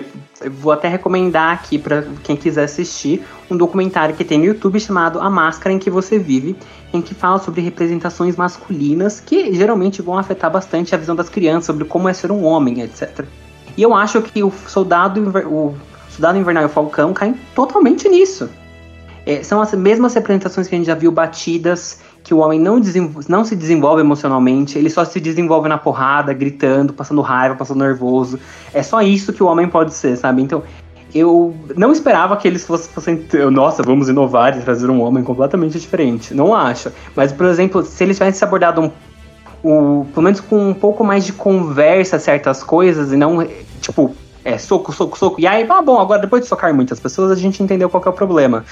vou 0.51 0.71
até 0.71 0.87
recomendar 0.87 1.55
aqui 1.55 1.79
pra 1.79 2.05
quem 2.23 2.37
quiser 2.37 2.65
assistir 2.65 3.25
um 3.51 3.57
documentário 3.57 4.15
que 4.15 4.23
tem 4.23 4.39
no 4.39 4.45
YouTube 4.45 4.79
chamado 4.79 5.19
A 5.19 5.31
Máscara 5.31 5.75
em 5.75 5.79
que 5.79 5.89
Você 5.89 6.19
Vive, 6.19 6.55
em 6.93 7.01
que 7.01 7.15
fala 7.15 7.39
sobre 7.39 7.63
representações 7.63 8.37
masculinas 8.37 9.19
que 9.19 9.55
geralmente 9.55 10.03
vão 10.03 10.19
afetar 10.19 10.51
bastante 10.51 10.95
a 10.95 10.99
visão 10.99 11.17
das 11.17 11.31
crianças 11.31 11.65
sobre 11.65 11.87
como 11.87 12.07
é 12.07 12.13
ser 12.13 12.31
um 12.31 12.45
homem, 12.45 12.83
etc. 12.83 13.25
E 13.79 13.83
eu 13.83 13.95
acho 13.95 14.21
que 14.21 14.43
o 14.43 14.53
soldado, 14.69 15.23
o 15.49 15.75
Soldado 16.11 16.37
Invernal 16.37 16.67
e 16.67 16.69
Falcão 16.69 17.15
caem 17.15 17.35
totalmente 17.55 18.07
nisso. 18.11 18.51
É, 19.25 19.43
são 19.43 19.63
as 19.63 19.73
mesmas 19.73 20.13
representações 20.13 20.69
que 20.69 20.75
a 20.75 20.79
gente 20.79 20.87
já 20.87 20.95
viu 20.95 21.11
batidas, 21.11 22.01
que 22.23 22.33
o 22.33 22.39
homem 22.39 22.61
não, 22.61 22.81
não 23.29 23.45
se 23.45 23.57
desenvolve 23.57 24.01
emocionalmente, 24.01 24.79
ele 24.79 24.89
só 24.89 25.05
se 25.05 25.19
desenvolve 25.21 25.69
na 25.69 25.77
porrada, 25.77 26.33
gritando, 26.33 26.93
passando 26.93 27.21
raiva, 27.21 27.57
passando 27.57 27.79
nervoso. 27.79 28.39
É 28.73 28.83
só 28.83 29.03
isso 29.03 29.33
que 29.33 29.43
o 29.43 29.47
homem 29.47 29.69
pode 29.69 29.93
ser, 29.93 30.17
sabe? 30.17 30.43
Então, 30.43 30.63
eu 31.15 31.55
não 31.77 31.93
esperava 31.93 32.37
que 32.37 32.49
eles 32.49 32.65
fossem, 32.65 32.91
fossem 32.93 33.27
nossa, 33.51 33.83
vamos 33.83 34.09
inovar 34.09 34.57
e 34.57 34.63
trazer 34.63 34.89
um 34.89 35.03
homem 35.03 35.23
completamente 35.23 35.79
diferente. 35.79 36.33
Não 36.33 36.55
acho. 36.55 36.91
Mas, 37.15 37.33
por 37.33 37.47
exemplo, 37.47 37.85
se 37.85 38.03
eles 38.03 38.17
tivessem 38.17 38.47
abordado 38.47 38.81
um, 38.81 38.91
um, 39.65 40.05
pelo 40.07 40.23
menos 40.25 40.41
com 40.41 40.71
um 40.71 40.75
pouco 40.75 41.05
mais 41.05 41.27
de 41.27 41.33
conversa 41.33 42.19
certas 42.19 42.63
coisas 42.63 43.13
e 43.13 43.17
não, 43.17 43.47
tipo, 43.81 44.15
é, 44.45 44.57
soco, 44.57 44.93
soco, 44.93 45.19
soco. 45.19 45.41
E 45.41 45.47
aí, 45.47 45.67
ah, 45.69 45.83
bom, 45.83 46.01
agora 46.01 46.21
depois 46.21 46.43
de 46.43 46.49
socar 46.49 46.73
muitas 46.75 46.99
pessoas, 46.99 47.31
a 47.31 47.37
gente 47.37 47.63
entendeu 47.63 47.91
qual 47.91 48.03
é 48.05 48.09
o 48.09 48.13
problema. 48.13 48.65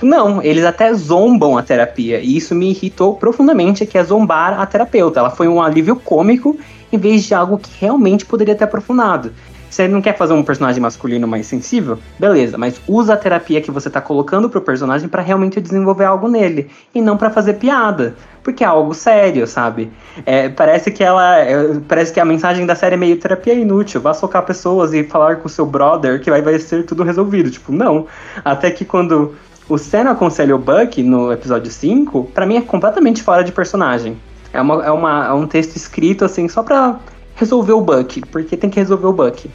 Tipo, 0.00 0.06
não, 0.06 0.42
eles 0.42 0.64
até 0.64 0.90
zombam 0.94 1.58
a 1.58 1.62
terapia. 1.62 2.20
E 2.20 2.34
isso 2.34 2.54
me 2.54 2.70
irritou 2.70 3.16
profundamente, 3.16 3.84
que 3.84 3.98
é 3.98 4.02
zombar 4.02 4.58
a 4.58 4.64
terapeuta. 4.64 5.20
Ela 5.20 5.28
foi 5.28 5.46
um 5.46 5.60
alívio 5.60 5.94
cômico 5.94 6.58
em 6.90 6.96
vez 6.96 7.24
de 7.24 7.34
algo 7.34 7.58
que 7.58 7.70
realmente 7.78 8.24
poderia 8.24 8.54
ter 8.54 8.64
aprofundado. 8.64 9.30
Você 9.68 9.86
não 9.86 10.00
quer 10.00 10.16
fazer 10.16 10.32
um 10.32 10.42
personagem 10.42 10.80
masculino 10.80 11.28
mais 11.28 11.46
sensível? 11.46 11.98
Beleza, 12.18 12.56
mas 12.56 12.80
usa 12.88 13.12
a 13.12 13.16
terapia 13.16 13.60
que 13.60 13.70
você 13.70 13.88
tá 13.88 14.00
colocando 14.00 14.48
pro 14.48 14.62
personagem 14.62 15.06
para 15.06 15.22
realmente 15.22 15.60
desenvolver 15.60 16.06
algo 16.06 16.28
nele. 16.28 16.70
E 16.94 17.00
não 17.00 17.18
para 17.18 17.30
fazer 17.30 17.54
piada. 17.54 18.16
Porque 18.42 18.64
é 18.64 18.66
algo 18.66 18.94
sério, 18.94 19.46
sabe? 19.46 19.92
É, 20.24 20.48
parece 20.48 20.90
que 20.90 21.04
ela. 21.04 21.36
É, 21.38 21.78
parece 21.86 22.10
que 22.10 22.18
a 22.18 22.24
mensagem 22.24 22.64
da 22.64 22.74
série 22.74 22.94
é 22.94 22.98
meio 22.98 23.18
terapia 23.18 23.52
inútil. 23.52 24.00
Vá 24.00 24.14
socar 24.14 24.44
pessoas 24.46 24.94
e 24.94 25.04
falar 25.04 25.36
com 25.36 25.48
seu 25.48 25.66
brother 25.66 26.20
que 26.20 26.30
vai, 26.30 26.40
vai 26.40 26.58
ser 26.58 26.84
tudo 26.86 27.04
resolvido. 27.04 27.50
Tipo, 27.50 27.70
não. 27.70 28.06
Até 28.42 28.70
que 28.70 28.84
quando 28.84 29.36
o 29.70 29.78
Sam 29.78 30.10
aconselha 30.10 30.54
o 30.54 30.58
Buck 30.58 31.00
no 31.00 31.32
episódio 31.32 31.70
5, 31.70 32.24
para 32.34 32.44
mim 32.44 32.56
é 32.56 32.60
completamente 32.60 33.22
fora 33.22 33.44
de 33.44 33.52
personagem. 33.52 34.16
É, 34.52 34.60
uma, 34.60 34.84
é, 34.84 34.90
uma, 34.90 35.26
é 35.28 35.32
um 35.32 35.46
texto 35.46 35.76
escrito 35.76 36.24
assim 36.24 36.48
só 36.48 36.64
pra 36.64 36.98
resolver 37.36 37.72
o 37.72 37.80
Buck, 37.80 38.20
porque 38.32 38.56
tem 38.56 38.68
que 38.68 38.80
resolver 38.80 39.06
o 39.06 39.12
Buck. 39.12 39.48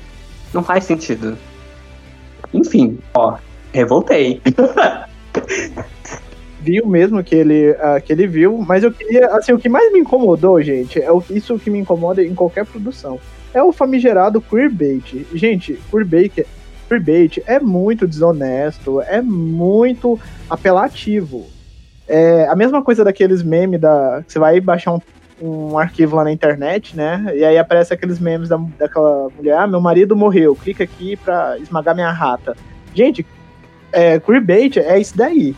Não 0.53 0.63
faz 0.63 0.85
sentido. 0.85 1.37
Enfim, 2.53 2.97
ó, 3.13 3.35
revoltei. 3.73 4.41
viu 6.61 6.87
mesmo 6.87 7.21
que 7.21 7.35
ele, 7.35 7.71
uh, 7.71 8.01
que 8.03 8.13
ele 8.13 8.25
viu, 8.25 8.57
mas 8.65 8.85
eu 8.85 8.93
queria, 8.93 9.27
assim, 9.35 9.51
o 9.51 9.59
que 9.59 9.67
mais 9.67 9.91
me 9.91 9.99
incomodou, 9.99 10.61
gente, 10.61 10.99
é 10.99 11.11
o, 11.11 11.21
isso 11.29 11.59
que 11.59 11.69
me 11.69 11.77
incomoda 11.77 12.23
em 12.23 12.33
qualquer 12.33 12.65
produção. 12.65 13.19
É 13.53 13.61
o 13.61 13.73
famigerado 13.73 14.41
queerbait. 14.41 15.27
Gente, 15.33 15.77
queerbait, 15.91 16.45
queerbait 16.87 17.41
é 17.45 17.59
muito 17.59 18.07
desonesto, 18.07 19.01
é 19.01 19.21
muito 19.21 20.19
apelativo. 20.49 21.45
É 22.07 22.47
a 22.47 22.55
mesma 22.55 22.83
coisa 22.83 23.03
daqueles 23.03 23.41
memes 23.41 23.81
da. 23.81 24.23
Você 24.27 24.37
vai 24.37 24.59
baixar 24.59 24.93
um 24.93 25.01
um 25.41 25.77
arquivo 25.77 26.15
lá 26.15 26.23
na 26.23 26.31
internet, 26.31 26.95
né? 26.95 27.31
E 27.35 27.43
aí 27.43 27.57
aparece 27.57 27.93
aqueles 27.93 28.19
memes 28.19 28.49
da, 28.49 28.57
daquela 28.77 29.27
mulher, 29.35 29.57
ah, 29.57 29.67
meu 29.67 29.81
marido 29.81 30.15
morreu, 30.15 30.55
clica 30.55 30.83
aqui 30.83 31.15
pra 31.17 31.57
esmagar 31.59 31.93
minha 31.93 32.11
rata. 32.11 32.55
Gente, 32.93 33.25
é, 33.91 34.19
queerbait 34.19 34.77
é 34.77 34.99
isso 34.99 35.17
daí. 35.17 35.55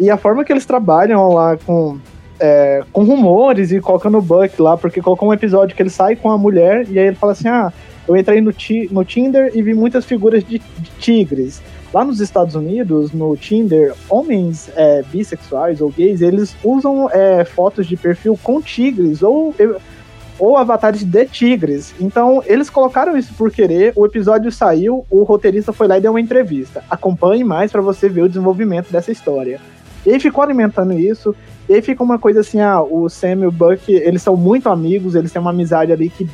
E 0.00 0.10
a 0.10 0.16
forma 0.16 0.44
que 0.44 0.52
eles 0.52 0.64
trabalham 0.64 1.32
lá 1.32 1.56
com, 1.56 1.98
é, 2.40 2.82
com 2.92 3.04
rumores 3.04 3.72
e 3.72 3.80
colocando 3.80 4.18
o 4.18 4.22
Buck 4.22 4.60
lá, 4.60 4.76
porque 4.76 5.02
colocou 5.02 5.28
um 5.28 5.32
episódio 5.32 5.76
que 5.76 5.82
ele 5.82 5.90
sai 5.90 6.16
com 6.16 6.30
a 6.30 6.38
mulher 6.38 6.86
e 6.88 6.98
aí 6.98 7.08
ele 7.08 7.16
fala 7.16 7.32
assim, 7.32 7.48
ah, 7.48 7.72
eu 8.08 8.16
entrei 8.16 8.40
no, 8.40 8.52
no 8.90 9.04
Tinder 9.04 9.52
e 9.54 9.60
vi 9.60 9.74
muitas 9.74 10.06
figuras 10.06 10.42
de, 10.42 10.58
de 10.58 10.90
tigres. 10.98 11.60
Lá 11.92 12.04
nos 12.04 12.20
Estados 12.20 12.54
Unidos, 12.54 13.12
no 13.12 13.36
Tinder, 13.36 13.94
homens 14.08 14.70
é, 14.74 15.02
bissexuais 15.02 15.80
ou 15.80 15.90
gays, 15.90 16.22
eles 16.22 16.56
usam 16.64 17.08
é, 17.10 17.44
fotos 17.44 17.86
de 17.86 17.96
perfil 17.96 18.38
com 18.42 18.60
tigres 18.60 19.22
ou, 19.22 19.54
ou 20.38 20.56
avatares 20.56 21.02
de 21.04 21.26
tigres. 21.26 21.94
Então, 22.00 22.42
eles 22.46 22.70
colocaram 22.70 23.16
isso 23.16 23.32
por 23.34 23.50
querer, 23.50 23.92
o 23.94 24.06
episódio 24.06 24.50
saiu, 24.50 25.04
o 25.10 25.22
roteirista 25.22 25.72
foi 25.72 25.86
lá 25.86 25.98
e 25.98 26.00
deu 26.00 26.12
uma 26.12 26.20
entrevista. 26.20 26.82
Acompanhe 26.90 27.44
mais 27.44 27.72
para 27.72 27.80
você 27.80 28.08
ver 28.08 28.22
o 28.22 28.28
desenvolvimento 28.28 28.90
dessa 28.90 29.12
história. 29.12 29.60
E 30.06 30.10
aí 30.10 30.20
ficou 30.20 30.42
alimentando 30.42 30.92
isso, 30.92 31.34
e 31.68 31.74
aí 31.74 31.82
fica 31.82 32.02
uma 32.02 32.18
coisa 32.18 32.40
assim, 32.40 32.60
ah, 32.60 32.80
o 32.82 33.08
Sam 33.08 33.40
e 33.40 33.46
o 33.46 33.52
Buck, 33.52 33.92
eles 33.92 34.22
são 34.22 34.36
muito 34.36 34.68
amigos, 34.70 35.14
eles 35.14 35.32
têm 35.32 35.40
uma 35.40 35.50
amizade 35.50 35.92
ali 35.92 36.08
que 36.08 36.28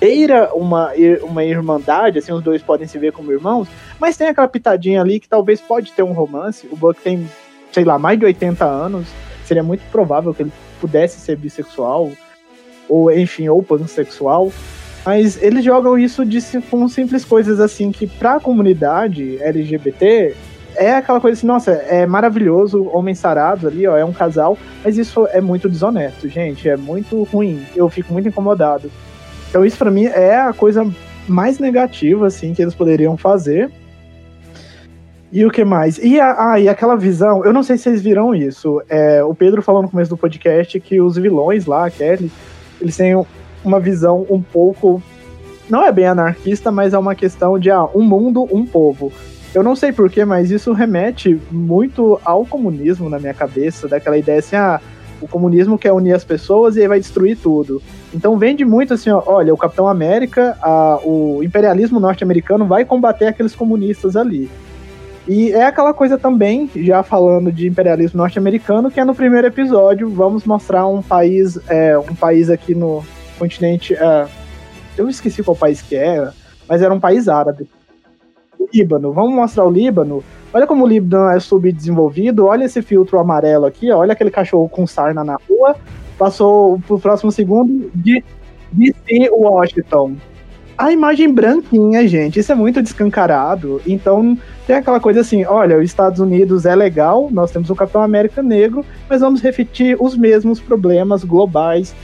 beira 0.00 0.50
uma, 0.54 0.92
uma 1.22 1.44
irmandade, 1.44 2.18
assim, 2.18 2.32
os 2.32 2.42
dois 2.42 2.62
podem 2.62 2.86
se 2.86 2.98
ver 2.98 3.12
como 3.12 3.32
irmãos, 3.32 3.68
mas 3.98 4.16
tem 4.16 4.28
aquela 4.28 4.48
pitadinha 4.48 5.00
ali 5.00 5.20
que 5.20 5.28
talvez 5.28 5.60
pode 5.60 5.92
ter 5.92 6.02
um 6.02 6.12
romance. 6.12 6.68
O 6.70 6.76
Buck 6.76 7.00
tem, 7.00 7.28
sei 7.72 7.84
lá, 7.84 7.98
mais 7.98 8.18
de 8.18 8.24
80 8.24 8.64
anos, 8.64 9.08
seria 9.44 9.62
muito 9.62 9.82
provável 9.90 10.32
que 10.32 10.42
ele 10.42 10.52
pudesse 10.80 11.20
ser 11.20 11.36
bissexual, 11.36 12.10
ou 12.88 13.10
enfim, 13.12 13.48
ou 13.48 13.62
pansexual. 13.62 14.52
Mas 15.04 15.42
eles 15.42 15.64
jogam 15.64 15.98
isso 15.98 16.24
de, 16.24 16.40
com 16.70 16.86
simples 16.88 17.24
coisas 17.24 17.60
assim 17.60 17.90
que 17.90 18.06
pra 18.06 18.40
comunidade 18.40 19.38
LGBT 19.40 20.34
é 20.76 20.94
aquela 20.94 21.20
coisa 21.20 21.36
assim, 21.36 21.46
nossa, 21.46 21.72
é 21.72 22.06
maravilhoso, 22.06 22.88
homem 22.92 23.14
sarado 23.14 23.66
ali, 23.66 23.86
ó, 23.86 23.96
é 23.96 24.04
um 24.04 24.12
casal, 24.12 24.56
mas 24.84 24.96
isso 24.96 25.26
é 25.32 25.40
muito 25.40 25.68
desonesto, 25.68 26.28
gente, 26.28 26.68
é 26.68 26.76
muito 26.76 27.24
ruim. 27.24 27.64
Eu 27.74 27.88
fico 27.88 28.12
muito 28.12 28.28
incomodado. 28.28 28.90
Então 29.48 29.64
isso 29.64 29.78
para 29.78 29.90
mim 29.90 30.04
é 30.04 30.36
a 30.36 30.52
coisa 30.52 30.88
mais 31.26 31.58
negativa 31.58 32.26
assim 32.26 32.54
que 32.54 32.62
eles 32.62 32.74
poderiam 32.74 33.16
fazer. 33.16 33.70
E 35.30 35.44
o 35.44 35.50
que 35.50 35.62
mais? 35.64 35.98
E, 35.98 36.18
a, 36.18 36.52
ah, 36.52 36.60
e 36.60 36.68
aquela 36.68 36.96
visão, 36.96 37.44
eu 37.44 37.52
não 37.52 37.62
sei 37.62 37.76
se 37.76 37.84
vocês 37.84 38.00
viram 38.00 38.34
isso. 38.34 38.82
É, 38.88 39.22
o 39.22 39.34
Pedro 39.34 39.60
falou 39.60 39.82
no 39.82 39.90
começo 39.90 40.08
do 40.08 40.16
podcast 40.16 40.80
que 40.80 41.00
os 41.00 41.16
vilões 41.16 41.66
lá, 41.66 41.90
Kelly, 41.90 42.32
eles 42.80 42.96
têm 42.96 43.14
uma 43.62 43.78
visão 43.78 44.26
um 44.30 44.40
pouco. 44.40 45.02
Não 45.68 45.84
é 45.84 45.92
bem 45.92 46.06
anarquista, 46.06 46.70
mas 46.70 46.94
é 46.94 46.98
uma 46.98 47.14
questão 47.14 47.58
de 47.58 47.70
ah, 47.70 47.84
um 47.94 48.02
mundo, 48.02 48.48
um 48.50 48.64
povo. 48.64 49.12
Eu 49.54 49.62
não 49.62 49.76
sei 49.76 49.92
porquê, 49.92 50.24
mas 50.24 50.50
isso 50.50 50.72
remete 50.72 51.38
muito 51.50 52.18
ao 52.24 52.46
comunismo 52.46 53.10
na 53.10 53.18
minha 53.18 53.34
cabeça, 53.34 53.86
daquela 53.86 54.16
ideia 54.16 54.38
assim, 54.38 54.56
ah, 54.56 54.80
o 55.20 55.28
comunismo 55.28 55.78
quer 55.78 55.92
unir 55.92 56.12
as 56.12 56.24
pessoas 56.24 56.76
e 56.76 56.80
aí 56.80 56.88
vai 56.88 56.98
destruir 56.98 57.36
tudo. 57.36 57.82
Então 58.14 58.38
vende 58.38 58.64
muito 58.64 58.94
assim, 58.94 59.10
ó, 59.10 59.22
olha, 59.26 59.52
o 59.52 59.56
Capitão 59.56 59.88
América, 59.88 60.56
a, 60.62 60.98
o 61.04 61.42
imperialismo 61.42 62.00
norte-americano 62.00 62.64
vai 62.66 62.84
combater 62.84 63.26
aqueles 63.26 63.54
comunistas 63.54 64.16
ali. 64.16 64.50
E 65.26 65.52
é 65.52 65.66
aquela 65.66 65.92
coisa 65.92 66.16
também, 66.16 66.70
já 66.74 67.02
falando 67.02 67.52
de 67.52 67.68
imperialismo 67.68 68.16
norte-americano, 68.16 68.90
que 68.90 68.98
é 68.98 69.04
no 69.04 69.14
primeiro 69.14 69.46
episódio, 69.46 70.08
vamos 70.08 70.44
mostrar 70.44 70.86
um 70.86 71.02
país, 71.02 71.58
é, 71.68 71.98
um 71.98 72.14
país 72.14 72.48
aqui 72.48 72.74
no 72.74 73.04
continente, 73.38 73.94
é, 73.94 74.26
eu 74.96 75.06
esqueci 75.08 75.42
qual 75.42 75.54
país 75.54 75.82
que 75.82 75.94
era, 75.94 76.32
mas 76.66 76.80
era 76.80 76.94
um 76.94 76.98
país 76.98 77.28
árabe. 77.28 77.68
Líbano, 78.72 79.12
vamos 79.12 79.34
mostrar 79.34 79.64
o 79.64 79.70
Líbano, 79.70 80.22
Olha 80.52 80.66
como 80.66 80.84
o 80.84 80.88
Líbano 80.88 81.28
é 81.30 81.38
subdesenvolvido, 81.38 82.46
olha 82.46 82.64
esse 82.64 82.80
filtro 82.80 83.18
amarelo 83.18 83.66
aqui, 83.66 83.92
olha 83.92 84.12
aquele 84.12 84.30
cachorro 84.30 84.68
com 84.68 84.86
sarna 84.86 85.22
na 85.22 85.36
rua, 85.48 85.76
passou 86.18 86.80
pro 86.86 86.98
próximo 86.98 87.30
segundo 87.30 87.90
de 87.94 88.24
DC 88.72 89.30
Washington. 89.30 90.16
A 90.76 90.90
imagem 90.90 91.32
branquinha, 91.32 92.06
gente, 92.08 92.38
isso 92.38 92.50
é 92.50 92.54
muito 92.54 92.82
descancarado. 92.82 93.82
Então 93.86 94.38
tem 94.66 94.76
aquela 94.76 95.00
coisa 95.00 95.20
assim: 95.20 95.44
olha, 95.44 95.76
os 95.76 95.84
Estados 95.84 96.18
Unidos 96.18 96.64
é 96.64 96.74
legal, 96.74 97.28
nós 97.30 97.50
temos 97.50 97.68
o 97.68 97.74
Capitão 97.74 98.02
América 98.02 98.42
negro, 98.42 98.84
mas 99.08 99.20
vamos 99.20 99.42
repetir 99.42 99.96
os 100.00 100.16
mesmos 100.16 100.60
problemas 100.60 101.24
globais 101.24 101.94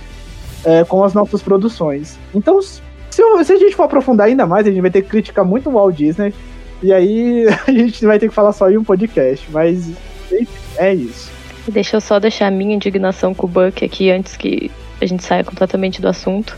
é, 0.65 0.85
com 0.85 1.03
as 1.03 1.15
nossas 1.15 1.41
produções. 1.41 2.19
Então, 2.35 2.59
se, 3.15 3.45
se, 3.45 3.53
a 3.53 3.57
gente 3.57 3.77
for 3.77 3.85
aprofundar 3.85 4.27
ainda 4.27 4.47
mais, 4.47 4.67
a 4.67 4.71
gente 4.71 4.81
vai 4.81 4.91
ter 4.91 5.03
que 5.03 5.09
criticar 5.09 5.45
muito 5.45 5.71
o 5.71 5.73
Walt 5.73 5.95
Disney 5.95 6.35
e 6.83 6.93
aí 6.93 7.47
a 7.67 7.71
gente 7.71 8.05
vai 8.05 8.19
ter 8.19 8.29
que 8.29 8.35
falar 8.35 8.53
só 8.53 8.71
em 8.71 8.77
um 8.77 8.85
podcast, 8.85 9.47
mas 9.51 9.93
é 10.77 10.95
isso. 10.95 11.33
Deixa 11.69 11.97
eu 11.97 12.01
só 12.01 12.19
deixar 12.19 12.49
a 12.49 12.51
minha 12.51 12.75
indignação 12.75 13.33
com 13.33 13.47
o 13.47 13.49
Buck 13.49 13.85
aqui 13.85 14.11
antes 14.11 14.37
que 14.37 14.71
a 15.01 15.07
gente 15.07 15.23
saia 15.23 15.45
completamente 15.45 16.01
do 16.01 16.09
assunto. 16.09 16.57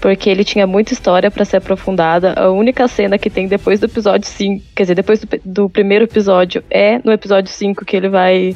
Porque 0.00 0.30
ele 0.30 0.44
tinha 0.44 0.64
muita 0.64 0.92
história 0.92 1.28
para 1.28 1.44
ser 1.44 1.56
aprofundada. 1.56 2.32
A 2.34 2.50
única 2.50 2.86
cena 2.86 3.18
que 3.18 3.28
tem 3.28 3.48
depois 3.48 3.80
do 3.80 3.86
episódio 3.86 4.28
5, 4.28 4.64
quer 4.74 4.84
dizer, 4.84 4.94
depois 4.94 5.18
do, 5.18 5.28
do 5.44 5.68
primeiro 5.68 6.04
episódio, 6.04 6.62
é 6.70 7.00
no 7.04 7.10
episódio 7.10 7.50
5 7.50 7.84
que 7.84 7.96
ele 7.96 8.08
vai 8.08 8.54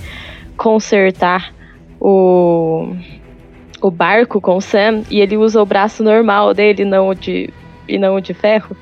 consertar 0.57 1.53
o, 2.01 2.95
o 3.83 3.91
barco 3.91 4.41
com 4.41 4.57
o 4.57 4.61
Sam 4.61 5.03
e 5.11 5.20
ele 5.20 5.37
usa 5.37 5.61
o 5.61 5.66
braço 5.66 6.03
normal 6.03 6.55
dele, 6.55 6.85
não 6.85 7.09
o 7.09 7.14
de, 7.14 7.53
e 7.89 7.99
não 7.99 8.14
o 8.14 8.20
de 8.20 8.33
ferro. 8.33 8.76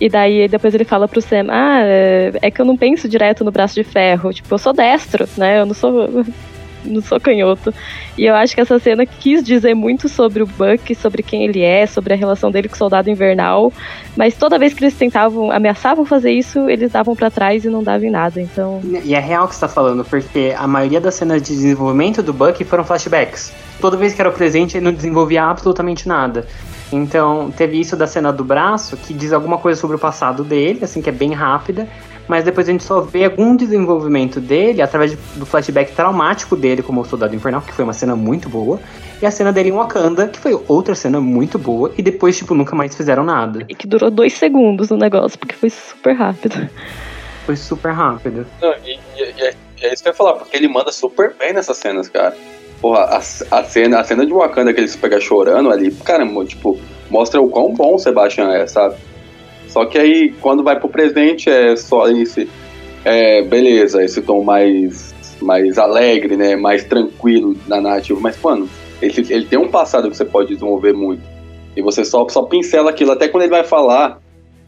E 0.00 0.08
daí 0.08 0.48
depois 0.48 0.74
ele 0.74 0.84
fala 0.84 1.06
pro 1.06 1.20
Sam, 1.20 1.46
ah, 1.50 1.80
é 2.42 2.50
que 2.50 2.60
eu 2.60 2.64
não 2.64 2.76
penso 2.76 3.08
direto 3.08 3.44
no 3.44 3.50
braço 3.50 3.74
de 3.74 3.84
ferro. 3.84 4.32
Tipo, 4.32 4.54
eu 4.54 4.58
sou 4.58 4.72
destro, 4.72 5.28
né? 5.36 5.60
Eu 5.60 5.66
não 5.66 5.74
sou. 5.74 6.08
não 6.84 7.00
sou 7.00 7.18
canhoto. 7.18 7.72
E 8.16 8.26
eu 8.26 8.34
acho 8.34 8.54
que 8.54 8.60
essa 8.60 8.78
cena 8.78 9.06
quis 9.06 9.42
dizer 9.42 9.74
muito 9.74 10.06
sobre 10.08 10.42
o 10.42 10.46
Buck, 10.46 10.94
sobre 10.94 11.22
quem 11.22 11.44
ele 11.44 11.62
é, 11.62 11.86
sobre 11.86 12.12
a 12.12 12.16
relação 12.16 12.50
dele 12.50 12.68
com 12.68 12.74
o 12.74 12.78
Soldado 12.78 13.08
Invernal. 13.08 13.72
Mas 14.16 14.36
toda 14.36 14.58
vez 14.58 14.74
que 14.74 14.84
eles 14.84 14.94
tentavam, 14.94 15.50
ameaçavam 15.50 16.04
fazer 16.04 16.32
isso, 16.32 16.68
eles 16.68 16.92
davam 16.92 17.16
para 17.16 17.30
trás 17.30 17.64
e 17.64 17.68
não 17.68 17.82
davam 17.82 18.06
em 18.06 18.10
nada. 18.10 18.40
Então. 18.40 18.80
E 19.02 19.14
é 19.14 19.18
real 19.18 19.48
que 19.48 19.54
você 19.54 19.62
tá 19.62 19.68
falando, 19.68 20.04
porque 20.04 20.54
a 20.56 20.66
maioria 20.66 21.00
das 21.00 21.14
cenas 21.14 21.42
de 21.42 21.54
desenvolvimento 21.54 22.22
do 22.22 22.32
Buck 22.32 22.62
foram 22.64 22.84
flashbacks. 22.84 23.52
Toda 23.84 23.98
vez 23.98 24.14
que 24.14 24.22
era 24.22 24.30
o 24.30 24.32
presente, 24.32 24.78
ele 24.78 24.84
não 24.86 24.94
desenvolvia 24.94 25.44
absolutamente 25.44 26.08
nada. 26.08 26.46
Então, 26.90 27.52
teve 27.54 27.78
isso 27.78 27.94
da 27.94 28.06
cena 28.06 28.32
do 28.32 28.42
braço, 28.42 28.96
que 28.96 29.12
diz 29.12 29.30
alguma 29.30 29.58
coisa 29.58 29.78
sobre 29.78 29.96
o 29.96 29.98
passado 29.98 30.42
dele, 30.42 30.82
assim, 30.82 31.02
que 31.02 31.10
é 31.10 31.12
bem 31.12 31.34
rápida, 31.34 31.86
mas 32.26 32.44
depois 32.44 32.66
a 32.66 32.72
gente 32.72 32.82
só 32.82 33.02
vê 33.02 33.26
algum 33.26 33.54
desenvolvimento 33.54 34.40
dele 34.40 34.80
através 34.80 35.10
de, 35.10 35.18
do 35.36 35.44
flashback 35.44 35.92
traumático 35.92 36.56
dele 36.56 36.82
como 36.82 37.02
o 37.02 37.04
Soldado 37.04 37.36
Infernal, 37.36 37.60
que 37.60 37.74
foi 37.74 37.84
uma 37.84 37.92
cena 37.92 38.16
muito 38.16 38.48
boa, 38.48 38.80
e 39.20 39.26
a 39.26 39.30
cena 39.30 39.52
dele 39.52 39.68
em 39.68 39.72
Wakanda, 39.72 40.28
que 40.28 40.38
foi 40.38 40.58
outra 40.66 40.94
cena 40.94 41.20
muito 41.20 41.58
boa, 41.58 41.92
e 41.98 42.00
depois, 42.00 42.38
tipo, 42.38 42.54
nunca 42.54 42.74
mais 42.74 42.96
fizeram 42.96 43.22
nada. 43.22 43.66
E 43.68 43.74
que 43.74 43.86
durou 43.86 44.10
dois 44.10 44.32
segundos 44.32 44.90
o 44.90 44.96
negócio, 44.96 45.38
porque 45.38 45.54
foi 45.54 45.68
super 45.68 46.14
rápido. 46.14 46.70
Foi 47.44 47.54
super 47.54 47.92
rápido. 47.92 48.46
Não, 48.62 48.72
e, 48.82 48.98
e, 49.14 49.34
e 49.36 49.42
é, 49.42 49.54
é 49.82 49.92
isso 49.92 50.02
que 50.02 50.08
eu 50.08 50.12
ia 50.12 50.16
falar, 50.16 50.32
porque 50.36 50.56
ele 50.56 50.68
manda 50.68 50.90
super 50.90 51.34
bem 51.38 51.52
nessas 51.52 51.76
cenas, 51.76 52.08
cara. 52.08 52.34
Porra, 52.80 53.00
a, 53.00 53.18
a, 53.18 53.64
cena, 53.64 54.00
a 54.00 54.04
cena 54.04 54.26
de 54.26 54.32
Wakanda 54.32 54.72
que 54.72 54.80
ele 54.80 54.88
se 54.88 54.98
pega 54.98 55.20
chorando 55.20 55.70
ali, 55.70 55.90
cara, 55.90 56.26
tipo, 56.44 56.78
mostra 57.10 57.40
o 57.40 57.48
quão 57.48 57.72
bom 57.72 57.94
o 57.94 57.98
Sebastian 57.98 58.52
é, 58.52 58.66
sabe? 58.66 58.96
Só 59.68 59.84
que 59.86 59.98
aí, 59.98 60.32
quando 60.40 60.62
vai 60.62 60.78
pro 60.78 60.88
presente, 60.88 61.50
é 61.50 61.74
só 61.74 62.08
esse. 62.08 62.48
É, 63.04 63.42
beleza, 63.42 64.02
esse 64.04 64.22
tom 64.22 64.44
mais, 64.44 65.14
mais 65.42 65.78
alegre, 65.78 66.36
né? 66.36 66.54
Mais 66.54 66.84
tranquilo 66.84 67.56
na 67.66 67.80
narrativa. 67.80 68.18
Mas, 68.20 68.40
mano, 68.40 68.68
ele, 69.02 69.26
ele 69.28 69.46
tem 69.46 69.58
um 69.58 69.68
passado 69.68 70.08
que 70.08 70.16
você 70.16 70.24
pode 70.24 70.50
desenvolver 70.50 70.92
muito. 70.92 71.22
E 71.76 71.82
você 71.82 72.04
só, 72.04 72.28
só 72.28 72.42
pincela 72.42 72.90
aquilo. 72.90 73.10
Até 73.10 73.26
quando 73.26 73.42
ele 73.42 73.50
vai 73.50 73.64
falar 73.64 74.20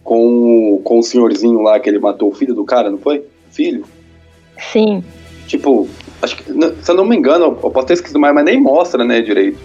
com, 0.02 0.80
com 0.82 0.98
o 0.98 1.02
senhorzinho 1.02 1.60
lá 1.62 1.78
que 1.78 1.88
ele 1.88 1.98
matou 1.98 2.30
o 2.30 2.34
filho 2.34 2.54
do 2.54 2.64
cara, 2.64 2.90
não 2.90 2.98
foi? 2.98 3.24
Filho? 3.50 3.84
Sim. 4.72 5.04
Tipo, 5.46 5.88
acho 6.22 6.36
que, 6.36 6.44
se 6.44 6.90
eu 6.90 6.94
não 6.94 7.04
me 7.04 7.16
engano, 7.16 7.44
eu 7.44 7.70
posso 7.70 7.86
ter 7.86 7.94
esquecido 7.94 8.18
mais, 8.18 8.34
mas 8.34 8.44
nem 8.44 8.60
mostra, 8.60 9.04
né, 9.04 9.20
direito. 9.20 9.58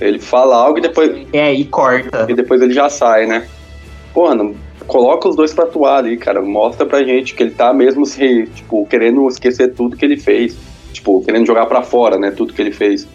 Ele 0.00 0.18
fala 0.18 0.56
algo 0.56 0.78
e 0.78 0.82
depois. 0.82 1.26
É, 1.32 1.52
e 1.52 1.64
corta. 1.64 2.26
E 2.28 2.34
depois 2.34 2.60
ele 2.60 2.72
já 2.72 2.88
sai, 2.88 3.26
né? 3.26 3.46
Não, 4.16 4.54
coloca 4.86 5.28
os 5.28 5.36
dois 5.36 5.52
pra 5.52 5.64
atuar 5.64 5.98
ali, 5.98 6.16
cara. 6.16 6.40
Mostra 6.42 6.86
pra 6.86 7.02
gente 7.02 7.34
que 7.34 7.42
ele 7.42 7.52
tá 7.52 7.72
mesmo 7.72 8.04
se, 8.04 8.46
tipo, 8.54 8.86
querendo 8.86 9.26
esquecer 9.28 9.72
tudo 9.74 9.96
que 9.96 10.04
ele 10.04 10.16
fez. 10.16 10.56
Tipo, 10.92 11.22
querendo 11.24 11.46
jogar 11.46 11.66
pra 11.66 11.82
fora, 11.82 12.18
né? 12.18 12.30
Tudo 12.30 12.52
que 12.52 12.62
ele 12.62 12.72
fez. 12.72 13.06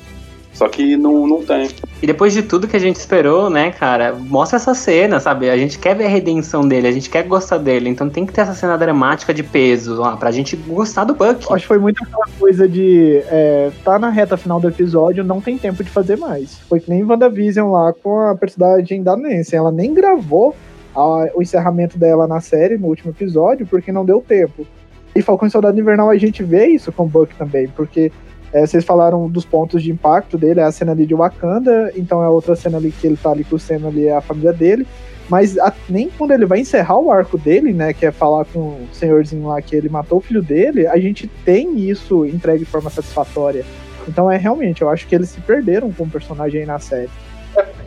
Só 0.59 0.67
que 0.67 0.97
não, 0.97 1.25
não 1.25 1.41
tem. 1.41 1.69
E 2.01 2.05
depois 2.05 2.33
de 2.33 2.43
tudo 2.43 2.67
que 2.67 2.75
a 2.75 2.79
gente 2.79 2.97
esperou, 2.97 3.49
né, 3.49 3.71
cara, 3.71 4.13
mostra 4.13 4.57
essa 4.57 4.73
cena, 4.73 5.17
sabe? 5.17 5.49
A 5.49 5.55
gente 5.55 5.79
quer 5.79 5.95
ver 5.95 6.03
a 6.03 6.09
redenção 6.09 6.67
dele, 6.67 6.85
a 6.85 6.91
gente 6.91 7.09
quer 7.09 7.23
gostar 7.23 7.59
dele, 7.59 7.87
então 7.87 8.09
tem 8.09 8.25
que 8.25 8.33
ter 8.33 8.41
essa 8.41 8.53
cena 8.53 8.77
dramática 8.77 9.33
de 9.33 9.41
peso, 9.41 10.01
ó, 10.01 10.17
pra 10.17 10.31
gente 10.31 10.57
gostar 10.57 11.05
do 11.05 11.13
Buck. 11.13 11.45
Acho 11.49 11.61
que 11.61 11.65
foi 11.65 11.79
muito 11.79 12.03
aquela 12.03 12.25
coisa 12.37 12.67
de 12.67 13.23
é, 13.27 13.71
tá 13.85 13.97
na 13.97 14.09
reta 14.09 14.35
final 14.35 14.59
do 14.59 14.67
episódio, 14.67 15.23
não 15.23 15.39
tem 15.39 15.57
tempo 15.57 15.81
de 15.81 15.89
fazer 15.89 16.17
mais. 16.17 16.59
Foi 16.67 16.81
que 16.81 16.89
nem 16.89 17.05
WandaVision 17.05 17.71
lá 17.71 17.93
com 17.93 18.19
a 18.19 18.35
personagem 18.35 19.01
da 19.01 19.15
Nancy, 19.15 19.55
ela 19.55 19.71
nem 19.71 19.93
gravou 19.93 20.53
a, 20.93 21.29
o 21.35 21.41
encerramento 21.41 21.97
dela 21.97 22.27
na 22.27 22.41
série, 22.41 22.77
no 22.77 22.87
último 22.87 23.11
episódio, 23.11 23.65
porque 23.65 23.93
não 23.93 24.03
deu 24.03 24.19
tempo. 24.19 24.67
E 25.15 25.21
Falcão 25.21 25.47
e 25.47 25.51
Soldado 25.51 25.79
Invernal 25.79 26.09
a 26.09 26.17
gente 26.17 26.43
vê 26.43 26.67
isso 26.67 26.91
com 26.91 27.03
o 27.03 27.07
Buck 27.07 27.33
também, 27.35 27.69
porque 27.69 28.11
é, 28.51 28.65
vocês 28.65 28.83
falaram 28.83 29.27
dos 29.27 29.45
pontos 29.45 29.83
de 29.83 29.91
impacto 29.91 30.37
dele, 30.37 30.59
é 30.59 30.63
a 30.63 30.71
cena 30.71 30.91
ali 30.91 31.05
de 31.05 31.13
Wakanda, 31.13 31.91
então 31.95 32.23
é 32.23 32.27
outra 32.27 32.55
cena 32.55 32.77
ali 32.77 32.91
que 32.91 33.05
ele 33.05 33.17
tá 33.17 33.31
ali 33.31 33.43
com 33.43 33.55
o 33.55 33.59
Senna 33.59 33.87
ali, 33.87 34.07
é 34.07 34.15
a 34.15 34.21
família 34.21 34.51
dele. 34.51 34.87
Mas 35.29 35.59
a, 35.59 35.71
nem 35.87 36.09
quando 36.09 36.31
ele 36.31 36.47
vai 36.47 36.59
encerrar 36.59 36.97
o 36.97 37.11
arco 37.11 37.37
dele, 37.37 37.71
né, 37.71 37.93
que 37.93 38.05
é 38.05 38.11
falar 38.11 38.45
com 38.45 38.59
o 38.59 38.87
senhorzinho 38.91 39.47
lá 39.47 39.61
que 39.61 39.75
ele 39.75 39.87
matou 39.87 40.17
o 40.17 40.21
filho 40.21 40.41
dele, 40.41 40.87
a 40.87 40.97
gente 40.97 41.27
tem 41.45 41.79
isso 41.87 42.25
entregue 42.25 42.65
de 42.65 42.71
forma 42.71 42.89
satisfatória. 42.89 43.63
Então 44.07 44.31
é 44.31 44.37
realmente, 44.37 44.81
eu 44.81 44.89
acho 44.89 45.05
que 45.05 45.13
eles 45.13 45.29
se 45.29 45.39
perderam 45.41 45.91
com 45.91 46.03
o 46.03 46.09
personagem 46.09 46.61
aí 46.61 46.65
na 46.65 46.79
série. 46.79 47.09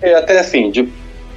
É, 0.00 0.14
até 0.14 0.38
assim, 0.38 0.70
de, 0.70 0.88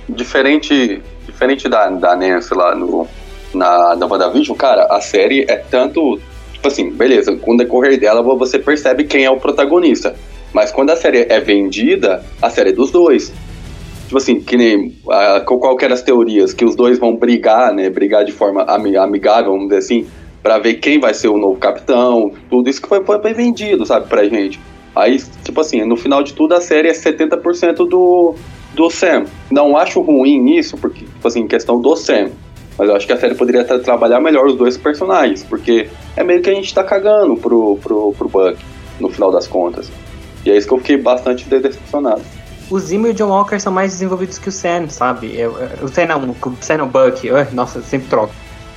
diferente, 0.07 1.01
diferente 1.25 1.67
da, 1.67 1.89
da 1.89 2.15
Nancy 2.15 2.53
lá 2.53 2.75
no, 2.75 3.07
na, 3.51 3.95
na 3.95 4.05
WandaVision, 4.05 4.55
cara, 4.55 4.85
a 4.85 5.01
série 5.01 5.43
é 5.49 5.55
tanto 5.55 6.19
assim, 6.67 6.89
beleza, 6.89 7.35
com 7.35 7.53
o 7.53 7.57
decorrer 7.57 7.99
dela 7.99 8.21
você 8.21 8.59
percebe 8.59 9.03
quem 9.03 9.25
é 9.25 9.29
o 9.29 9.39
protagonista. 9.39 10.15
Mas 10.53 10.71
quando 10.71 10.91
a 10.91 10.95
série 10.95 11.25
é 11.29 11.39
vendida, 11.39 12.23
a 12.41 12.49
série 12.49 12.69
é 12.69 12.73
dos 12.73 12.91
dois. 12.91 13.33
Tipo 14.05 14.17
assim, 14.17 14.39
que 14.39 14.55
nem 14.55 14.95
a, 15.09 15.41
qualquer 15.41 15.91
as 15.91 16.01
teorias, 16.01 16.53
que 16.53 16.63
os 16.63 16.75
dois 16.75 16.99
vão 16.99 17.15
brigar, 17.15 17.73
né? 17.73 17.89
Brigar 17.89 18.23
de 18.23 18.31
forma 18.31 18.63
amigável, 18.63 19.51
vamos 19.51 19.67
dizer 19.67 19.79
assim, 19.79 20.07
para 20.41 20.59
ver 20.59 20.75
quem 20.75 20.99
vai 20.99 21.13
ser 21.13 21.27
o 21.27 21.37
novo 21.37 21.57
capitão, 21.57 22.31
tudo 22.49 22.69
isso 22.69 22.81
que 22.81 22.87
foi, 22.87 23.03
foi 23.03 23.33
vendido, 23.33 23.85
sabe, 23.85 24.07
pra 24.07 24.23
gente. 24.25 24.59
Aí, 24.95 25.17
tipo 25.43 25.59
assim, 25.59 25.83
no 25.83 25.97
final 25.97 26.23
de 26.23 26.33
tudo 26.33 26.53
a 26.53 26.61
série 26.61 26.87
é 26.87 26.93
70% 26.93 27.87
do, 27.87 28.35
do 28.73 28.89
Sam. 28.89 29.25
Não 29.51 29.75
acho 29.75 29.99
ruim 29.99 30.55
isso, 30.55 30.77
porque, 30.77 31.03
tipo 31.03 31.27
assim, 31.27 31.47
questão 31.47 31.81
do 31.81 31.95
Sam. 31.95 32.29
Mas 32.77 32.89
eu 32.89 32.95
acho 32.95 33.07
que 33.07 33.13
a 33.13 33.17
série 33.17 33.35
poderia 33.35 33.63
trabalhar 33.63 34.19
melhor 34.19 34.45
os 34.45 34.55
dois 34.55 34.77
personagens, 34.77 35.43
porque 35.43 35.89
é 36.15 36.23
meio 36.23 36.41
que 36.41 36.49
a 36.49 36.53
gente 36.53 36.73
tá 36.73 36.83
cagando 36.83 37.37
pro, 37.37 37.77
pro, 37.81 38.13
pro 38.13 38.29
Buck, 38.29 38.57
no 38.99 39.09
final 39.09 39.31
das 39.31 39.47
contas. 39.47 39.89
E 40.45 40.51
é 40.51 40.57
isso 40.57 40.67
que 40.67 40.73
eu 40.73 40.77
fiquei 40.79 40.97
bastante 40.97 41.47
decepcionado. 41.49 42.21
O 42.69 42.79
Zimo 42.79 43.07
e 43.07 43.11
o 43.11 43.13
John 43.13 43.29
Walker 43.29 43.59
são 43.59 43.71
mais 43.71 43.91
desenvolvidos 43.91 44.37
que 44.37 44.49
o 44.49 44.51
Sam, 44.51 44.89
sabe? 44.89 45.35
Eu, 45.35 45.55
eu, 45.57 45.85
o 45.85 45.87
Sam 45.87 46.07
não, 46.07 46.29
o 46.29 46.57
Sam 46.61 46.77
não, 46.77 46.85
o 46.85 46.89
Buck. 46.89 47.25
Eu, 47.25 47.37
nossa, 47.53 47.81
sempre 47.81 48.07
troco. 48.07 48.33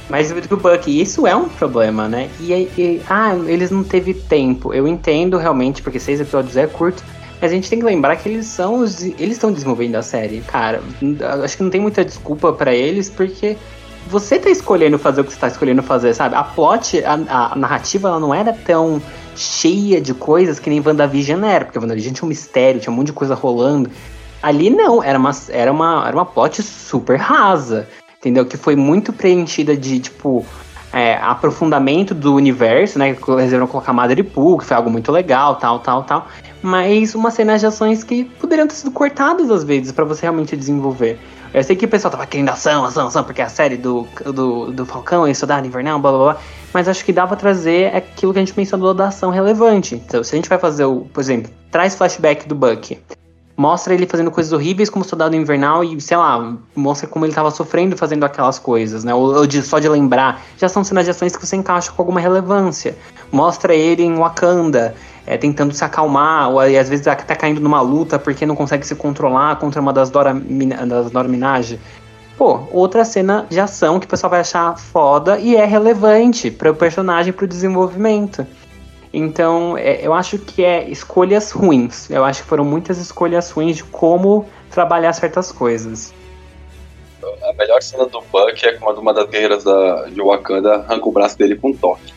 Mais 0.09 0.25
desenvolvido 0.25 0.49
que 0.49 0.55
o 0.55 0.71
Buck. 0.71 0.91
E 0.91 1.01
isso 1.01 1.27
é 1.27 1.35
um 1.35 1.49
problema, 1.49 2.07
né? 2.09 2.29
E, 2.39 2.53
e, 2.53 3.01
ah, 3.09 3.35
eles 3.47 3.71
não 3.71 3.83
teve 3.83 4.15
tempo. 4.15 4.75
Eu 4.75 4.87
entendo 4.87 5.39
realmente, 5.39 5.83
porque 5.83 5.99
seis 5.99 6.21
episódios 6.21 6.57
é 6.57 6.67
curto. 6.67 7.03
Mas 7.41 7.53
a 7.53 7.55
gente 7.55 7.71
tem 7.71 7.79
que 7.79 7.85
lembrar 7.85 8.17
que 8.17 8.29
eles 8.29 8.47
são 8.47 8.81
os. 8.81 9.03
Eles 9.03 9.33
estão 9.33 9.53
desenvolvendo 9.53 9.97
a 9.97 10.03
série, 10.03 10.41
cara. 10.41 10.83
Acho 11.43 11.57
que 11.57 11.63
não 11.63 11.71
tem 11.71 11.81
muita 11.81 12.05
desculpa 12.05 12.53
para 12.53 12.75
eles, 12.75 13.09
porque 13.09 13.57
você 14.09 14.39
tá 14.39 14.49
escolhendo 14.49 14.99
fazer 14.99 15.21
o 15.21 15.25
que 15.25 15.33
você 15.33 15.39
tá 15.39 15.49
escolhendo 15.49 15.83
fazer, 15.83 16.15
sabe? 16.15 16.35
A 16.35 16.43
plot, 16.43 17.05
a, 17.05 17.53
a 17.53 17.57
narrativa, 17.57 18.09
ela 18.09 18.19
não 18.19 18.35
era 18.35 18.53
tão 18.53 19.03
cheia 19.37 20.01
de 20.01 20.15
coisas 20.15 20.59
que 20.59 20.71
nem 20.71 20.83
WandaVision 20.85 21.45
era, 21.45 21.65
porque 21.65 21.79
WandaVision 21.79 22.15
tinha 22.15 22.27
um 22.27 22.29
mistério, 22.29 22.81
tinha 22.81 22.93
um 22.93 22.97
monte 22.97 23.09
de 23.09 23.13
coisa 23.13 23.35
rolando. 23.35 23.91
Ali 24.43 24.71
não, 24.71 25.03
era 25.03 25.19
uma, 25.19 25.31
era 25.51 25.71
uma, 25.71 26.05
era 26.07 26.17
uma 26.17 26.25
plot 26.25 26.63
super 26.63 27.19
rasa, 27.19 27.89
entendeu? 28.19 28.47
Que 28.47 28.57
foi 28.57 28.75
muito 28.75 29.13
preenchida 29.13 29.77
de, 29.77 30.01
tipo, 30.01 30.45
é, 30.93 31.17
aprofundamento 31.17 32.15
do 32.15 32.35
universo, 32.35 32.99
né? 32.99 33.09
Resolveram 33.13 33.67
colocar 33.67 33.93
Madripoor, 33.93 34.59
que 34.59 34.65
foi 34.65 34.77
algo 34.77 34.91
muito 34.91 35.13
legal, 35.13 35.57
tal, 35.57 35.81
tal, 35.81 36.05
tal. 36.05 36.29
Mas 36.63 37.15
umas 37.15 37.35
cenas 37.35 37.61
de 37.61 37.67
ações 37.67 38.03
que 38.03 38.25
poderiam 38.25 38.67
ter 38.67 38.75
sido 38.75 38.91
cortadas 38.91 39.51
às 39.51 39.63
vezes 39.65 39.93
para 39.93 40.05
você 40.05 40.23
realmente 40.23 40.57
desenvolver. 40.57 41.19
Eu 41.53 41.63
sei 41.65 41.75
que 41.75 41.87
o 41.87 41.89
pessoal 41.89 42.11
tava 42.11 42.27
querendo 42.27 42.51
ação, 42.51 42.85
ação, 42.85 43.07
ação, 43.07 43.25
porque 43.25 43.41
é 43.41 43.45
a 43.45 43.49
série 43.49 43.77
do, 43.77 44.07
do, 44.25 44.71
do 44.73 44.87
Falcão 44.87 45.27
e 45.27 45.35
Soldado 45.35 45.67
Invernal, 45.67 45.99
blá 45.99 46.11
blá 46.11 46.21
blá. 46.33 46.37
Mas 46.73 46.89
acho 46.89 47.05
que 47.05 47.13
dá 47.13 47.27
pra 47.27 47.37
trazer 47.37 47.95
aquilo 47.95 48.33
que 48.33 48.39
a 48.39 48.45
gente 48.45 48.57
mencionou 48.57 48.93
da 48.93 49.09
ação 49.09 49.31
relevante. 49.31 49.95
Então, 49.95 50.23
se 50.23 50.35
a 50.35 50.37
gente 50.37 50.49
vai 50.49 50.59
fazer 50.59 50.85
o, 50.85 51.07
por 51.13 51.21
exemplo, 51.21 51.51
traz 51.71 51.95
flashback 51.95 52.47
do 52.47 52.55
Bucky. 52.55 52.99
Mostra 53.57 53.93
ele 53.93 54.07
fazendo 54.07 54.31
coisas 54.31 54.53
horríveis 54.53 54.89
como 54.89 55.05
Soldado 55.05 55.35
Invernal 55.35 55.83
e, 55.83 56.01
sei 56.01 56.17
lá, 56.17 56.57
mostra 56.77 57.09
como 57.09 57.27
ele 57.27 57.33
tava 57.33 57.51
sofrendo 57.51 57.97
fazendo 57.97 58.25
aquelas 58.25 58.57
coisas, 58.57 59.03
né? 59.03 59.13
Ou, 59.13 59.35
ou 59.35 59.47
de, 59.47 59.63
só 59.63 59.81
de 59.81 59.89
lembrar. 59.89 60.43
Já 60.57 60.69
são 60.69 60.85
cenas 60.85 61.07
de 61.07 61.11
ações 61.11 61.35
que 61.35 61.45
você 61.45 61.57
encaixa 61.57 61.91
com 61.91 62.01
alguma 62.01 62.21
relevância. 62.21 62.97
Mostra 63.33 63.75
ele 63.75 64.05
em 64.05 64.15
Wakanda, 64.17 64.95
é, 65.29 65.37
tentando 65.37 65.75
se 65.75 65.85
acalmar, 65.85 66.51
ou 66.51 66.59
às 66.59 66.89
vezes 66.89 67.07
até 67.07 67.35
caindo 67.35 67.61
numa 67.61 67.83
luta 67.83 68.19
porque 68.19 68.47
não 68.47 68.57
consegue 68.57 68.87
se 68.87 68.95
controlar 68.95 69.57
contra 69.57 69.79
uma 69.79 69.93
das 69.93 70.09
Dora, 70.09 70.33
das 70.33 71.11
Dora 71.11 71.29
Minaj. 71.29 71.79
Pô, 72.39 72.61
outra 72.71 73.05
cena 73.05 73.47
de 73.51 73.61
ação 73.61 74.01
que 74.01 74.07
o 74.07 74.09
pessoal 74.09 74.31
vai 74.31 74.41
achar 74.41 74.79
foda 74.79 75.39
e 75.39 75.55
é 75.55 75.67
relevante 75.67 76.51
para 76.51 76.71
o 76.71 76.75
personagem, 76.75 77.31
para 77.31 77.45
o 77.45 77.49
desenvolvimento. 77.49 78.47
Então, 79.13 79.77
é, 79.77 80.01
eu 80.07 80.15
acho 80.15 80.39
que 80.39 80.65
é 80.65 80.89
escolhas 80.89 81.51
ruins. 81.51 82.09
Eu 82.09 82.25
acho 82.25 82.43
que 82.43 82.49
foram 82.49 82.65
muitas 82.65 82.97
escolhas 82.97 83.51
ruins 83.51 83.77
de 83.77 83.85
como 83.85 84.47
trabalhar 84.71 85.13
certas 85.13 85.53
coisas. 85.53 86.15
A 87.43 87.53
melhor 87.53 87.83
cena 87.83 88.07
do 88.07 88.23
Buck 88.33 88.67
é 88.67 88.73
quando 88.75 88.99
uma 88.99 89.13
das 89.13 89.29
guerreiras 89.29 89.65
da, 89.65 90.05
de 90.05 90.23
Wakanda 90.23 90.87
arranca 90.89 91.07
o 91.07 91.13
braço 91.13 91.37
dele 91.37 91.57
com 91.57 91.71
um 91.71 91.75
toque. 91.75 92.15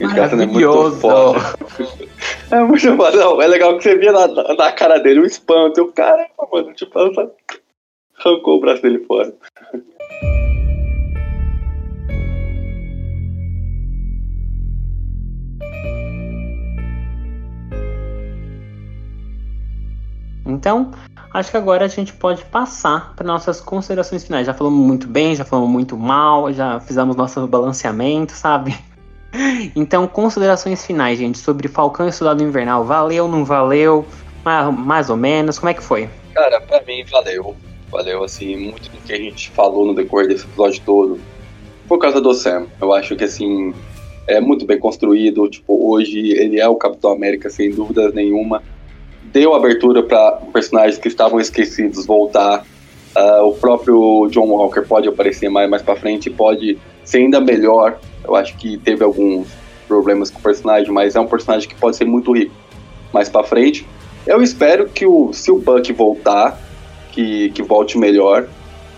Maravilhoso. 0.00 0.42
É 0.42 0.46
muito 0.46 1.00
foda. 1.00 2.08
É 2.50 2.60
muito 2.60 2.96
bom. 2.96 3.10
Não, 3.10 3.42
é 3.42 3.46
legal 3.46 3.76
que 3.76 3.82
você 3.82 3.96
via 3.98 4.10
na, 4.10 4.26
na 4.26 4.72
cara 4.72 4.98
dele 4.98 5.20
o 5.20 5.22
um 5.22 5.26
espanto. 5.26 5.82
o 5.82 5.92
cara, 5.92 6.26
mano, 6.50 6.72
tipo, 6.72 6.98
ela 6.98 7.30
arrancou 8.18 8.56
o 8.56 8.60
braço 8.60 8.82
dele 8.82 9.04
fora. 9.04 9.34
Então, 20.46 20.92
acho 21.34 21.50
que 21.50 21.56
agora 21.58 21.84
a 21.84 21.88
gente 21.88 22.14
pode 22.14 22.42
passar 22.46 23.14
para 23.14 23.26
nossas 23.26 23.60
considerações 23.60 24.24
finais. 24.24 24.46
Já 24.46 24.54
falamos 24.54 24.84
muito 24.84 25.06
bem, 25.06 25.36
já 25.36 25.44
falamos 25.44 25.70
muito 25.70 25.98
mal, 25.98 26.50
já 26.50 26.80
fizemos 26.80 27.14
nosso 27.14 27.46
balanceamento, 27.46 28.32
sabe? 28.32 28.74
Então, 29.76 30.06
considerações 30.06 30.84
finais, 30.84 31.18
gente, 31.18 31.38
sobre 31.38 31.68
Falcão 31.68 32.08
e 32.08 32.12
Soldado 32.12 32.42
Invernal. 32.42 32.84
Valeu, 32.84 33.28
não 33.28 33.44
valeu? 33.44 34.06
Mais 34.76 35.10
ou 35.10 35.16
menos, 35.16 35.58
como 35.58 35.70
é 35.70 35.74
que 35.74 35.82
foi? 35.82 36.08
Cara, 36.34 36.60
pra 36.60 36.82
mim 36.82 37.04
valeu. 37.04 37.54
Valeu, 37.90 38.24
assim, 38.24 38.56
muito 38.56 38.90
do 38.90 38.98
que 38.98 39.12
a 39.12 39.16
gente 39.16 39.50
falou 39.50 39.86
no 39.86 39.94
decorrer 39.94 40.28
desse 40.28 40.44
episódio 40.44 40.80
todo. 40.84 41.20
Por 41.86 41.98
causa 41.98 42.20
do 42.20 42.32
Sam. 42.32 42.66
Eu 42.80 42.92
acho 42.92 43.16
que, 43.16 43.24
assim, 43.24 43.74
é 44.26 44.40
muito 44.40 44.64
bem 44.64 44.78
construído. 44.78 45.48
Tipo, 45.48 45.90
hoje 45.90 46.30
ele 46.32 46.60
é 46.60 46.68
o 46.68 46.76
Capitão 46.76 47.12
América, 47.12 47.50
sem 47.50 47.70
dúvida 47.70 48.10
nenhuma. 48.10 48.62
Deu 49.24 49.54
abertura 49.54 50.02
para 50.02 50.32
personagens 50.52 50.98
que 50.98 51.08
estavam 51.08 51.40
esquecidos 51.40 52.06
voltar. 52.06 52.64
Uh, 53.16 53.42
o 53.44 53.54
próprio 53.54 54.28
John 54.30 54.46
Walker 54.48 54.82
pode 54.82 55.08
aparecer 55.08 55.48
mais, 55.48 55.68
mais 55.68 55.82
pra 55.82 55.96
frente, 55.96 56.30
pode 56.30 56.78
ser 57.04 57.18
ainda 57.18 57.40
melhor. 57.40 57.98
Eu 58.24 58.34
acho 58.34 58.56
que 58.56 58.76
teve 58.78 59.04
alguns 59.04 59.48
problemas 59.86 60.30
com 60.30 60.38
o 60.38 60.42
personagem, 60.42 60.92
mas 60.92 61.16
é 61.16 61.20
um 61.20 61.26
personagem 61.26 61.68
que 61.68 61.74
pode 61.74 61.96
ser 61.96 62.04
muito 62.04 62.32
rico 62.32 62.54
mais 63.12 63.28
pra 63.28 63.42
frente. 63.42 63.86
Eu 64.26 64.42
espero 64.42 64.88
que 64.88 65.06
o, 65.06 65.32
se 65.32 65.50
o 65.50 65.58
Buck 65.58 65.90
voltar, 65.92 66.60
que, 67.12 67.50
que 67.50 67.62
volte 67.62 67.96
melhor 67.96 68.46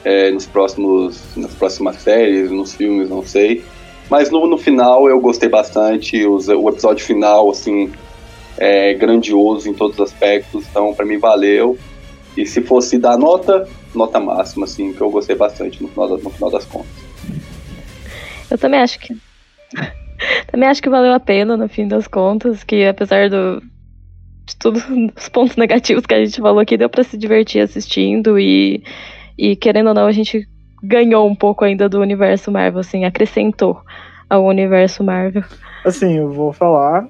é, 0.05 0.31
nos 0.31 0.47
próximos, 0.47 1.23
nas 1.37 1.55
próximas 1.55 1.97
séries, 1.97 2.51
nos 2.51 2.75
filmes, 2.75 3.09
não 3.09 3.25
sei. 3.25 3.63
Mas 4.11 4.31
no, 4.31 4.47
no 4.47 4.59
final 4.59 5.09
eu 5.09 5.21
gostei 5.21 5.49
bastante. 5.49 6.27
Os, 6.27 6.49
o 6.49 6.69
episódio 6.69 7.05
final, 7.05 7.49
assim, 7.51 7.93
é 8.59 8.95
grandioso 8.95 9.69
em 9.69 9.73
todos 9.73 9.99
os 9.99 10.13
aspectos. 10.13 10.65
Então, 10.69 10.93
para 10.93 11.07
mim, 11.07 11.19
valeu. 11.19 11.79
E 12.37 12.45
se 12.45 12.61
fosse 12.61 12.99
dar 12.99 13.17
nota, 13.17 13.69
nota 13.95 14.19
máxima, 14.19 14.65
assim, 14.65 14.93
que 14.93 15.01
eu 15.01 15.11
gostei 15.11 15.37
bastante 15.37 15.83
no 15.83 15.89
final, 15.89 16.09
no 16.09 16.31
final 16.31 16.51
das 16.51 16.65
contas. 16.65 17.10
Eu 18.51 18.59
também 18.59 18.81
acho 18.81 18.99
que. 18.99 19.17
também 20.51 20.69
acho 20.69 20.83
que 20.83 20.91
valeu 20.91 21.13
a 21.13 21.21
pena, 21.21 21.57
no 21.57 21.69
fim 21.69 21.87
das 21.87 22.07
contas, 22.07 22.65
que 22.65 22.87
apesar 22.87 23.31
do, 23.31 23.63
de 24.45 24.57
todos 24.57 24.83
os 25.17 25.29
pontos 25.29 25.57
negativos 25.57 26.05
que 26.07 26.15
a 26.15 26.25
gente 26.25 26.41
falou 26.41 26.61
aqui, 26.61 26.77
deu 26.77 26.89
para 26.89 27.05
se 27.05 27.17
divertir 27.17 27.63
assistindo 27.63 28.39
e, 28.39 28.83
e, 29.39 29.57
querendo 29.57 29.89
ou 29.89 29.95
não, 29.95 30.07
a 30.07 30.13
gente 30.13 30.47
ganhou 30.83 31.29
um 31.29 31.35
pouco 31.35 31.65
ainda 31.65 31.89
do 31.89 32.01
universo 32.01 32.51
Marvel, 32.51 32.81
assim, 32.81 33.05
acrescentou 33.05 33.81
ao 34.29 34.45
universo 34.45 35.05
Marvel. 35.05 35.45
Assim, 35.85 36.19
eu 36.19 36.31
vou 36.31 36.53
falar. 36.53 37.07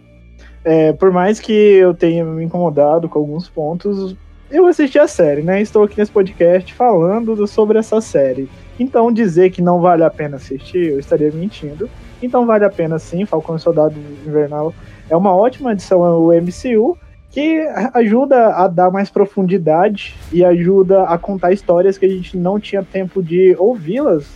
É, 0.64 0.92
por 0.92 1.10
mais 1.10 1.40
que 1.40 1.52
eu 1.52 1.94
tenha 1.94 2.24
me 2.24 2.44
incomodado 2.44 3.08
com 3.08 3.18
alguns 3.18 3.48
pontos, 3.48 4.14
eu 4.50 4.66
assisti 4.66 4.98
a 4.98 5.06
série, 5.06 5.42
né? 5.42 5.60
Estou 5.60 5.84
aqui 5.84 5.96
nesse 5.96 6.10
podcast 6.10 6.74
falando 6.74 7.46
sobre 7.46 7.78
essa 7.78 8.00
série. 8.00 8.48
Então, 8.78 9.12
dizer 9.12 9.50
que 9.50 9.62
não 9.62 9.80
vale 9.80 10.02
a 10.02 10.10
pena 10.10 10.36
assistir, 10.36 10.92
eu 10.92 10.98
estaria 10.98 11.30
mentindo. 11.30 11.88
Então, 12.22 12.44
vale 12.44 12.64
a 12.64 12.70
pena 12.70 12.98
sim. 12.98 13.24
Falcão 13.24 13.56
e 13.56 13.60
Soldado 13.60 13.94
Invernal 14.26 14.74
é 15.08 15.16
uma 15.16 15.34
ótima 15.34 15.70
adição 15.70 16.02
ao 16.02 16.28
MCU 16.32 16.98
que 17.30 17.60
ajuda 17.94 18.54
a 18.56 18.66
dar 18.66 18.90
mais 18.90 19.08
profundidade 19.08 20.16
e 20.32 20.44
ajuda 20.44 21.04
a 21.04 21.16
contar 21.16 21.52
histórias 21.52 21.96
que 21.96 22.04
a 22.04 22.08
gente 22.08 22.36
não 22.36 22.58
tinha 22.58 22.82
tempo 22.82 23.22
de 23.22 23.54
ouvi-las 23.56 24.26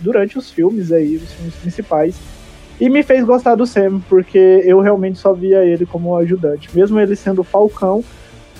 durante 0.00 0.36
os 0.36 0.50
filmes 0.50 0.92
aí, 0.92 1.16
os 1.16 1.32
filmes 1.32 1.54
principais. 1.54 2.20
E 2.78 2.90
me 2.90 3.02
fez 3.02 3.24
gostar 3.24 3.54
do 3.54 3.66
Sam, 3.66 4.00
porque 4.06 4.62
eu 4.66 4.80
realmente 4.80 5.18
só 5.18 5.32
via 5.32 5.64
ele 5.64 5.86
como 5.86 6.14
ajudante. 6.16 6.68
Mesmo 6.74 7.00
ele 7.00 7.16
sendo 7.16 7.42
Falcão, 7.42 8.04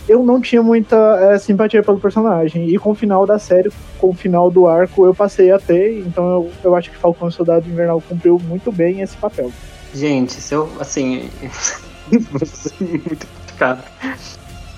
eu 0.09 0.23
não 0.23 0.41
tinha 0.41 0.63
muita 0.63 0.97
é, 1.21 1.39
simpatia 1.39 1.83
pelo 1.83 2.01
personagem. 2.01 2.69
E 2.69 2.79
com 2.79 2.91
o 2.91 2.95
final 2.95 3.27
da 3.27 3.39
série, 3.39 3.71
com 3.99 4.11
o 4.11 4.15
final 4.15 4.51
do 4.51 4.67
arco, 4.67 5.07
eu 5.07 5.15
passei 5.15 5.51
a 5.51 5.59
ter. 5.59 5.99
Então 6.01 6.25
eu, 6.25 6.51
eu 6.65 6.77
acho 6.77 6.91
que 6.91 6.97
Falcão 6.97 7.29
e 7.29 7.33
Soldado 7.33 7.69
Invernal 7.69 8.03
cumpriu 8.07 8.39
muito 8.39 8.71
bem 8.73 9.01
esse 9.01 9.17
papel. 9.17 9.51
Gente, 9.95 10.33
se 10.33 10.55
eu, 10.55 10.69
assim. 10.81 11.29
muito 12.11 13.27
cara. 13.59 13.85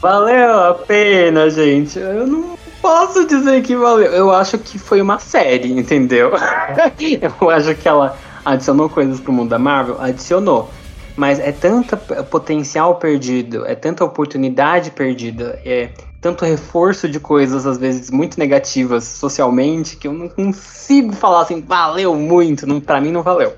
Valeu 0.00 0.60
a 0.60 0.74
pena, 0.74 1.48
gente. 1.48 1.98
Eu 1.98 2.26
não 2.26 2.58
posso 2.82 3.26
dizer 3.26 3.62
que 3.62 3.74
valeu. 3.74 4.12
Eu 4.12 4.30
acho 4.30 4.58
que 4.58 4.78
foi 4.78 5.00
uma 5.00 5.18
série, 5.18 5.72
entendeu? 5.72 6.32
eu 7.40 7.50
acho 7.50 7.74
que 7.74 7.88
ela 7.88 8.16
adicionou 8.44 8.90
coisas 8.90 9.18
pro 9.18 9.32
mundo 9.32 9.48
da 9.48 9.58
Marvel, 9.58 9.96
adicionou. 9.98 10.70
Mas 11.16 11.38
é 11.38 11.52
tanto 11.52 11.96
potencial 12.30 12.96
perdido, 12.96 13.64
é 13.66 13.74
tanta 13.74 14.04
oportunidade 14.04 14.90
perdida, 14.90 15.60
é 15.64 15.90
tanto 16.20 16.44
reforço 16.44 17.08
de 17.08 17.20
coisas, 17.20 17.66
às 17.66 17.78
vezes, 17.78 18.10
muito 18.10 18.38
negativas 18.38 19.04
socialmente, 19.04 19.96
que 19.96 20.08
eu 20.08 20.12
não 20.12 20.28
consigo 20.28 21.12
falar 21.12 21.42
assim, 21.42 21.60
valeu 21.60 22.14
muito. 22.16 22.66
Não, 22.66 22.80
pra 22.80 23.00
mim 23.00 23.12
não 23.12 23.22
valeu. 23.22 23.54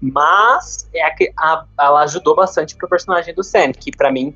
Mas 0.00 0.88
é 0.94 1.02
a, 1.04 1.14
a, 1.38 1.64
ela 1.78 2.02
ajudou 2.02 2.34
bastante 2.34 2.74
pro 2.74 2.88
personagem 2.88 3.34
do 3.34 3.44
Sam, 3.44 3.72
que 3.72 3.90
para 3.90 4.10
mim. 4.10 4.34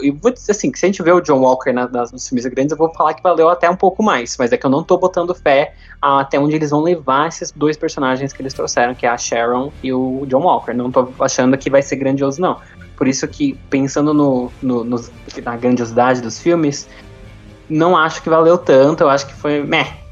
E 0.00 0.10
vou 0.10 0.30
dizer 0.30 0.52
assim, 0.52 0.70
que 0.70 0.78
se 0.78 0.86
a 0.86 0.88
gente 0.88 1.02
vê 1.02 1.12
o 1.12 1.20
John 1.20 1.40
Walker 1.40 1.72
na, 1.72 1.88
nas, 1.88 2.12
nos 2.12 2.28
filmes 2.28 2.46
grandes, 2.46 2.72
eu 2.72 2.78
vou 2.78 2.92
falar 2.92 3.14
que 3.14 3.22
valeu 3.22 3.48
até 3.48 3.68
um 3.68 3.76
pouco 3.76 4.02
mais. 4.02 4.36
Mas 4.38 4.52
é 4.52 4.56
que 4.56 4.64
eu 4.64 4.70
não 4.70 4.82
tô 4.82 4.96
botando 4.96 5.34
fé 5.34 5.74
até 6.00 6.38
onde 6.38 6.54
eles 6.54 6.70
vão 6.70 6.82
levar 6.82 7.28
esses 7.28 7.50
dois 7.50 7.76
personagens 7.76 8.32
que 8.32 8.40
eles 8.42 8.54
trouxeram, 8.54 8.94
que 8.94 9.06
é 9.06 9.08
a 9.08 9.18
Sharon 9.18 9.72
e 9.82 9.92
o 9.92 10.24
John 10.26 10.42
Walker. 10.42 10.72
Não 10.72 10.90
tô 10.90 11.08
achando 11.20 11.56
que 11.58 11.70
vai 11.70 11.82
ser 11.82 11.96
grandioso, 11.96 12.40
não. 12.40 12.60
Por 12.96 13.08
isso 13.08 13.26
que, 13.26 13.58
pensando 13.68 14.14
no, 14.14 14.52
no, 14.62 14.84
no 14.84 15.04
na 15.42 15.56
grandiosidade 15.56 16.20
dos 16.20 16.38
filmes, 16.38 16.88
não 17.68 17.96
acho 17.96 18.22
que 18.22 18.28
valeu 18.28 18.56
tanto. 18.56 19.02
Eu 19.02 19.08
acho 19.10 19.26
que 19.26 19.34
foi 19.34 19.62
meh 19.62 20.03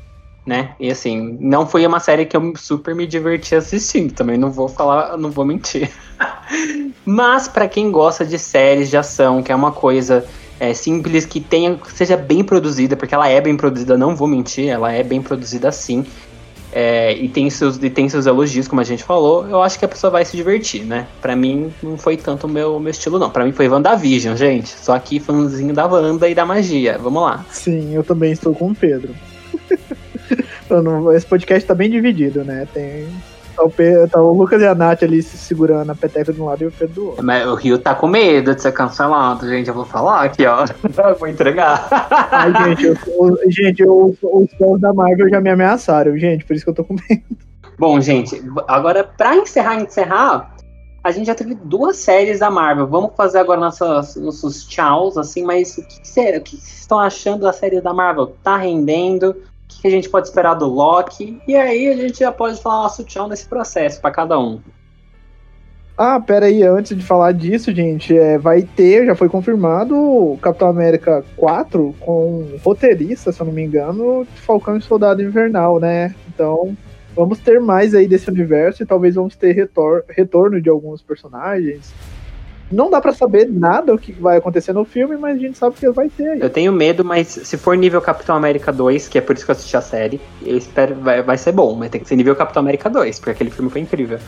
né? 0.45 0.75
E 0.79 0.91
assim, 0.91 1.39
não 1.41 1.67
foi 1.67 1.87
uma 1.87 2.01
série 2.01 2.27
que 2.27 2.37
eu 2.37 2.53
super 2.57 2.95
me 2.95 3.07
diverti 3.07 3.55
assistindo, 3.55 4.13
também 4.13 4.37
não 4.37 4.51
vou 4.51 4.69
falar, 4.69 5.17
não 5.17 5.31
vou 5.31 5.45
mentir. 5.45 5.91
Mas 7.05 7.49
para 7.49 7.69
quem 7.69 7.91
gosta 7.91 8.25
de 8.25 8.39
séries 8.39 8.91
de 8.91 8.97
ação, 8.97 9.43
que 9.43 9.53
é 9.53 9.55
uma 9.55 9.73
coisa 9.73 10.25
é, 10.59 10.75
simples, 10.75 11.25
que 11.25 11.41
tenha, 11.41 11.79
seja 11.95 12.17
bem 12.17 12.43
produzida, 12.43 12.97
porque 12.97 13.15
ela 13.15 13.29
é 13.29 13.41
bem 13.41 13.57
produzida, 13.57 13.97
não 13.97 14.17
vou 14.17 14.29
mentir, 14.29 14.69
ela 14.69 14.93
é 14.93 15.03
bem 15.03 15.23
produzida 15.23 15.71
sim. 15.71 16.05
É, 16.75 17.13
e, 17.13 17.29
tem 17.29 17.51
seus, 17.51 17.77
e 17.83 17.91
tem 17.91 18.09
seus 18.09 18.25
elogios, 18.25 18.67
como 18.67 18.81
a 18.81 18.85
gente 18.85 19.05
falou, 19.05 19.47
eu 19.47 19.63
acho 19.63 19.79
que 19.79 19.85
a 19.85 19.89
pessoa 19.89 20.11
vai 20.11 20.25
se 20.25 20.35
divertir, 20.35 20.85
né? 20.85 21.07
Pra 21.21 21.37
mim, 21.37 21.71
não 21.83 21.99
foi 21.99 22.17
tanto 22.17 22.47
o 22.47 22.51
meu, 22.51 22.81
meu 22.81 22.91
estilo, 22.91 23.19
não. 23.19 23.29
Pra 23.29 23.45
mim 23.45 23.53
foi 23.53 23.69
WandaVision, 23.69 24.35
gente. 24.37 24.71
Só 24.71 24.95
aqui 24.95 25.21
fãzinho 25.21 25.75
da 25.75 25.87
Wanda 25.87 26.29
e 26.31 26.35
da 26.35 26.47
magia. 26.47 26.97
Vamos 26.99 27.23
lá. 27.23 27.45
Sim, 27.51 27.95
eu 27.95 28.03
também 28.03 28.33
estou 28.33 28.55
com 28.55 28.71
o 28.71 28.75
Pedro. 28.75 29.15
Esse 31.15 31.27
podcast 31.27 31.67
tá 31.67 31.75
bem 31.75 31.91
dividido, 31.91 32.45
né? 32.45 32.67
Tem. 32.73 33.09
Tá 33.55 33.63
o, 33.65 33.71
Pedro, 33.71 34.09
tá 34.09 34.21
o 34.21 34.33
Lucas 34.33 34.63
e 34.63 34.67
a 34.67 34.75
Nath 34.75 35.03
ali 35.03 35.23
se 35.23 35.37
segurando 35.37 35.91
a 35.91 35.95
peteca 35.95 36.33
de 36.33 36.41
um 36.41 36.47
lado 36.47 36.63
e 36.63 36.67
o 36.69 36.73
Pedro 36.73 36.95
do 36.95 37.07
outro. 37.09 37.25
Mas 37.25 37.47
o 37.47 37.55
Rio 37.55 37.79
tá 37.79 37.95
com 37.95 38.07
medo 38.07 38.55
de 38.55 38.63
ser 38.63 38.73
cancelado, 38.73 39.47
gente. 39.47 39.69
Eu 39.69 39.75
vou 39.75 39.85
falar 39.85 40.23
aqui, 40.23 40.47
ó. 40.47 40.65
vou 41.19 41.29
entregar. 41.29 41.87
Ai, 42.31 42.53
gente, 42.65 42.87
eu, 42.87 43.39
gente 43.51 43.83
eu, 43.83 44.17
os 44.23 44.51
fãs 44.55 44.81
da 44.81 44.95
Marvel 44.95 45.29
já 45.29 45.41
me 45.41 45.51
ameaçaram, 45.51 46.17
gente. 46.17 46.47
Por 46.47 46.57
isso 46.57 46.65
que 46.65 46.71
eu 46.71 46.75
tô 46.75 46.85
com 46.85 46.95
medo. 46.95 47.23
Bom, 47.79 48.01
gente, 48.01 48.43
agora 48.69 49.05
pra 49.05 49.37
encerrar, 49.37 49.75
encerrar, 49.77 50.55
a 51.03 51.11
gente 51.11 51.27
já 51.27 51.35
teve 51.35 51.55
duas 51.55 51.97
séries 51.97 52.39
da 52.39 52.51
Marvel. 52.51 52.87
Vamos 52.87 53.13
fazer 53.17 53.39
agora 53.39 53.61
nossas, 53.61 54.15
nossos 54.17 54.65
tchauz, 54.67 55.19
assim, 55.19 55.43
mas 55.43 55.77
o 55.77 55.83
que, 55.83 56.07
será, 56.07 56.39
o 56.39 56.41
que 56.41 56.57
vocês 56.57 56.81
estão 56.81 56.99
achando 56.99 57.43
da 57.43 57.53
série 57.53 57.81
da 57.81 57.93
Marvel? 57.93 58.35
Tá 58.43 58.57
rendendo? 58.57 59.35
Que 59.81 59.89
a 59.89 59.91
gente 59.91 60.09
pode 60.09 60.29
esperar 60.29 60.55
do 60.55 60.67
Loki. 60.67 61.41
E 61.47 61.57
aí 61.57 61.89
a 61.89 61.97
gente 61.97 62.19
já 62.19 62.33
pode 62.33 62.61
falar 62.61 62.83
nosso 62.83 63.05
tchau 63.05 63.29
nesse 63.29 63.47
processo 63.47 64.01
para 64.01 64.11
cada 64.11 64.39
um. 64.39 64.61
Ah, 65.97 66.19
pera 66.19 66.47
aí, 66.47 66.63
antes 66.63 66.97
de 66.97 67.03
falar 67.05 67.33
disso, 67.33 67.73
gente, 67.73 68.17
é, 68.17 68.39
vai 68.39 68.63
ter, 68.63 69.05
já 69.07 69.15
foi 69.15 69.29
confirmado 69.29 70.39
Capitão 70.41 70.69
América 70.69 71.23
4 71.37 71.95
com 72.01 72.57
roteirista, 72.65 73.31
se 73.31 73.41
eu 73.41 73.47
não 73.47 73.53
me 73.53 73.63
engano, 73.63 74.27
Falcão 74.35 74.77
e 74.77 74.81
Soldado 74.81 75.23
Invernal, 75.23 75.79
né? 75.79 76.15
Então, 76.29 76.77
vamos 77.15 77.39
ter 77.39 77.61
mais 77.61 77.95
aí 77.95 78.09
desse 78.09 78.31
universo 78.31 78.83
e 78.83 78.87
talvez 78.87 79.15
vamos 79.15 79.37
ter 79.37 79.53
retor 79.53 80.05
retorno 80.09 80.61
de 80.63 80.71
alguns 80.71 81.03
personagens. 81.03 81.93
Não 82.73 82.89
dá 82.89 83.01
para 83.01 83.13
saber 83.13 83.49
nada 83.51 83.95
o 83.95 83.99
que 83.99 84.13
vai 84.13 84.39
acontecer 84.39 84.73
no 84.73 84.85
filme, 84.85 85.17
mas 85.17 85.37
a 85.37 85.39
gente 85.39 85.59
sabe 85.59 85.77
que 85.77 85.89
vai 85.91 86.09
ter. 86.09 86.27
Aí. 86.31 86.41
Eu 86.41 86.49
tenho 86.49 86.73
medo, 86.73 87.05
mas 87.05 87.29
se 87.29 87.59
for 87.59 87.77
nível 87.77 88.01
Capitão 88.01 88.35
América 88.35 88.73
2, 88.73 89.09
que 89.09 89.19
é 89.19 89.21
por 89.21 89.37
isso 89.37 89.45
que 89.45 89.51
eu 89.51 89.55
assisti 89.55 89.77
a 89.77 89.83
série, 89.83 90.21
eu 90.43 90.57
espero 90.57 90.95
vai, 90.95 91.23
vai 91.23 91.37
ser 91.37 91.53
bom, 91.53 91.75
mas 91.75 91.91
tem 91.91 92.01
que 92.01 92.09
ser 92.09 92.17
nível 92.17 92.35
Capitão 92.35 92.61
América 92.61 92.89
2, 92.89 93.19
porque 93.19 93.31
aquele 93.31 93.51
filme 93.51 93.71
foi 93.71 93.83
incrível. 93.83 94.19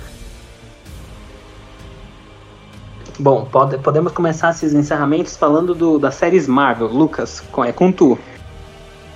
Bom, 3.19 3.47
pode, 3.51 3.79
podemos 3.79 4.13
começar 4.13 4.51
esses 4.51 4.75
encerramentos 4.75 5.37
falando 5.37 5.75
do, 5.75 5.99
das 5.99 6.17
séries 6.17 6.47
Marvel. 6.47 6.89
Lucas, 6.89 7.41
com, 7.41 7.65
é 7.65 7.73
com 7.73 7.91
tu. 7.91 8.19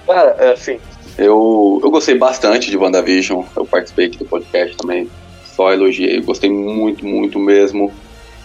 Cara, 0.07 0.37
é 0.39 0.53
assim, 0.53 0.79
eu, 1.19 1.81
eu 1.83 1.91
gostei 1.91 2.17
bastante 2.17 2.71
de 2.71 2.79
WandaVision, 2.79 3.45
eu 3.55 3.67
participei 3.67 4.07
aqui 4.07 4.19
do 4.19 4.25
podcast 4.25 4.77
também, 4.77 5.11
só 5.45 5.73
elogiei, 5.73 6.23
gostei 6.23 6.51
muito, 6.51 7.05
muito 7.05 7.39
mesmo. 7.39 7.93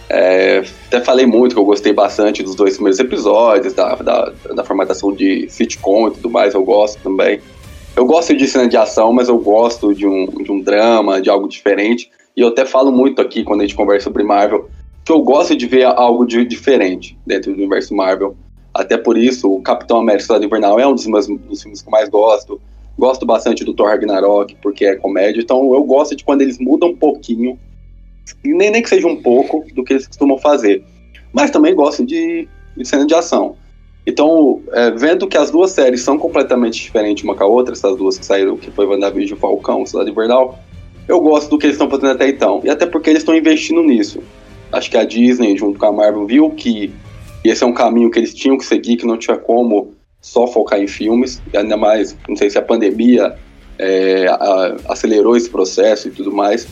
É, 0.08 0.62
até 0.86 1.00
falei 1.00 1.26
muito 1.26 1.54
que 1.54 1.60
eu 1.60 1.64
gostei 1.64 1.92
bastante 1.92 2.42
dos 2.42 2.54
dois 2.54 2.74
primeiros 2.74 2.98
episódios, 2.98 3.72
da, 3.72 3.94
da, 3.96 4.32
da, 4.54 4.64
formatação 4.64 5.12
de 5.12 5.48
sitcom 5.48 6.08
e 6.08 6.10
tudo 6.12 6.30
mais, 6.30 6.54
eu 6.54 6.62
gosto 6.62 7.00
também. 7.02 7.40
Eu 7.96 8.04
gosto 8.04 8.36
de 8.36 8.46
cena 8.46 8.68
de 8.68 8.76
ação, 8.76 9.12
mas 9.12 9.28
eu 9.28 9.38
gosto 9.38 9.94
de 9.94 10.06
um, 10.06 10.26
de 10.26 10.50
um 10.50 10.60
drama, 10.60 11.22
de 11.22 11.30
algo 11.30 11.48
diferente. 11.48 12.10
E 12.36 12.40
eu 12.40 12.48
até 12.48 12.66
falo 12.66 12.90
muito 12.90 13.22
aqui, 13.22 13.44
quando 13.44 13.60
a 13.60 13.64
gente 13.64 13.76
conversa 13.76 14.04
sobre 14.04 14.24
Marvel, 14.24 14.68
que 15.04 15.12
eu 15.12 15.22
gosto 15.22 15.54
de 15.54 15.66
ver 15.66 15.84
algo 15.84 16.26
de 16.26 16.44
diferente 16.44 17.16
dentro 17.24 17.52
do 17.52 17.56
universo 17.56 17.94
Marvel. 17.94 18.36
Até 18.74 18.96
por 18.96 19.16
isso, 19.16 19.48
o 19.52 19.62
Capitão 19.62 19.98
América 19.98 20.24
Cidade 20.24 20.44
Invernal 20.44 20.80
é 20.80 20.86
um 20.86 20.94
dos 20.94 21.06
meus 21.06 21.28
dos 21.28 21.62
filmes 21.62 21.80
que 21.80 21.88
eu 21.88 21.92
mais 21.92 22.08
gosto. 22.08 22.60
Gosto 22.98 23.24
bastante 23.24 23.64
do 23.64 23.72
Thor 23.72 23.88
Ragnarok, 23.88 24.56
porque 24.60 24.84
é 24.84 24.96
comédia. 24.96 25.40
Então 25.40 25.72
eu 25.72 25.84
gosto 25.84 26.16
de 26.16 26.24
quando 26.24 26.42
eles 26.42 26.58
mudam 26.58 26.90
um 26.90 26.96
pouquinho 26.96 27.58
nem, 28.44 28.70
nem 28.70 28.82
que 28.82 28.88
seja 28.88 29.06
um 29.06 29.16
pouco 29.16 29.64
do 29.74 29.84
que 29.84 29.94
eles 29.94 30.06
costumam 30.06 30.38
fazer. 30.38 30.84
Mas 31.32 31.50
também 31.50 31.74
gosto 31.74 32.04
de, 32.04 32.48
de 32.76 32.84
cena 32.84 33.06
de 33.06 33.14
ação. 33.14 33.56
Então, 34.06 34.62
é, 34.72 34.90
vendo 34.90 35.26
que 35.26 35.36
as 35.36 35.50
duas 35.50 35.70
séries 35.70 36.02
são 36.02 36.18
completamente 36.18 36.82
diferentes 36.82 37.24
uma 37.24 37.34
com 37.34 37.44
a 37.44 37.46
outra, 37.46 37.72
essas 37.72 37.96
duas 37.96 38.18
que 38.18 38.26
saíram, 38.26 38.56
que 38.56 38.70
foi 38.70 38.86
WandaVision, 38.86 39.38
Falcão, 39.38 39.86
Cidade 39.86 40.10
Invernal, 40.10 40.58
eu 41.08 41.20
gosto 41.20 41.50
do 41.50 41.58
que 41.58 41.66
eles 41.66 41.74
estão 41.74 41.88
fazendo 41.88 42.12
até 42.12 42.28
então. 42.28 42.60
E 42.64 42.70
até 42.70 42.86
porque 42.86 43.10
eles 43.10 43.22
estão 43.22 43.34
investindo 43.34 43.82
nisso. 43.82 44.22
Acho 44.70 44.90
que 44.90 44.96
a 44.96 45.04
Disney, 45.04 45.56
junto 45.56 45.78
com 45.78 45.86
a 45.86 45.92
Marvel, 45.92 46.26
viu 46.26 46.50
que 46.50 46.92
esse 47.42 47.62
é 47.62 47.66
um 47.66 47.72
caminho 47.72 48.10
que 48.10 48.18
eles 48.18 48.34
tinham 48.34 48.58
que 48.58 48.64
seguir, 48.64 48.96
que 48.96 49.06
não 49.06 49.16
tinha 49.16 49.36
como 49.36 49.94
só 50.20 50.46
focar 50.46 50.80
em 50.80 50.86
filmes. 50.86 51.40
E 51.52 51.56
ainda 51.56 51.76
mais, 51.76 52.16
não 52.28 52.36
sei 52.36 52.50
se 52.50 52.58
a 52.58 52.62
pandemia 52.62 53.34
é, 53.78 54.26
a, 54.28 54.76
acelerou 54.88 55.36
esse 55.36 55.48
processo 55.48 56.08
e 56.08 56.10
tudo 56.10 56.32
mais 56.32 56.66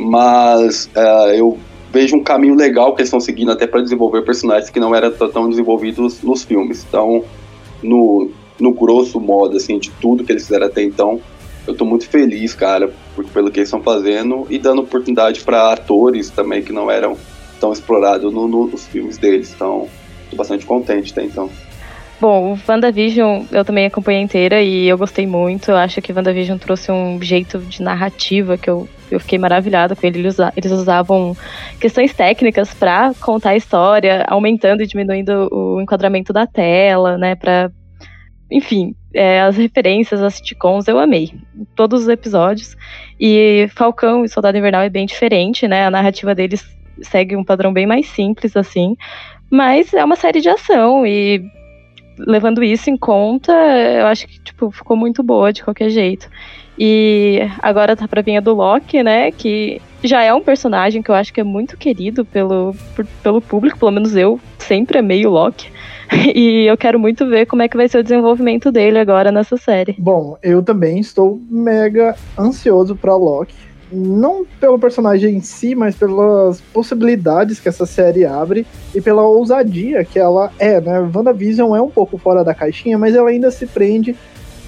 mas 0.00 0.86
uh, 0.96 1.30
eu 1.34 1.58
vejo 1.92 2.16
um 2.16 2.22
caminho 2.22 2.54
legal 2.54 2.94
que 2.94 3.02
eles 3.02 3.08
estão 3.08 3.20
seguindo 3.20 3.52
até 3.52 3.66
para 3.66 3.82
desenvolver 3.82 4.22
personagens 4.22 4.70
que 4.70 4.80
não 4.80 4.94
eram 4.94 5.10
tão 5.10 5.48
desenvolvidos 5.48 6.22
nos 6.22 6.44
filmes. 6.44 6.84
Então, 6.88 7.24
no, 7.82 8.30
no 8.58 8.72
grosso 8.72 9.20
modo, 9.20 9.56
assim, 9.56 9.78
de 9.78 9.90
tudo 10.00 10.24
que 10.24 10.32
eles 10.32 10.44
fizeram 10.44 10.66
até 10.66 10.82
então, 10.82 11.20
eu 11.66 11.74
tô 11.74 11.84
muito 11.84 12.08
feliz, 12.08 12.54
cara, 12.54 12.90
por, 13.14 13.24
pelo 13.26 13.50
que 13.50 13.60
eles 13.60 13.68
estão 13.68 13.82
fazendo 13.82 14.46
e 14.48 14.58
dando 14.58 14.82
oportunidade 14.82 15.40
para 15.40 15.72
atores 15.72 16.30
também 16.30 16.62
que 16.62 16.72
não 16.72 16.90
eram 16.90 17.16
tão 17.60 17.72
explorados 17.72 18.32
no, 18.32 18.48
no, 18.48 18.66
nos 18.66 18.86
filmes 18.86 19.18
deles. 19.18 19.52
Então, 19.54 19.86
tô 20.30 20.36
bastante 20.36 20.64
contente 20.64 21.12
até 21.12 21.24
então. 21.24 21.50
Bom, 22.20 22.52
o 22.52 22.58
WandaVision 22.70 23.44
eu 23.50 23.64
também 23.64 23.86
acompanhei 23.86 24.20
inteira 24.20 24.62
e 24.62 24.86
eu 24.86 24.98
gostei 24.98 25.26
muito. 25.26 25.70
Eu 25.70 25.76
acho 25.76 26.02
que 26.02 26.12
o 26.12 26.14
WandaVision 26.14 26.58
trouxe 26.58 26.92
um 26.92 27.20
jeito 27.22 27.58
de 27.60 27.82
narrativa 27.82 28.58
que 28.58 28.68
eu, 28.68 28.86
eu 29.10 29.20
fiquei 29.20 29.38
maravilhada 29.38 29.96
com 29.96 30.06
ele. 30.06 30.20
Eles, 30.20 30.36
eles 30.56 30.72
usavam 30.72 31.36
questões 31.80 32.12
técnicas 32.14 32.72
para 32.72 33.12
contar 33.20 33.50
a 33.50 33.56
história, 33.56 34.24
aumentando 34.28 34.82
e 34.82 34.86
diminuindo 34.86 35.48
o 35.52 35.80
enquadramento 35.80 36.32
da 36.32 36.46
tela, 36.46 37.18
né? 37.18 37.34
Pra, 37.34 37.70
enfim, 38.50 38.94
é, 39.14 39.40
as 39.40 39.56
referências 39.56 40.22
às 40.22 40.34
sitcoms 40.34 40.86
eu 40.88 40.98
amei. 40.98 41.32
Todos 41.74 42.02
os 42.02 42.08
episódios. 42.08 42.76
E 43.18 43.68
Falcão 43.74 44.24
e 44.24 44.28
Soldado 44.28 44.56
Invernal 44.56 44.82
é 44.82 44.90
bem 44.90 45.06
diferente, 45.06 45.66
né? 45.66 45.86
A 45.86 45.90
narrativa 45.90 46.34
deles 46.34 46.64
segue 47.02 47.36
um 47.36 47.44
padrão 47.44 47.72
bem 47.72 47.86
mais 47.86 48.06
simples, 48.06 48.56
assim. 48.56 48.96
Mas 49.50 49.92
é 49.92 50.04
uma 50.04 50.16
série 50.16 50.40
de 50.40 50.48
ação 50.48 51.06
e 51.06 51.42
levando 52.18 52.62
isso 52.62 52.90
em 52.90 52.96
conta, 52.96 53.52
eu 53.52 54.06
acho 54.06 54.26
que 54.26 54.38
tipo, 54.40 54.70
ficou 54.70 54.96
muito 54.96 55.22
boa 55.22 55.52
de 55.52 55.64
qualquer 55.64 55.90
jeito. 55.90 56.28
E 56.82 57.40
agora 57.58 57.94
tá 57.94 58.08
pra 58.08 58.22
vir 58.22 58.38
a 58.38 58.40
do 58.40 58.54
Loki, 58.54 59.02
né? 59.02 59.30
Que 59.30 59.82
já 60.02 60.22
é 60.22 60.32
um 60.32 60.40
personagem 60.40 61.02
que 61.02 61.10
eu 61.10 61.14
acho 61.14 61.30
que 61.30 61.38
é 61.38 61.44
muito 61.44 61.76
querido 61.76 62.24
pelo, 62.24 62.74
por, 62.96 63.06
pelo 63.22 63.42
público, 63.42 63.78
pelo 63.78 63.90
menos 63.90 64.16
eu 64.16 64.40
sempre 64.58 64.98
amei 64.98 65.26
o 65.26 65.30
Loki. 65.30 65.70
E 66.34 66.66
eu 66.66 66.76
quero 66.76 66.98
muito 66.98 67.24
ver 67.28 67.46
como 67.46 67.62
é 67.62 67.68
que 67.68 67.76
vai 67.76 67.88
ser 67.88 67.98
o 67.98 68.02
desenvolvimento 68.02 68.72
dele 68.72 68.98
agora 68.98 69.30
nessa 69.30 69.56
série. 69.56 69.94
Bom, 69.96 70.36
eu 70.42 70.60
também 70.60 70.98
estou 70.98 71.40
mega 71.48 72.16
ansioso 72.36 72.96
pra 72.96 73.14
Loki 73.14 73.54
não 73.92 74.44
pelo 74.60 74.78
personagem 74.78 75.36
em 75.36 75.40
si, 75.40 75.74
mas 75.74 75.96
pelas 75.96 76.60
possibilidades 76.60 77.58
que 77.58 77.68
essa 77.68 77.84
série 77.84 78.24
abre 78.24 78.66
e 78.94 79.00
pela 79.00 79.22
ousadia 79.22 80.04
que 80.04 80.18
ela 80.18 80.52
é, 80.58 80.80
né? 80.80 81.10
WandaVision 81.14 81.74
é 81.74 81.80
um 81.80 81.90
pouco 81.90 82.16
fora 82.16 82.44
da 82.44 82.54
caixinha, 82.54 82.98
mas 82.98 83.14
ela 83.14 83.30
ainda 83.30 83.50
se 83.50 83.66
prende 83.66 84.16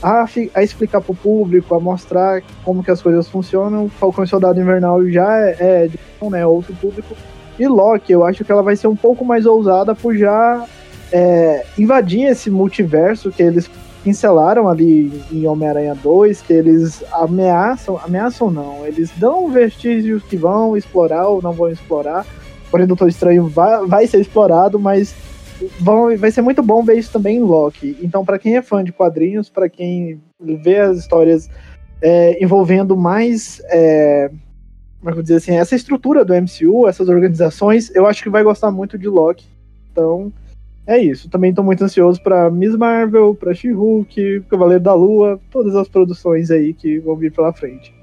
a, 0.03 0.26
a 0.55 0.62
explicar 0.62 1.00
pro 1.00 1.14
público, 1.14 1.74
a 1.74 1.80
mostrar 1.80 2.42
como 2.64 2.82
que 2.82 2.90
as 2.90 3.00
coisas 3.00 3.28
funcionam. 3.28 3.88
Falcão 3.88 4.24
e 4.24 4.28
Soldado 4.28 4.61
Invernal 4.61 5.07
já 5.09 5.38
é, 5.38 5.88
é 6.20 6.28
né, 6.28 6.46
outro 6.46 6.74
público. 6.74 7.14
E 7.59 7.66
Loki, 7.66 8.12
eu 8.12 8.24
acho 8.24 8.44
que 8.44 8.50
ela 8.50 8.62
vai 8.62 8.74
ser 8.74 8.88
um 8.88 8.96
pouco 8.96 9.24
mais 9.24 9.46
ousada 9.46 9.94
por 9.94 10.16
já 10.16 10.66
é, 11.12 11.64
invadir 11.78 12.24
esse 12.24 12.50
multiverso 12.50 13.30
que 13.30 13.42
eles 13.42 13.70
pincelaram 14.03 14.68
ali 14.68 15.22
em 15.30 15.46
Homem-Aranha 15.46 15.94
2 15.94 16.42
que 16.42 16.53
eles 16.53 17.05
ameaçam, 17.12 18.00
ameaçam 18.03 18.50
não, 18.50 18.84
eles 18.84 19.12
dão 19.16 19.48
vestígios 19.48 20.22
que 20.24 20.36
vão 20.36 20.76
explorar 20.76 21.28
ou 21.28 21.40
não 21.40 21.53
vão 21.53 21.68
explorar. 21.68 22.26
Porém, 22.70 22.86
Doutor 22.86 23.09
Estranho 23.09 23.46
vai, 23.46 23.86
vai 23.86 24.07
ser 24.07 24.18
explorado, 24.18 24.78
mas 24.78 25.14
vai 26.18 26.30
ser 26.30 26.42
muito 26.42 26.62
bom 26.62 26.82
ver 26.82 26.98
isso 26.98 27.12
também 27.12 27.36
em 27.36 27.42
Loki. 27.42 27.96
Então, 28.02 28.24
para 28.24 28.38
quem 28.38 28.56
é 28.56 28.62
fã 28.62 28.82
de 28.82 28.92
quadrinhos, 28.92 29.48
para 29.48 29.68
quem 29.68 30.20
vê 30.40 30.78
as 30.78 30.98
histórias 30.98 31.48
é, 32.00 32.42
envolvendo 32.42 32.96
mais. 32.96 33.62
É, 33.66 34.30
como 34.98 35.10
é 35.10 35.12
que 35.12 35.18
eu 35.18 35.22
dizer 35.22 35.36
assim, 35.36 35.56
essa 35.56 35.74
estrutura 35.74 36.24
do 36.24 36.32
MCU, 36.32 36.86
essas 36.86 37.08
organizações, 37.08 37.92
eu 37.94 38.06
acho 38.06 38.22
que 38.22 38.30
vai 38.30 38.44
gostar 38.44 38.70
muito 38.70 38.96
de 38.96 39.08
Loki. 39.08 39.46
Então, 39.90 40.32
é 40.86 40.98
isso. 40.98 41.28
Também 41.28 41.50
estou 41.50 41.64
muito 41.64 41.82
ansioso 41.82 42.22
para 42.22 42.50
Miss 42.50 42.76
Marvel, 42.76 43.34
para 43.34 43.54
She-Hulk, 43.54 44.44
Cavaleiro 44.48 44.82
da 44.82 44.94
Lua, 44.94 45.40
todas 45.50 45.74
as 45.74 45.88
produções 45.88 46.50
aí 46.50 46.72
que 46.72 46.98
vão 47.00 47.16
vir 47.16 47.32
pela 47.32 47.52
frente. 47.52 47.94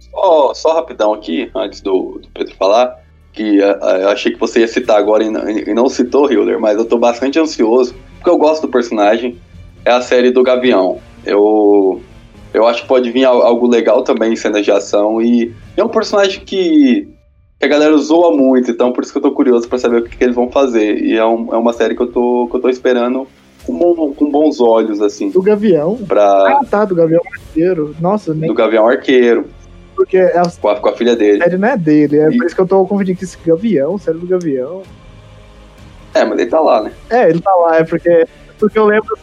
Só, 0.00 0.54
só 0.54 0.74
rapidão 0.74 1.12
aqui, 1.12 1.50
antes 1.54 1.80
do, 1.80 2.18
do 2.18 2.28
Pedro 2.30 2.54
falar, 2.56 3.00
que 3.38 3.60
uh, 3.60 3.84
eu 4.00 4.08
achei 4.08 4.32
que 4.32 4.40
você 4.40 4.60
ia 4.60 4.68
citar 4.68 4.98
agora 4.98 5.22
e 5.22 5.30
não, 5.30 5.48
e 5.48 5.72
não 5.72 5.88
citou, 5.88 6.30
Hilder, 6.30 6.58
mas 6.58 6.76
eu 6.76 6.82
estou 6.82 6.98
bastante 6.98 7.38
ansioso, 7.38 7.94
porque 8.16 8.28
eu 8.28 8.36
gosto 8.36 8.62
do 8.62 8.68
personagem. 8.68 9.38
É 9.84 9.92
a 9.92 10.00
série 10.00 10.32
do 10.32 10.42
Gavião. 10.42 10.98
Eu, 11.24 12.02
eu 12.52 12.66
acho 12.66 12.82
que 12.82 12.88
pode 12.88 13.12
vir 13.12 13.24
algo 13.24 13.68
legal 13.68 14.02
também 14.02 14.32
em 14.32 14.36
cenas 14.36 14.64
de 14.64 14.72
ação 14.72 15.22
e 15.22 15.54
é 15.76 15.84
um 15.84 15.88
personagem 15.88 16.40
que 16.44 17.08
que 17.58 17.64
a 17.64 17.68
galera 17.68 17.96
zoa 17.96 18.36
muito, 18.36 18.70
então 18.70 18.92
por 18.92 19.02
isso 19.02 19.10
que 19.10 19.18
eu 19.18 19.22
tô 19.22 19.32
curioso 19.32 19.68
para 19.68 19.78
saber 19.78 19.98
o 19.98 20.04
que, 20.04 20.16
que, 20.16 20.22
eles 20.22 20.36
vão 20.36 20.48
fazer. 20.48 21.02
E 21.02 21.16
é, 21.16 21.24
um, 21.24 21.52
é 21.52 21.56
uma 21.56 21.72
série 21.72 21.96
que 21.96 22.02
eu 22.02 22.06
tô, 22.06 22.46
que 22.48 22.56
eu 22.56 22.60
tô 22.60 22.68
esperando 22.68 23.26
com, 23.66 23.76
bom, 23.76 24.12
com 24.14 24.30
bons 24.30 24.60
olhos, 24.60 25.00
assim. 25.02 25.30
Do 25.30 25.42
Gavião? 25.42 25.96
Pra... 26.06 26.60
Ah, 26.60 26.64
tá, 26.64 26.84
do 26.84 26.94
Gavião 26.94 27.20
Arqueiro. 27.26 27.96
Nossa, 28.00 28.32
nem... 28.32 28.48
Do 28.48 28.54
Gavião 28.54 28.86
Arqueiro. 28.86 29.46
Porque 29.98 30.16
é 30.16 30.40
com, 30.60 30.68
a, 30.68 30.76
com 30.76 30.88
a 30.90 30.96
filha 30.96 31.16
dele. 31.16 31.42
A 31.42 31.46
série 31.46 31.58
não 31.58 31.68
é 31.68 31.76
dele, 31.76 32.20
é 32.20 32.30
e... 32.30 32.36
por 32.36 32.46
isso 32.46 32.54
que 32.54 32.60
eu 32.60 32.68
tô 32.68 32.86
confundindo 32.86 33.18
com 33.18 33.24
esse 33.24 33.36
Gavião, 33.44 33.98
série 33.98 34.18
do 34.18 34.28
Gavião. 34.28 34.84
É, 36.14 36.24
mas 36.24 36.38
ele 36.38 36.48
tá 36.48 36.60
lá, 36.60 36.84
né? 36.84 36.92
É, 37.10 37.28
ele 37.28 37.40
tá 37.40 37.52
lá, 37.56 37.78
é 37.78 37.84
porque, 37.84 38.24
porque 38.60 38.78
eu 38.78 38.86
lembro. 38.86 39.18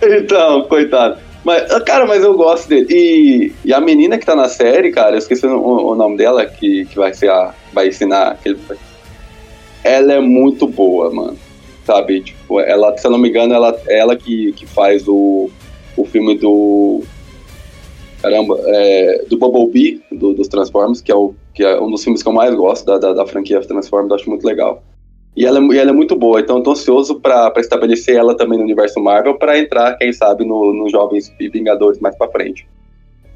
Então, 0.00 0.62
coitado. 0.68 1.18
Mas, 1.44 1.68
ah, 1.72 1.80
cara, 1.80 2.06
mas 2.06 2.22
eu 2.22 2.36
gosto 2.36 2.68
dele. 2.68 2.86
E, 2.88 3.52
e 3.64 3.74
a 3.74 3.80
menina 3.80 4.18
que 4.18 4.24
tá 4.24 4.36
na 4.36 4.48
série, 4.48 4.92
cara, 4.92 5.16
eu 5.16 5.18
esqueci 5.18 5.44
o, 5.44 5.60
o 5.60 5.96
nome 5.96 6.16
dela, 6.16 6.46
que, 6.46 6.86
que 6.86 6.96
vai 6.96 7.12
ser 7.12 7.28
a. 7.28 7.52
Vai 7.72 7.88
ensinar 7.88 8.28
aquele. 8.28 8.60
Ela 9.82 10.12
é 10.12 10.20
muito 10.20 10.68
boa, 10.68 11.12
mano. 11.12 11.36
Sabe? 11.84 12.20
Tipo, 12.20 12.60
ela, 12.60 12.96
se 12.96 13.04
eu 13.04 13.10
não 13.10 13.18
me 13.18 13.30
engano, 13.30 13.52
ela, 13.52 13.76
é 13.88 13.98
ela 13.98 14.14
que, 14.14 14.52
que 14.52 14.64
faz 14.64 15.08
o, 15.08 15.50
o 15.96 16.04
filme 16.04 16.38
do. 16.38 17.02
Caramba, 18.28 18.60
é, 18.66 19.24
do 19.26 19.38
Bumblebee, 19.38 20.02
do, 20.12 20.34
dos 20.34 20.48
Transformers, 20.48 21.00
que 21.00 21.10
é, 21.10 21.14
o, 21.14 21.34
que 21.54 21.64
é 21.64 21.80
um 21.80 21.90
dos 21.90 22.04
filmes 22.04 22.22
que 22.22 22.28
eu 22.28 22.32
mais 22.32 22.54
gosto 22.54 22.84
da, 22.84 22.98
da, 22.98 23.14
da 23.14 23.26
franquia 23.26 23.58
Transformers, 23.62 24.20
acho 24.20 24.28
muito 24.28 24.46
legal. 24.46 24.82
E 25.34 25.46
ela, 25.46 25.58
e 25.60 25.78
ela 25.78 25.90
é 25.90 25.92
muito 25.94 26.14
boa, 26.14 26.38
então 26.38 26.58
eu 26.58 26.62
tô 26.62 26.72
ansioso 26.72 27.20
para 27.20 27.50
estabelecer 27.56 28.16
ela 28.16 28.36
também 28.36 28.58
no 28.58 28.64
universo 28.64 29.00
Marvel 29.00 29.38
para 29.38 29.58
entrar, 29.58 29.96
quem 29.96 30.12
sabe, 30.12 30.44
nos 30.44 30.76
no 30.76 30.90
Jovens 30.90 31.32
Vingadores 31.38 31.98
mais 32.00 32.16
para 32.16 32.30
frente. 32.30 32.68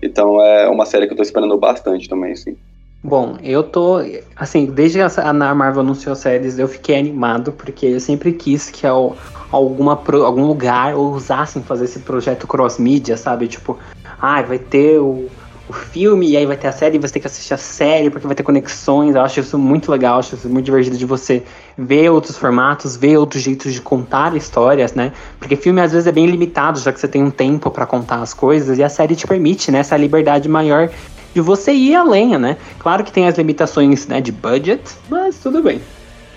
Então 0.02 0.42
é 0.42 0.68
uma 0.68 0.84
série 0.84 1.06
que 1.06 1.14
eu 1.14 1.16
tô 1.16 1.22
esperando 1.22 1.56
bastante 1.56 2.06
também, 2.06 2.36
sim. 2.36 2.54
Bom, 3.02 3.36
eu 3.42 3.62
tô. 3.64 3.96
Assim, 4.36 4.66
desde 4.66 4.98
que 4.98 5.20
a 5.20 5.32
Marvel 5.32 5.80
anunciou 5.80 6.14
séries, 6.14 6.58
eu 6.58 6.68
fiquei 6.68 6.98
animado, 6.98 7.50
porque 7.50 7.86
eu 7.86 8.00
sempre 8.00 8.32
quis 8.32 8.70
que 8.70 8.86
alguma, 8.86 10.00
algum 10.24 10.46
lugar 10.46 10.94
ousassem 10.94 11.62
fazer 11.62 11.86
esse 11.86 11.98
projeto 12.00 12.46
cross-mídia, 12.46 13.16
sabe? 13.16 13.48
Tipo, 13.48 13.76
ah, 14.22 14.40
vai 14.42 14.58
ter 14.58 14.98
o 14.98 15.28
o 15.68 15.72
filme, 15.72 16.28
e 16.28 16.36
aí 16.36 16.44
vai 16.44 16.56
ter 16.56 16.68
a 16.68 16.72
série, 16.72 16.96
e 16.96 17.00
você 17.00 17.14
tem 17.14 17.22
que 17.22 17.26
assistir 17.26 17.54
a 17.54 17.56
série, 17.56 18.10
porque 18.10 18.26
vai 18.26 18.36
ter 18.36 18.42
conexões. 18.42 19.14
Eu 19.14 19.22
acho 19.22 19.40
isso 19.40 19.58
muito 19.58 19.90
legal, 19.90 20.18
acho 20.18 20.34
isso 20.34 20.48
muito 20.48 20.66
divertido 20.66 20.96
de 20.98 21.06
você 21.06 21.42
ver 21.76 22.10
outros 22.10 22.36
formatos, 22.36 22.96
ver 22.96 23.16
outros 23.16 23.42
jeitos 23.42 23.72
de 23.72 23.80
contar 23.80 24.36
histórias, 24.36 24.92
né? 24.92 25.12
Porque 25.38 25.56
filme 25.56 25.80
às 25.80 25.92
vezes 25.92 26.06
é 26.06 26.12
bem 26.12 26.26
limitado, 26.26 26.78
já 26.78 26.92
que 26.92 27.00
você 27.00 27.08
tem 27.08 27.22
um 27.22 27.30
tempo 27.30 27.70
para 27.70 27.86
contar 27.86 28.16
as 28.16 28.34
coisas, 28.34 28.78
e 28.78 28.82
a 28.82 28.88
série 28.88 29.16
te 29.16 29.26
permite, 29.26 29.70
né, 29.70 29.78
essa 29.78 29.96
liberdade 29.96 30.48
maior 30.48 30.90
de 31.34 31.40
você 31.40 31.72
ir 31.72 31.94
além, 31.94 32.36
né? 32.36 32.58
Claro 32.78 33.02
que 33.02 33.10
tem 33.10 33.26
as 33.26 33.38
limitações 33.38 34.06
né, 34.06 34.20
de 34.20 34.30
budget, 34.30 34.82
mas 35.08 35.38
tudo 35.38 35.62
bem. 35.62 35.80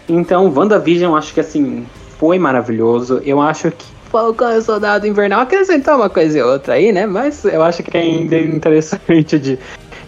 Então, 0.08 0.54
WandaVision, 0.56 1.16
acho 1.16 1.34
que 1.34 1.42
assim, 1.42 1.86
foi 2.18 2.40
maravilhoso. 2.40 3.22
Eu 3.26 3.42
acho 3.42 3.70
que 3.72 3.95
Falcão 4.16 4.54
e 4.54 4.60
o 4.60 4.62
Soldado 4.62 5.06
Invernal 5.06 5.42
acrescentou 5.42 5.96
uma 5.96 6.10
coisa 6.10 6.38
e 6.38 6.42
outra 6.42 6.76
aí, 6.76 6.94
né? 6.94 7.06
Mas 7.06 7.44
eu 7.44 7.62
acho 7.62 7.84
que 7.84 7.98
é 7.98 8.00
ainda 8.00 8.40
interessante 8.40 9.38
de, 9.38 9.60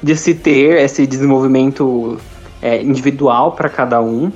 de 0.01 0.15
se 0.15 0.33
ter 0.33 0.81
esse 0.81 1.05
desenvolvimento 1.05 2.17
é, 2.61 2.81
individual 2.81 3.51
para 3.51 3.67
cada 3.67 4.01
um. 4.01 4.31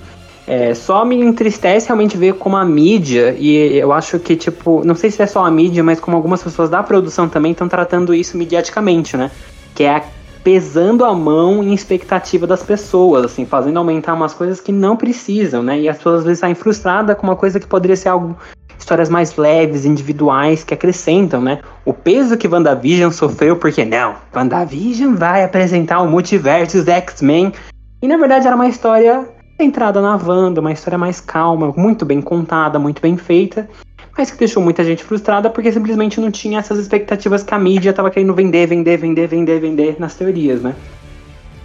É, 0.45 0.73
só 0.73 1.05
me 1.05 1.15
entristece 1.21 1.87
realmente 1.87 2.17
ver 2.17 2.33
como 2.33 2.57
a 2.57 2.65
mídia, 2.65 3.33
e 3.39 3.77
eu 3.77 3.93
acho 3.93 4.19
que, 4.19 4.35
tipo, 4.35 4.83
não 4.83 4.93
sei 4.93 5.09
se 5.09 5.21
é 5.21 5.25
só 5.25 5.45
a 5.45 5.49
mídia, 5.49 5.81
mas 5.81 6.01
como 6.01 6.17
algumas 6.17 6.43
pessoas 6.43 6.69
da 6.69 6.83
produção 6.83 7.29
também 7.29 7.53
estão 7.53 7.69
tratando 7.69 8.13
isso 8.13 8.37
mediaticamente, 8.37 9.15
né? 9.15 9.31
Que 9.73 9.85
é 9.85 10.03
pesando 10.43 11.05
a 11.05 11.13
mão 11.13 11.63
em 11.63 11.73
expectativa 11.73 12.45
das 12.45 12.61
pessoas, 12.61 13.23
assim, 13.23 13.45
fazendo 13.45 13.77
aumentar 13.77 14.15
umas 14.15 14.33
coisas 14.33 14.59
que 14.59 14.73
não 14.73 14.97
precisam, 14.97 15.63
né? 15.63 15.79
E 15.79 15.87
as 15.87 15.95
pessoas 15.95 16.19
às 16.19 16.25
vezes 16.25 16.39
saem 16.39 16.55
frustradas 16.55 17.15
com 17.15 17.25
uma 17.25 17.37
coisa 17.37 17.57
que 17.57 17.67
poderia 17.67 17.95
ser 17.95 18.09
algo 18.09 18.35
histórias 18.81 19.09
mais 19.09 19.35
leves, 19.37 19.85
individuais, 19.85 20.63
que 20.63 20.73
acrescentam, 20.73 21.41
né? 21.41 21.59
O 21.85 21.93
peso 21.93 22.37
que 22.37 22.47
WandaVision 22.47 23.11
sofreu, 23.11 23.55
porque 23.55 23.85
não, 23.85 24.15
WandaVision 24.35 25.15
vai 25.15 25.43
apresentar 25.43 26.01
o 26.01 26.07
multiverso 26.07 26.77
dos 26.77 26.87
X-Men. 26.87 27.53
E 28.01 28.07
na 28.07 28.17
verdade 28.17 28.47
era 28.47 28.55
uma 28.55 28.67
história 28.67 29.27
centrada 29.57 30.01
na 30.01 30.15
Wanda, 30.15 30.59
uma 30.59 30.71
história 30.71 30.97
mais 30.97 31.21
calma, 31.21 31.71
muito 31.77 32.03
bem 32.03 32.19
contada, 32.19 32.79
muito 32.79 32.99
bem 32.99 33.15
feita, 33.15 33.69
mas 34.17 34.31
que 34.31 34.37
deixou 34.39 34.61
muita 34.63 34.83
gente 34.83 35.03
frustrada 35.03 35.49
porque 35.49 35.71
simplesmente 35.71 36.19
não 36.19 36.31
tinha 36.31 36.59
essas 36.59 36.79
expectativas 36.79 37.43
que 37.43 37.53
a 37.53 37.59
mídia 37.59 37.91
estava 37.91 38.09
querendo 38.09 38.33
vender, 38.33 38.65
vender, 38.65 38.97
vender, 38.97 39.27
vender, 39.27 39.59
vender 39.59 39.95
nas 39.99 40.15
teorias, 40.15 40.61
né? 40.61 40.75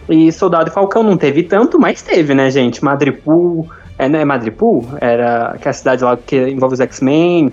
E 0.08 0.30
Soldado 0.30 0.68
e 0.70 0.72
Falcão 0.72 1.02
não 1.02 1.16
teve 1.16 1.42
tanto, 1.42 1.80
mas 1.80 2.02
teve, 2.02 2.34
né, 2.34 2.50
gente? 2.50 2.84
Madripoor, 2.84 3.66
é, 3.98 4.08
não 4.08 4.18
é 4.18 4.24
Madripoor? 4.24 4.84
Era 5.00 5.56
que 5.60 5.68
a 5.68 5.72
cidade 5.72 6.04
lá 6.04 6.16
que 6.16 6.36
envolve 6.48 6.74
os 6.74 6.80
X-Men. 6.80 7.52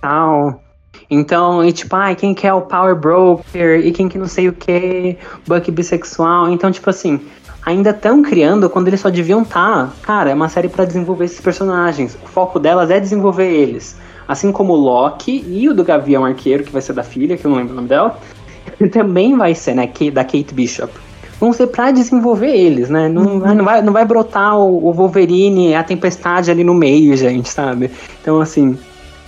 Tal. 0.00 0.62
Então, 1.10 1.64
e 1.64 1.72
tipo, 1.72 1.96
ai, 1.96 2.14
quem 2.14 2.34
que 2.34 2.46
é 2.46 2.52
o 2.52 2.60
Power 2.60 2.94
Broker 2.94 3.80
e 3.80 3.90
quem 3.92 4.08
que 4.08 4.18
não 4.18 4.26
sei 4.26 4.48
o 4.48 4.52
que, 4.52 5.16
Buck 5.46 5.70
bissexual. 5.70 6.50
Então, 6.50 6.70
tipo 6.70 6.90
assim, 6.90 7.18
ainda 7.64 7.90
estão 7.90 8.22
criando 8.22 8.68
quando 8.68 8.88
eles 8.88 9.00
só 9.00 9.08
deviam 9.08 9.42
estar. 9.42 9.86
Tá. 9.86 9.92
Cara, 10.02 10.30
é 10.30 10.34
uma 10.34 10.50
série 10.50 10.68
para 10.68 10.84
desenvolver 10.84 11.24
esses 11.24 11.40
personagens. 11.40 12.18
O 12.22 12.28
foco 12.28 12.58
delas 12.58 12.90
é 12.90 13.00
desenvolver 13.00 13.48
eles. 13.48 13.96
Assim 14.26 14.52
como 14.52 14.74
o 14.74 14.76
Loki 14.76 15.42
e 15.48 15.66
o 15.70 15.74
do 15.74 15.82
Gavião 15.82 16.26
Arqueiro, 16.26 16.62
que 16.62 16.70
vai 16.70 16.82
ser 16.82 16.92
da 16.92 17.02
filha, 17.02 17.38
que 17.38 17.46
eu 17.46 17.50
não 17.50 17.56
lembro 17.56 17.72
o 17.72 17.76
nome 17.76 17.88
dela, 17.88 18.18
também 18.92 19.34
vai 19.34 19.54
ser, 19.54 19.74
né, 19.74 19.90
da 20.12 20.22
Kate 20.22 20.52
Bishop 20.52 21.07
vão 21.40 21.52
ser 21.52 21.68
para 21.68 21.90
desenvolver 21.90 22.50
eles, 22.50 22.88
né? 22.88 23.08
Não, 23.08 23.22
uhum. 23.22 23.54
não, 23.54 23.64
vai, 23.64 23.82
não 23.82 23.92
vai 23.92 24.04
brotar 24.04 24.58
o, 24.58 24.88
o, 24.88 24.92
Wolverine, 24.92 25.74
a 25.74 25.82
tempestade 25.82 26.50
ali 26.50 26.64
no 26.64 26.74
meio, 26.74 27.16
gente, 27.16 27.48
sabe? 27.48 27.90
Então, 28.20 28.40
assim, 28.40 28.76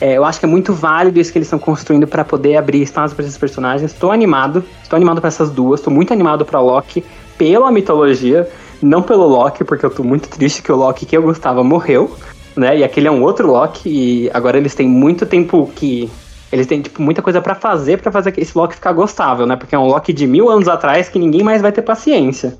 é, 0.00 0.16
eu 0.16 0.24
acho 0.24 0.40
que 0.40 0.46
é 0.46 0.48
muito 0.48 0.72
válido 0.72 1.20
isso 1.20 1.30
que 1.30 1.38
eles 1.38 1.46
estão 1.46 1.58
construindo 1.58 2.06
para 2.06 2.24
poder 2.24 2.56
abrir 2.56 2.82
espaço 2.82 3.14
para 3.14 3.24
esses 3.24 3.38
personagens. 3.38 3.92
Estou 3.92 4.10
animado, 4.10 4.64
estou 4.82 4.96
animado 4.96 5.20
para 5.20 5.28
essas 5.28 5.50
duas, 5.50 5.80
estou 5.80 5.92
muito 5.92 6.12
animado 6.12 6.44
para 6.44 6.60
Loki 6.60 7.04
pela 7.38 7.70
mitologia, 7.70 8.48
não 8.82 9.02
pelo 9.02 9.26
Loki, 9.26 9.64
porque 9.64 9.86
eu 9.86 9.90
tô 9.90 10.02
muito 10.02 10.28
triste 10.28 10.62
que 10.62 10.72
o 10.72 10.76
Loki 10.76 11.06
que 11.06 11.16
eu 11.16 11.22
gostava 11.22 11.62
morreu, 11.62 12.14
né? 12.56 12.78
E 12.78 12.84
aquele 12.84 13.08
é 13.08 13.10
um 13.10 13.22
outro 13.22 13.46
Loki, 13.46 13.88
e 13.88 14.30
agora 14.34 14.58
eles 14.58 14.74
têm 14.74 14.88
muito 14.88 15.24
tempo 15.26 15.70
que 15.74 16.10
eles 16.52 16.66
têm, 16.66 16.82
tipo, 16.82 17.00
muita 17.00 17.22
coisa 17.22 17.40
para 17.40 17.54
fazer 17.54 18.00
para 18.00 18.10
fazer 18.10 18.36
esse 18.38 18.56
Loki 18.56 18.74
ficar 18.74 18.92
gostável, 18.92 19.46
né? 19.46 19.56
Porque 19.56 19.74
é 19.74 19.78
um 19.78 19.86
Loki 19.86 20.12
de 20.12 20.26
mil 20.26 20.48
anos 20.48 20.68
atrás 20.68 21.08
que 21.08 21.18
ninguém 21.18 21.42
mais 21.42 21.62
vai 21.62 21.70
ter 21.70 21.82
paciência. 21.82 22.58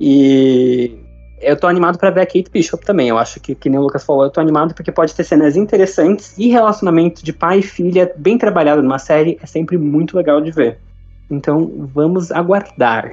E 0.00 0.96
eu 1.40 1.58
tô 1.58 1.66
animado 1.66 1.98
para 1.98 2.10
ver 2.10 2.20
a 2.20 2.26
Kate 2.26 2.50
Bishop 2.50 2.84
também. 2.84 3.08
Eu 3.08 3.18
acho 3.18 3.40
que, 3.40 3.54
que 3.54 3.68
nem 3.68 3.78
o 3.78 3.82
Lucas 3.82 4.04
falou, 4.04 4.24
eu 4.24 4.30
tô 4.30 4.40
animado 4.40 4.74
porque 4.74 4.92
pode 4.92 5.14
ter 5.14 5.24
cenas 5.24 5.56
interessantes 5.56 6.34
e 6.38 6.48
relacionamento 6.48 7.24
de 7.24 7.32
pai 7.32 7.58
e 7.58 7.62
filha 7.62 8.12
bem 8.16 8.38
trabalhado 8.38 8.82
numa 8.82 8.98
série 8.98 9.38
é 9.42 9.46
sempre 9.46 9.76
muito 9.76 10.16
legal 10.16 10.40
de 10.40 10.50
ver. 10.50 10.78
Então 11.30 11.88
vamos 11.92 12.30
aguardar. 12.30 13.12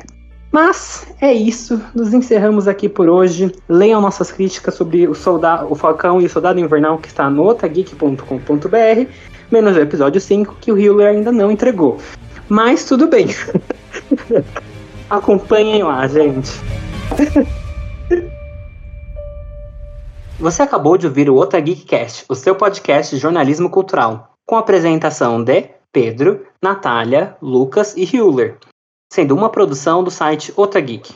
Mas 0.52 1.08
é 1.22 1.32
isso, 1.32 1.80
nos 1.94 2.12
encerramos 2.14 2.68
aqui 2.68 2.90
por 2.90 3.08
hoje. 3.08 3.52
Leiam 3.68 4.02
nossas 4.02 4.32
críticas 4.32 4.74
sobre 4.74 5.08
o, 5.08 5.14
soldado, 5.14 5.72
o 5.72 5.76
Falcão 5.76 6.20
e 6.20 6.26
o 6.26 6.30
Soldado 6.30 6.60
Invernal 6.60 6.98
que 6.98 7.08
está 7.08 7.30
no 7.30 7.48
otageek.com.br 7.48 9.10
menos 9.52 9.76
o 9.76 9.80
episódio 9.80 10.20
5, 10.20 10.58
que 10.62 10.72
o 10.72 10.78
Hiller 10.78 11.08
ainda 11.08 11.32
não 11.32 11.52
entregou. 11.52 12.00
Mas 12.48 12.86
tudo 12.86 13.08
bem. 13.08 13.28
Acompanhem 15.10 15.84
lá, 15.84 16.08
gente. 16.08 16.52
Você 20.40 20.62
acabou 20.62 20.98
de 20.98 21.06
ouvir 21.06 21.30
o 21.30 21.36
Outra 21.36 21.60
Geekcast, 21.60 22.26
o 22.30 22.36
seu 22.36 22.56
podcast 22.56 23.14
de 23.14 23.22
jornalismo 23.22 23.70
cultural, 23.70 24.34
com 24.48 24.56
a 24.56 24.60
apresentação 24.60 25.44
de 25.44 25.70
Pedro, 25.92 26.46
Natália, 26.64 27.36
Lucas 27.42 27.96
e 27.98 28.04
Hewler, 28.04 28.58
sendo 29.12 29.36
uma 29.36 29.50
produção 29.50 30.04
do 30.04 30.10
site 30.10 30.54
Outra 30.56 30.80
Geek. 30.80 31.14